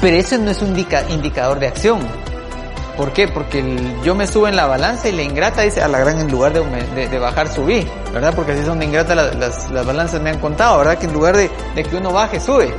Pero 0.01 0.17
eso 0.17 0.37
no 0.37 0.51
es 0.51 0.61
un 0.61 0.77
indicador 1.09 1.59
de 1.59 1.67
acción. 1.67 1.99
¿Por 2.95 3.11
qué? 3.11 3.27
Porque 3.27 3.61
yo 4.03 4.15
me 4.15 4.25
subo 4.25 4.47
en 4.47 4.55
la 4.55 4.67
balanza 4.67 5.09
y 5.09 5.11
la 5.11 5.21
ingrata 5.21 5.63
dice 5.63 5.81
a 5.81 5.87
la 5.89 5.99
gran 5.99 6.17
en 6.19 6.31
lugar 6.31 6.53
de, 6.53 7.19
bajar 7.19 7.49
subí, 7.49 7.85
¿verdad? 8.13 8.33
Porque 8.33 8.53
así 8.53 8.63
son 8.63 8.79
de 8.79 8.85
ingrata 8.85 9.15
las, 9.15 9.69
las, 9.69 9.85
balanzas 9.85 10.21
me 10.21 10.29
han 10.29 10.39
contado, 10.39 10.77
¿verdad? 10.77 10.97
Que 10.97 11.07
en 11.07 11.13
lugar 11.13 11.35
de, 11.35 11.49
de 11.75 11.83
que 11.83 11.95
uno 11.97 12.13
baje, 12.13 12.39
sube. 12.39 12.73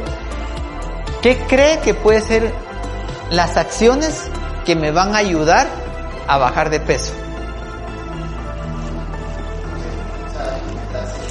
¿Qué 1.21 1.37
cree 1.47 1.81
que 1.81 1.93
puede 1.93 2.23
ser 2.23 2.51
las 3.31 3.59
acciones 3.59 4.31
que 4.67 4.77
me 4.77 4.91
van 4.91 5.15
a 5.15 5.19
ayudar 5.19 5.67
a 6.27 6.37
bajar 6.37 6.69
de 6.69 6.81
peso? 6.81 7.13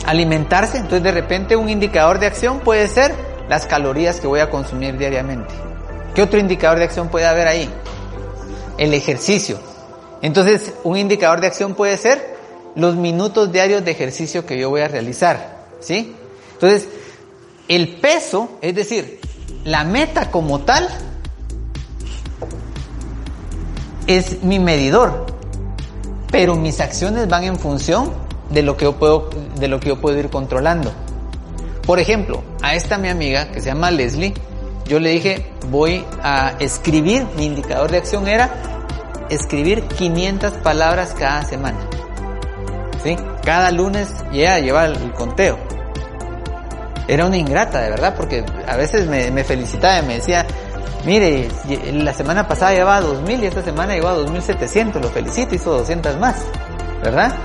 Alimentarse, 0.07 0.77
entonces 0.77 1.03
de 1.03 1.11
repente 1.11 1.55
un 1.55 1.69
indicador 1.69 2.19
de 2.19 2.27
acción 2.27 2.61
puede 2.61 2.87
ser 2.87 3.13
las 3.49 3.67
calorías 3.67 4.19
que 4.19 4.27
voy 4.27 4.39
a 4.39 4.49
consumir 4.49 4.97
diariamente. 4.97 5.53
¿Qué 6.15 6.23
otro 6.23 6.39
indicador 6.39 6.79
de 6.79 6.85
acción 6.85 7.09
puede 7.09 7.25
haber 7.25 7.47
ahí? 7.47 7.69
el 8.77 8.93
ejercicio. 8.93 9.59
Entonces, 10.21 10.73
un 10.83 10.97
indicador 10.97 11.41
de 11.41 11.47
acción 11.47 11.75
puede 11.75 11.97
ser 11.97 12.35
los 12.75 12.95
minutos 12.95 13.51
diarios 13.51 13.85
de 13.85 13.91
ejercicio 13.91 14.45
que 14.45 14.57
yo 14.57 14.69
voy 14.69 14.81
a 14.81 14.87
realizar, 14.87 15.65
¿sí? 15.79 16.13
Entonces, 16.53 16.87
el 17.67 17.95
peso, 17.97 18.49
es 18.61 18.75
decir, 18.75 19.19
la 19.63 19.83
meta 19.83 20.31
como 20.31 20.61
tal, 20.61 20.87
es 24.07 24.43
mi 24.43 24.59
medidor, 24.59 25.25
pero 26.31 26.55
mis 26.55 26.79
acciones 26.79 27.27
van 27.27 27.43
en 27.43 27.57
función 27.57 28.11
de 28.49 28.61
lo 28.61 28.77
que 28.77 28.85
yo 28.85 28.93
puedo, 28.93 29.29
de 29.59 29.67
lo 29.67 29.79
que 29.79 29.89
yo 29.89 29.99
puedo 29.99 30.17
ir 30.17 30.29
controlando. 30.29 30.91
Por 31.85 31.99
ejemplo, 31.99 32.43
a 32.61 32.75
esta 32.75 32.97
mi 32.97 33.09
amiga 33.09 33.51
que 33.51 33.61
se 33.61 33.67
llama 33.67 33.91
Leslie, 33.91 34.33
yo 34.87 34.99
le 34.99 35.09
dije, 35.09 35.45
voy 35.69 36.03
a 36.21 36.53
escribir, 36.59 37.25
mi 37.37 37.45
indicador 37.45 37.91
de 37.91 37.97
acción 37.97 38.27
era 38.27 38.51
escribir 39.29 39.83
500 39.83 40.53
palabras 40.53 41.15
cada 41.17 41.43
semana. 41.43 41.79
¿Sí? 43.03 43.15
Cada 43.43 43.71
lunes 43.71 44.09
ya 44.31 44.59
lleva 44.59 44.85
el, 44.85 45.11
conteo. 45.13 45.57
Era 47.07 47.25
una 47.25 47.37
ingrata, 47.37 47.81
de 47.81 47.91
verdad, 47.91 48.15
porque 48.15 48.43
a 48.67 48.75
veces 48.75 49.07
me, 49.07 49.43
felicitaba 49.43 49.99
y 49.99 50.07
me 50.07 50.15
decía, 50.15 50.45
mire, 51.05 51.49
la 51.93 52.13
semana 52.13 52.47
pasada 52.47 52.73
llevaba 52.73 53.01
2000 53.01 53.43
y 53.43 53.45
esta 53.45 53.63
semana 53.63 53.93
llevaba 53.93 54.17
2700, 54.17 55.01
lo 55.01 55.09
felicito, 55.09 55.55
hizo 55.55 55.71
200 55.71 56.19
más, 56.19 56.35
¿verdad? 57.03 57.35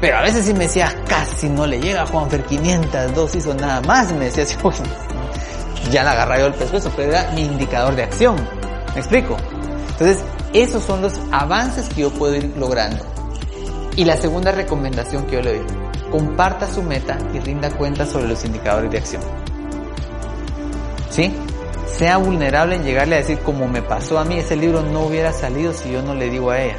Pero 0.00 0.16
a 0.16 0.22
veces 0.22 0.46
sí 0.46 0.54
me 0.54 0.60
decía, 0.60 0.94
casi 1.06 1.48
no 1.48 1.66
le 1.66 1.78
llega 1.78 2.02
a 2.02 2.06
Juanfer 2.06 2.42
500, 2.44 3.14
dos 3.14 3.34
hizo 3.34 3.54
nada 3.54 3.80
más, 3.82 4.10
me 4.12 4.26
decía 4.26 4.44
así, 4.44 4.56
ya 5.90 6.04
la 6.04 6.12
agarra 6.12 6.38
yo 6.38 6.46
el 6.46 6.54
pescuezo, 6.54 6.90
pero 6.96 7.10
era 7.12 7.30
mi 7.32 7.42
indicador 7.42 7.94
de 7.96 8.04
acción. 8.04 8.36
¿Me 8.94 9.00
explico? 9.00 9.36
Entonces, 9.90 10.24
esos 10.52 10.82
son 10.84 11.02
los 11.02 11.20
avances 11.30 11.88
que 11.88 12.02
yo 12.02 12.10
puedo 12.10 12.34
ir 12.34 12.52
logrando. 12.56 13.04
Y 13.96 14.04
la 14.04 14.16
segunda 14.16 14.52
recomendación 14.52 15.26
que 15.26 15.36
yo 15.36 15.42
le 15.42 15.58
doy, 15.58 15.66
comparta 16.10 16.72
su 16.72 16.82
meta 16.82 17.18
y 17.34 17.38
rinda 17.40 17.70
cuenta 17.70 18.06
sobre 18.06 18.28
los 18.28 18.44
indicadores 18.44 18.90
de 18.90 18.98
acción. 18.98 19.22
¿Sí? 21.10 21.32
Sea 21.96 22.16
vulnerable 22.16 22.76
en 22.76 22.84
llegarle 22.84 23.16
a 23.16 23.18
decir, 23.18 23.38
como 23.40 23.66
me 23.68 23.82
pasó 23.82 24.18
a 24.18 24.24
mí, 24.24 24.38
ese 24.38 24.56
libro 24.56 24.82
no 24.82 25.02
hubiera 25.02 25.32
salido 25.32 25.72
si 25.72 25.90
yo 25.90 26.02
no 26.02 26.14
le 26.14 26.30
digo 26.30 26.50
a 26.50 26.60
ella. 26.60 26.76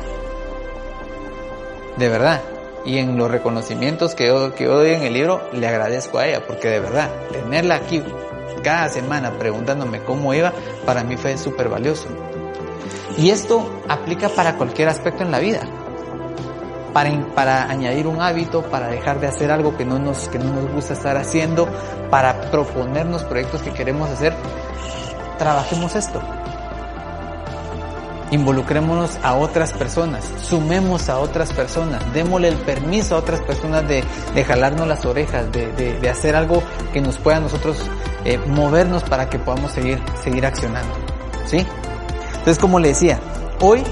De 1.98 2.10
verdad. 2.10 2.42
Y 2.84 2.98
en 2.98 3.16
los 3.16 3.30
reconocimientos 3.30 4.16
que 4.16 4.28
yo, 4.28 4.56
que 4.56 4.66
doy 4.66 4.94
en 4.94 5.04
el 5.04 5.14
libro, 5.14 5.48
le 5.54 5.68
agradezco 5.68 6.18
a 6.18 6.26
ella, 6.26 6.48
porque 6.48 6.70
de 6.70 6.80
verdad, 6.80 7.10
tenerla 7.32 7.76
aquí 7.76 8.04
cada 8.64 8.90
semana 8.90 9.38
preguntándome 9.38 10.02
cómo 10.04 10.34
iba, 10.34 10.52
para 10.86 11.04
mí 11.04 11.18
fue 11.18 11.38
súper 11.38 11.70
valioso. 11.70 12.08
Y 13.18 13.30
esto 13.30 13.82
aplica 13.88 14.30
para 14.30 14.56
cualquier 14.56 14.90
aspecto 14.90 15.24
en 15.24 15.32
la 15.32 15.40
vida. 15.40 15.62
Para, 16.94 17.12
para 17.36 17.70
añadir 17.70 18.08
un 18.08 18.22
hábito, 18.22 18.64
para 18.64 18.88
dejar 18.88 19.20
de 19.20 19.28
hacer 19.28 19.52
algo 19.52 19.78
que 19.78 19.86
no, 19.86 20.00
nos, 20.00 20.28
que 20.30 20.40
no 20.40 20.52
nos 20.52 20.72
gusta 20.72 20.94
estar 20.94 21.18
haciendo, 21.18 21.68
para 22.10 22.50
proponernos 22.52 23.24
proyectos 23.24 23.62
que 23.62 23.72
queremos 23.72 24.10
hacer, 24.10 24.34
trabajemos 25.42 25.96
esto. 25.96 26.22
Involucrémonos 28.30 29.18
a 29.24 29.34
otras 29.34 29.74
personas, 29.74 30.24
sumemos 30.40 31.10
a 31.10 31.18
otras 31.18 31.52
personas, 31.52 32.00
démosle 32.14 32.50
el 32.50 32.58
permiso 32.58 33.16
a 33.16 33.18
otras 33.18 33.42
personas 33.42 33.88
de, 33.88 34.04
de 34.36 34.44
jalarnos 34.46 34.88
las 34.88 35.04
orejas, 35.04 35.52
de, 35.52 35.72
de, 36.00 36.10
hacer 36.10 36.36
algo 36.36 36.62
que 36.94 37.02
nos 37.02 37.18
pueda 37.18 37.38
a 37.38 37.40
nosotros 37.40 37.90
eh, 38.24 38.38
movernos 38.38 39.04
para 39.04 39.30
que 39.30 39.40
podamos 39.40 39.72
seguir, 39.72 40.00
seguir 40.24 40.46
accionando. 40.46 40.94
¿Sí? 41.48 41.66
Entonces, 42.28 42.60
como 42.60 42.80
le 42.80 42.90
decía, 42.90 43.20
hoy 43.60 43.84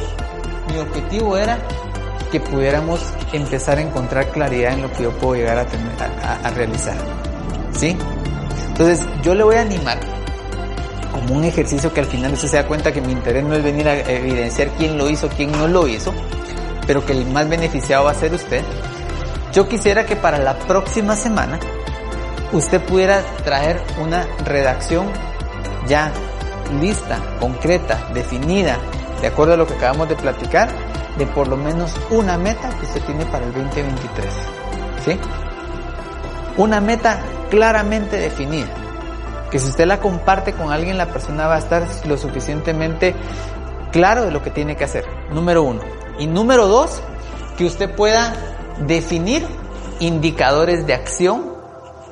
mi 0.72 0.78
objetivo 0.78 1.36
era 1.36 1.58
que 2.32 2.40
pudiéramos 2.40 3.02
empezar 3.34 3.80
a 3.80 3.82
encontrar 3.82 4.28
claridad 4.28 4.74
en 4.74 4.84
lo 4.84 4.94
que 4.94 5.04
yo 5.04 5.12
puedo 5.18 5.34
llegar 5.34 5.58
a, 5.58 5.66
tener, 5.66 5.92
a, 6.24 6.48
a 6.48 6.52
realizar. 6.52 6.96
¿Sí? 7.74 7.98
Entonces, 8.68 9.06
yo 9.24 9.34
le 9.34 9.44
voy 9.44 9.56
a 9.56 9.62
animar 9.62 10.19
un 11.30 11.44
ejercicio 11.44 11.94
que 11.94 12.02
al 12.02 12.08
final 12.08 12.34
usted 12.34 12.48
se 12.48 12.58
da 12.58 12.68
cuenta 12.68 12.92
que 12.92 13.02
mi 13.02 13.12
interés 13.12 13.44
no 13.44 13.56
es 13.56 13.64
venir 13.64 13.88
a 13.88 14.00
evidenciar 14.00 14.70
quién 14.78 14.98
lo 14.98 15.10
hizo, 15.10 15.30
quién 15.30 15.52
no 15.52 15.68
lo 15.68 15.88
hizo, 15.88 16.14
pero 16.88 17.06
que 17.06 17.14
el 17.14 17.26
más 17.28 17.48
beneficiado 17.48 18.06
va 18.06 18.12
a 18.12 18.16
ser 18.16 18.34
usted. 18.34 18.64
Yo 19.54 19.68
quisiera 19.68 20.06
que 20.06 20.16
para 20.16 20.38
la 20.40 20.58
próxima 20.58 21.16
semana 21.16 21.60
usted 22.52 22.82
pudiera 22.82 23.22
traer 23.44 23.82
una 24.02 24.26
redacción 24.44 25.08
ya 25.88 26.12
lista, 26.82 27.20
concreta, 27.40 28.10
definida, 28.14 28.78
de 29.22 29.28
acuerdo 29.28 29.54
a 29.54 29.58
lo 29.58 29.68
que 29.68 29.74
acabamos 29.74 30.10
de 30.10 30.16
platicar, 30.16 30.70
de 31.18 31.26
por 31.28 31.48
lo 31.48 31.58
menos 31.58 31.96
una 32.10 32.38
meta 32.38 32.70
que 32.70 32.86
usted 32.86 33.02
tiene 33.04 33.26
para 33.26 33.46
el 33.46 33.54
2023. 33.54 34.34
¿Sí? 35.06 35.20
Una 36.58 36.82
meta 36.82 37.22
claramente 37.50 38.18
definida 38.18 38.89
que 39.52 39.60
si 39.60 39.70
usted 39.70 39.86
la 39.86 40.00
comparte 40.00 40.54
con 40.54 40.72
alguien, 40.72 40.98
la 40.98 41.08
persona 41.08 41.48
va 41.48 41.56
a 41.56 41.60
estar 41.60 41.88
lo 42.06 42.18
suficientemente 42.18 43.16
claro 43.92 44.24
de 44.24 44.32
lo 44.32 44.44
que 44.44 44.52
tiene 44.52 44.76
que 44.76 44.84
hacer. 44.84 45.06
Número 45.32 45.64
uno. 45.64 45.82
Y 46.20 46.28
número 46.28 46.68
dos, 46.68 47.02
que 47.58 47.66
usted 47.66 47.96
pueda 47.96 48.34
definir 48.86 49.46
indicadores 50.00 50.86
de 50.86 50.94
acción 50.94 51.54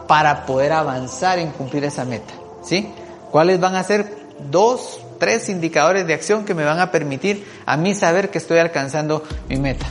para 0.08 0.46
poder 0.46 0.74
avanzar 0.74 1.40
en 1.40 1.52
cumplir 1.52 1.84
esa 1.84 2.06
meta. 2.06 2.34
¿Sí? 2.64 2.92
¿Cuáles 3.32 3.60
van 3.60 3.76
a 3.76 3.84
ser 3.84 4.14
dos, 4.50 5.00
tres 5.20 5.50
indicadores 5.50 6.08
de 6.08 6.14
acción 6.14 6.46
que 6.46 6.54
me 6.54 6.64
van 6.64 6.80
a 6.80 6.92
permitir 6.92 7.46
a 7.66 7.78
mí 7.78 7.94
saber 7.94 8.30
que 8.30 8.38
estoy 8.38 8.60
alcanzando 8.60 9.24
mi 9.50 9.58
meta? 9.58 9.86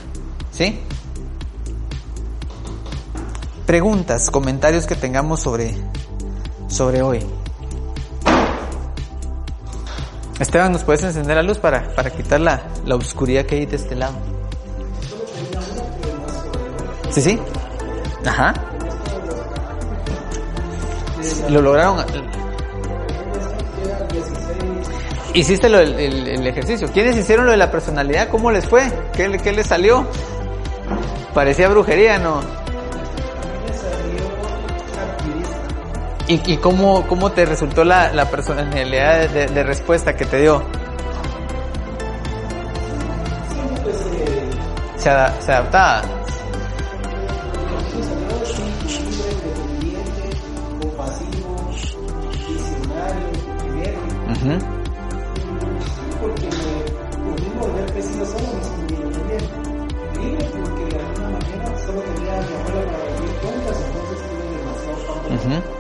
¿Sí? 0.51 0.81
Preguntas, 3.67 4.31
comentarios 4.31 4.87
que 4.87 4.95
tengamos 4.95 5.41
sobre, 5.41 5.75
sobre 6.69 7.03
hoy. 7.03 7.25
Esteban, 10.39 10.73
¿nos 10.73 10.85
puedes 10.85 11.03
encender 11.03 11.37
la 11.37 11.43
luz 11.43 11.59
para, 11.59 11.95
para 11.95 12.11
quitar 12.11 12.41
la, 12.41 12.63
la 12.85 12.95
oscuridad 12.97 13.47
que 13.47 13.57
hay 13.57 13.67
de 13.67 13.77
este 13.77 13.95
lado? 13.95 14.15
¿Sí, 17.11 17.23
sí? 17.23 17.39
Ajá. 18.27 18.53
Lo 21.49 21.63
lograron. 21.63 22.05
Hiciste 25.33 25.69
lo, 25.69 25.79
el, 25.79 25.99
el, 25.99 26.47
ejercicio. 26.47 26.89
¿Quiénes 26.93 27.17
hicieron 27.17 27.47
lo 27.47 27.53
de 27.53 27.59
la 27.59 27.71
personalidad? 27.71 28.29
¿Cómo 28.29 28.51
les 28.51 28.67
fue? 28.67 28.91
¿Qué, 29.15 29.39
qué 29.43 29.53
les 29.53 29.67
salió? 29.67 30.07
Parecía 31.35 31.69
brujería, 31.69 32.19
¿no? 32.19 32.41
¿Y, 36.29 36.53
y 36.53 36.57
cómo, 36.57 37.07
cómo 37.07 37.31
te 37.31 37.45
resultó 37.45 37.85
la, 37.85 38.13
la 38.13 38.29
personalidad 38.29 39.29
de, 39.29 39.47
respuesta 39.63 40.17
que 40.17 40.25
te 40.25 40.41
dio? 40.41 40.63
Se, 44.97 45.09
ada- 45.11 45.41
se 45.41 45.53
adaptaba. 45.53 46.03
porque 56.21 56.47
alguna 60.97 61.79
solo 61.87 62.01
tenía 62.01 62.35
para 63.65 63.79
entonces 63.79 64.19
demasiado 64.57 65.76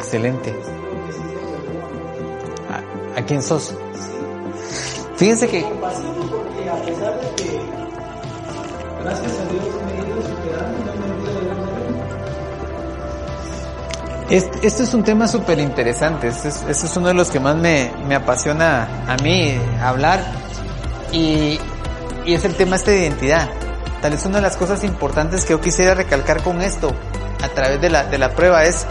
Excelente. 0.00 0.54
¿A, 3.16 3.22
quién 3.22 3.42
sos? 3.42 3.74
Fíjense 5.16 5.46
que 5.46 5.66
Este, 14.30 14.66
este 14.66 14.84
es 14.84 14.94
un 14.94 15.02
tema 15.02 15.26
súper 15.26 15.58
interesante, 15.58 16.28
este 16.28 16.48
es, 16.48 16.64
este 16.68 16.86
es 16.86 16.96
uno 16.96 17.08
de 17.08 17.14
los 17.14 17.30
que 17.30 17.40
más 17.40 17.56
me, 17.56 17.92
me 18.06 18.14
apasiona 18.14 18.88
a 19.08 19.16
mí 19.16 19.58
hablar 19.82 20.24
y, 21.10 21.58
y 22.24 22.34
es 22.34 22.44
el 22.44 22.54
tema 22.54 22.76
este 22.76 22.92
de 22.92 23.02
identidad. 23.02 23.50
Tal 24.00 24.12
vez 24.12 24.24
una 24.24 24.36
de 24.36 24.42
las 24.42 24.56
cosas 24.56 24.84
importantes 24.84 25.44
que 25.44 25.50
yo 25.50 25.60
quisiera 25.60 25.94
recalcar 25.94 26.44
con 26.44 26.62
esto 26.62 26.94
a 27.42 27.48
través 27.48 27.80
de 27.80 27.90
la, 27.90 28.04
de 28.04 28.18
la 28.18 28.30
prueba 28.30 28.64
es 28.64 28.86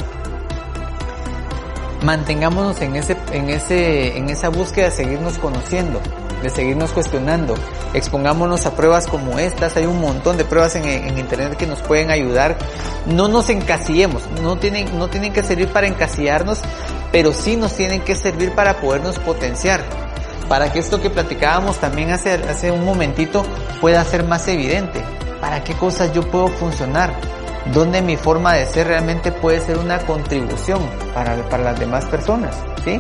mantengámonos 2.03 2.79
en 2.81 2.95
ese, 2.95 3.17
en 3.31 3.49
ese, 3.49 4.17
en 4.17 4.29
esa 4.29 4.49
búsqueda 4.49 4.85
de 4.85 4.91
seguirnos 4.91 5.37
conociendo, 5.37 5.99
de 6.41 6.49
seguirnos 6.49 6.91
cuestionando, 6.91 7.55
expongámonos 7.93 8.65
a 8.65 8.75
pruebas 8.75 9.07
como 9.07 9.39
estas, 9.39 9.75
hay 9.75 9.85
un 9.85 9.99
montón 9.99 10.37
de 10.37 10.45
pruebas 10.45 10.75
en, 10.75 10.85
en 10.85 11.17
internet 11.17 11.57
que 11.57 11.67
nos 11.67 11.79
pueden 11.79 12.11
ayudar, 12.11 12.57
no 13.05 13.27
nos 13.27 13.49
encasillemos, 13.49 14.23
no 14.41 14.57
tienen, 14.57 14.97
no 14.97 15.09
tienen 15.09 15.33
que 15.33 15.43
servir 15.43 15.67
para 15.69 15.87
encasillarnos, 15.87 16.59
pero 17.11 17.33
sí 17.33 17.57
nos 17.57 17.73
tienen 17.73 18.01
que 18.01 18.15
servir 18.15 18.53
para 18.53 18.79
podernos 18.79 19.19
potenciar, 19.19 19.83
para 20.47 20.71
que 20.71 20.79
esto 20.79 21.01
que 21.01 21.09
platicábamos 21.09 21.77
también 21.77 22.11
hace, 22.11 22.33
hace 22.33 22.71
un 22.71 22.85
momentito 22.85 23.43
pueda 23.81 24.03
ser 24.05 24.23
más 24.23 24.47
evidente, 24.47 25.03
para 25.41 25.63
qué 25.63 25.73
cosas 25.73 26.13
yo 26.13 26.21
puedo 26.21 26.47
funcionar, 26.47 27.13
donde 27.73 28.01
mi 28.01 28.17
forma 28.17 28.53
de 28.53 28.65
ser 28.65 28.87
realmente 28.87 29.31
puede 29.31 29.61
ser 29.61 29.77
una 29.77 29.99
contribución 29.99 30.79
para, 31.13 31.35
para 31.49 31.63
las 31.63 31.79
demás 31.79 32.05
personas, 32.05 32.55
¿sí? 32.83 32.99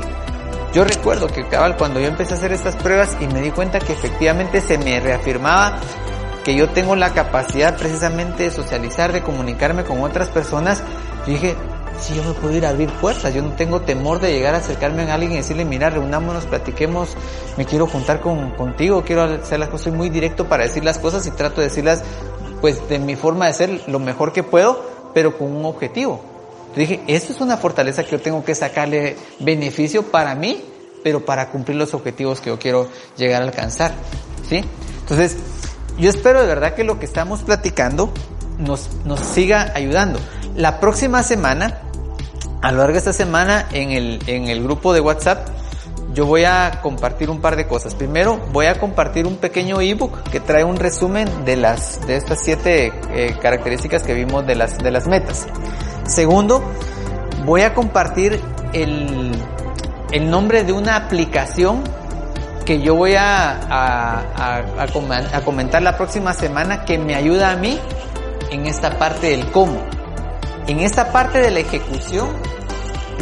Yo 0.73 0.83
recuerdo 0.83 1.27
que 1.27 1.47
cabal 1.47 1.77
cuando 1.77 1.99
yo 1.99 2.07
empecé 2.07 2.33
a 2.33 2.37
hacer 2.37 2.51
estas 2.51 2.75
pruebas 2.75 3.17
y 3.19 3.27
me 3.27 3.41
di 3.41 3.49
cuenta 3.49 3.79
que 3.79 3.93
efectivamente 3.93 4.61
se 4.61 4.77
me 4.77 4.99
reafirmaba 4.99 5.79
que 6.43 6.55
yo 6.55 6.69
tengo 6.69 6.95
la 6.95 7.11
capacidad 7.13 7.75
precisamente 7.75 8.43
de 8.43 8.51
socializar, 8.51 9.11
de 9.11 9.23
comunicarme 9.23 9.83
con 9.83 10.01
otras 10.01 10.29
personas, 10.29 10.83
yo 11.25 11.33
dije, 11.33 11.55
si 11.99 12.15
yo 12.15 12.23
me 12.23 12.33
puedo 12.33 12.55
ir 12.55 12.65
a 12.65 12.69
abrir 12.69 12.89
puertas, 12.89 13.33
yo 13.33 13.41
no 13.41 13.51
tengo 13.51 13.81
temor 13.81 14.19
de 14.19 14.31
llegar 14.31 14.55
a 14.55 14.59
acercarme 14.59 15.03
a 15.03 15.13
alguien 15.13 15.33
y 15.33 15.37
decirle, 15.37 15.65
mira, 15.65 15.89
reunámonos, 15.89 16.45
platiquemos, 16.45 17.15
me 17.57 17.65
quiero 17.65 17.87
juntar 17.87 18.21
con, 18.21 18.51
contigo, 18.51 19.03
quiero 19.03 19.23
hacer 19.23 19.59
las 19.59 19.69
cosas, 19.69 19.85
soy 19.85 19.93
muy 19.93 20.09
directo 20.09 20.45
para 20.45 20.63
decir 20.63 20.83
las 20.83 20.97
cosas 20.97 21.25
y 21.27 21.31
trato 21.31 21.61
de 21.61 21.67
decirlas 21.67 22.03
pues 22.61 22.87
de 22.89 22.99
mi 22.99 23.15
forma 23.15 23.47
de 23.47 23.53
ser 23.53 23.81
lo 23.87 23.99
mejor 23.99 24.33
que 24.33 24.43
puedo, 24.43 24.83
pero 25.13 25.37
con 25.37 25.55
un 25.55 25.65
objetivo. 25.65 26.21
Yo 26.75 26.79
dije, 26.81 27.01
esto 27.07 27.33
es 27.33 27.41
una 27.41 27.57
fortaleza 27.57 28.03
que 28.03 28.11
yo 28.11 28.21
tengo 28.21 28.43
que 28.43 28.53
sacarle 28.53 29.15
beneficio 29.39 30.03
para 30.03 30.35
mí, 30.35 30.63
pero 31.03 31.25
para 31.25 31.49
cumplir 31.49 31.77
los 31.77 31.93
objetivos 31.93 32.41
que 32.41 32.49
yo 32.49 32.59
quiero 32.59 32.87
llegar 33.17 33.41
a 33.41 33.45
alcanzar. 33.45 33.93
¿Sí? 34.47 34.63
Entonces, 35.01 35.37
yo 35.97 36.09
espero 36.09 36.41
de 36.41 36.47
verdad 36.47 36.75
que 36.75 36.83
lo 36.83 36.99
que 36.99 37.05
estamos 37.05 37.41
platicando 37.41 38.11
nos, 38.59 38.89
nos 39.05 39.19
siga 39.19 39.71
ayudando. 39.73 40.19
La 40.55 40.79
próxima 40.79 41.23
semana, 41.23 41.81
a 42.61 42.71
lo 42.71 42.79
largo 42.79 42.93
de 42.93 42.99
esta 42.99 43.13
semana, 43.13 43.67
en 43.71 43.91
el, 43.91 44.19
en 44.27 44.47
el 44.47 44.63
grupo 44.63 44.93
de 44.93 45.01
WhatsApp, 45.01 45.47
yo 46.13 46.25
voy 46.25 46.43
a 46.43 46.79
compartir 46.81 47.29
un 47.29 47.39
par 47.39 47.55
de 47.55 47.67
cosas. 47.67 47.93
Primero, 47.95 48.39
voy 48.51 48.65
a 48.65 48.79
compartir 48.79 49.27
un 49.27 49.37
pequeño 49.37 49.79
ebook 49.79 50.23
que 50.23 50.39
trae 50.39 50.63
un 50.63 50.77
resumen 50.77 51.45
de 51.45 51.55
las 51.55 52.05
de 52.07 52.15
estas 52.15 52.41
siete 52.41 52.91
eh, 53.11 53.35
características 53.41 54.03
que 54.03 54.13
vimos 54.13 54.45
de 54.47 54.55
las 54.55 54.77
de 54.77 54.91
las 54.91 55.07
metas. 55.07 55.47
Segundo, 56.05 56.63
voy 57.45 57.61
a 57.61 57.73
compartir 57.73 58.41
el, 58.73 59.31
el 60.11 60.29
nombre 60.29 60.63
de 60.63 60.73
una 60.73 60.95
aplicación 60.95 61.83
que 62.65 62.81
yo 62.81 62.95
voy 62.95 63.15
a, 63.15 63.51
a, 63.51 64.19
a, 64.35 64.57
a 64.83 64.87
comen- 64.87 65.33
a 65.33 65.41
comentar 65.41 65.81
la 65.81 65.97
próxima 65.97 66.33
semana 66.33 66.85
que 66.85 66.97
me 66.97 67.15
ayuda 67.15 67.51
a 67.51 67.55
mí 67.55 67.79
en 68.51 68.65
esta 68.65 68.97
parte 68.97 69.27
del 69.27 69.51
cómo. 69.51 69.79
En 70.67 70.79
esta 70.81 71.11
parte 71.11 71.39
de 71.39 71.49
la 71.49 71.59
ejecución, 71.61 72.27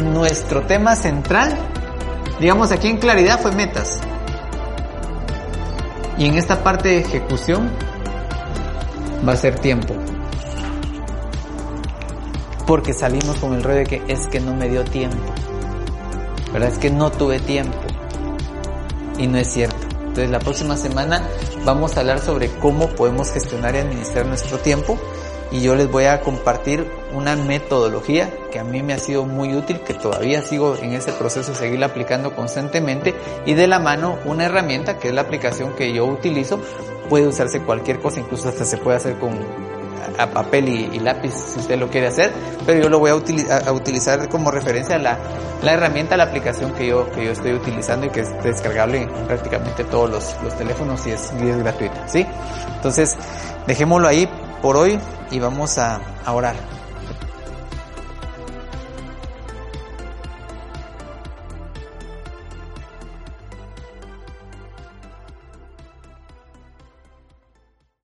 nuestro 0.02 0.62
tema 0.62 0.96
central 0.96 1.56
digamos 2.40 2.70
aquí 2.72 2.88
en 2.88 2.98
claridad 2.98 3.40
fue 3.40 3.52
metas. 3.52 4.00
Y 6.16 6.26
en 6.26 6.34
esta 6.34 6.62
parte 6.64 6.88
de 6.88 6.98
ejecución 6.98 7.70
va 9.26 9.32
a 9.32 9.36
ser 9.36 9.58
tiempo. 9.58 9.94
Porque 12.66 12.92
salimos 12.92 13.36
con 13.36 13.54
el 13.54 13.62
rollo 13.62 13.78
de 13.78 13.86
que 13.86 14.02
es 14.08 14.26
que 14.26 14.40
no 14.40 14.54
me 14.54 14.68
dio 14.68 14.84
tiempo. 14.84 15.32
¿Verdad? 16.52 16.70
Es 16.70 16.78
que 16.78 16.90
no 16.90 17.10
tuve 17.10 17.38
tiempo. 17.40 17.78
Y 19.18 19.26
no 19.26 19.38
es 19.38 19.52
cierto. 19.52 19.76
Entonces 20.00 20.30
la 20.30 20.40
próxima 20.40 20.76
semana 20.76 21.22
vamos 21.64 21.96
a 21.96 22.00
hablar 22.00 22.18
sobre 22.18 22.50
cómo 22.58 22.88
podemos 22.88 23.30
gestionar 23.30 23.74
y 23.74 23.78
administrar 23.78 24.26
nuestro 24.26 24.58
tiempo 24.58 24.98
y 25.50 25.60
yo 25.60 25.74
les 25.74 25.90
voy 25.90 26.04
a 26.04 26.20
compartir 26.20 26.86
una 27.14 27.36
metodología 27.36 28.30
que 28.50 28.58
a 28.58 28.64
mí 28.64 28.82
me 28.82 28.92
ha 28.92 28.98
sido 28.98 29.24
muy 29.24 29.54
útil, 29.54 29.80
que 29.80 29.94
todavía 29.94 30.42
sigo 30.42 30.76
en 30.76 30.92
ese 30.92 31.12
proceso 31.12 31.52
de 31.52 31.58
seguirla 31.58 31.86
aplicando 31.86 32.34
constantemente 32.34 33.14
y 33.46 33.54
de 33.54 33.66
la 33.66 33.78
mano 33.78 34.18
una 34.24 34.44
herramienta 34.44 34.98
que 34.98 35.08
es 35.08 35.14
la 35.14 35.22
aplicación 35.22 35.74
que 35.74 35.92
yo 35.92 36.04
utilizo, 36.04 36.60
puede 37.08 37.26
usarse 37.26 37.60
cualquier 37.60 38.00
cosa, 38.00 38.20
incluso 38.20 38.48
hasta 38.48 38.64
se 38.64 38.76
puede 38.76 38.98
hacer 38.98 39.18
con 39.18 39.38
a 40.18 40.26
papel 40.26 40.68
y, 40.68 40.98
lápiz 40.98 41.32
si 41.32 41.60
usted 41.60 41.78
lo 41.78 41.88
quiere 41.88 42.08
hacer, 42.08 42.32
pero 42.66 42.82
yo 42.82 42.88
lo 42.88 42.98
voy 42.98 43.10
a 43.10 43.14
utilizar 43.72 44.28
como 44.28 44.50
referencia 44.50 44.98
la, 44.98 45.18
la 45.62 45.72
herramienta, 45.72 46.16
la 46.16 46.24
aplicación 46.24 46.72
que 46.72 46.88
yo, 46.88 47.10
que 47.12 47.24
yo 47.24 47.32
estoy 47.32 47.52
utilizando 47.52 48.06
y 48.06 48.10
que 48.10 48.20
es 48.20 48.42
descargable 48.42 49.02
en 49.02 49.08
prácticamente 49.26 49.84
todos 49.84 50.10
los, 50.10 50.36
los 50.42 50.56
teléfonos 50.56 51.06
y 51.06 51.10
es, 51.10 51.32
y 51.40 51.48
es 51.48 51.58
gratuita, 51.58 52.08
¿sí? 52.08 52.26
Entonces, 52.76 53.16
dejémoslo 53.66 54.08
ahí 54.08 54.28
por 54.60 54.76
hoy 54.76 55.00
y 55.30 55.38
vamos 55.38 55.78
a, 55.78 56.00
a 56.24 56.32
orar. 56.32 56.77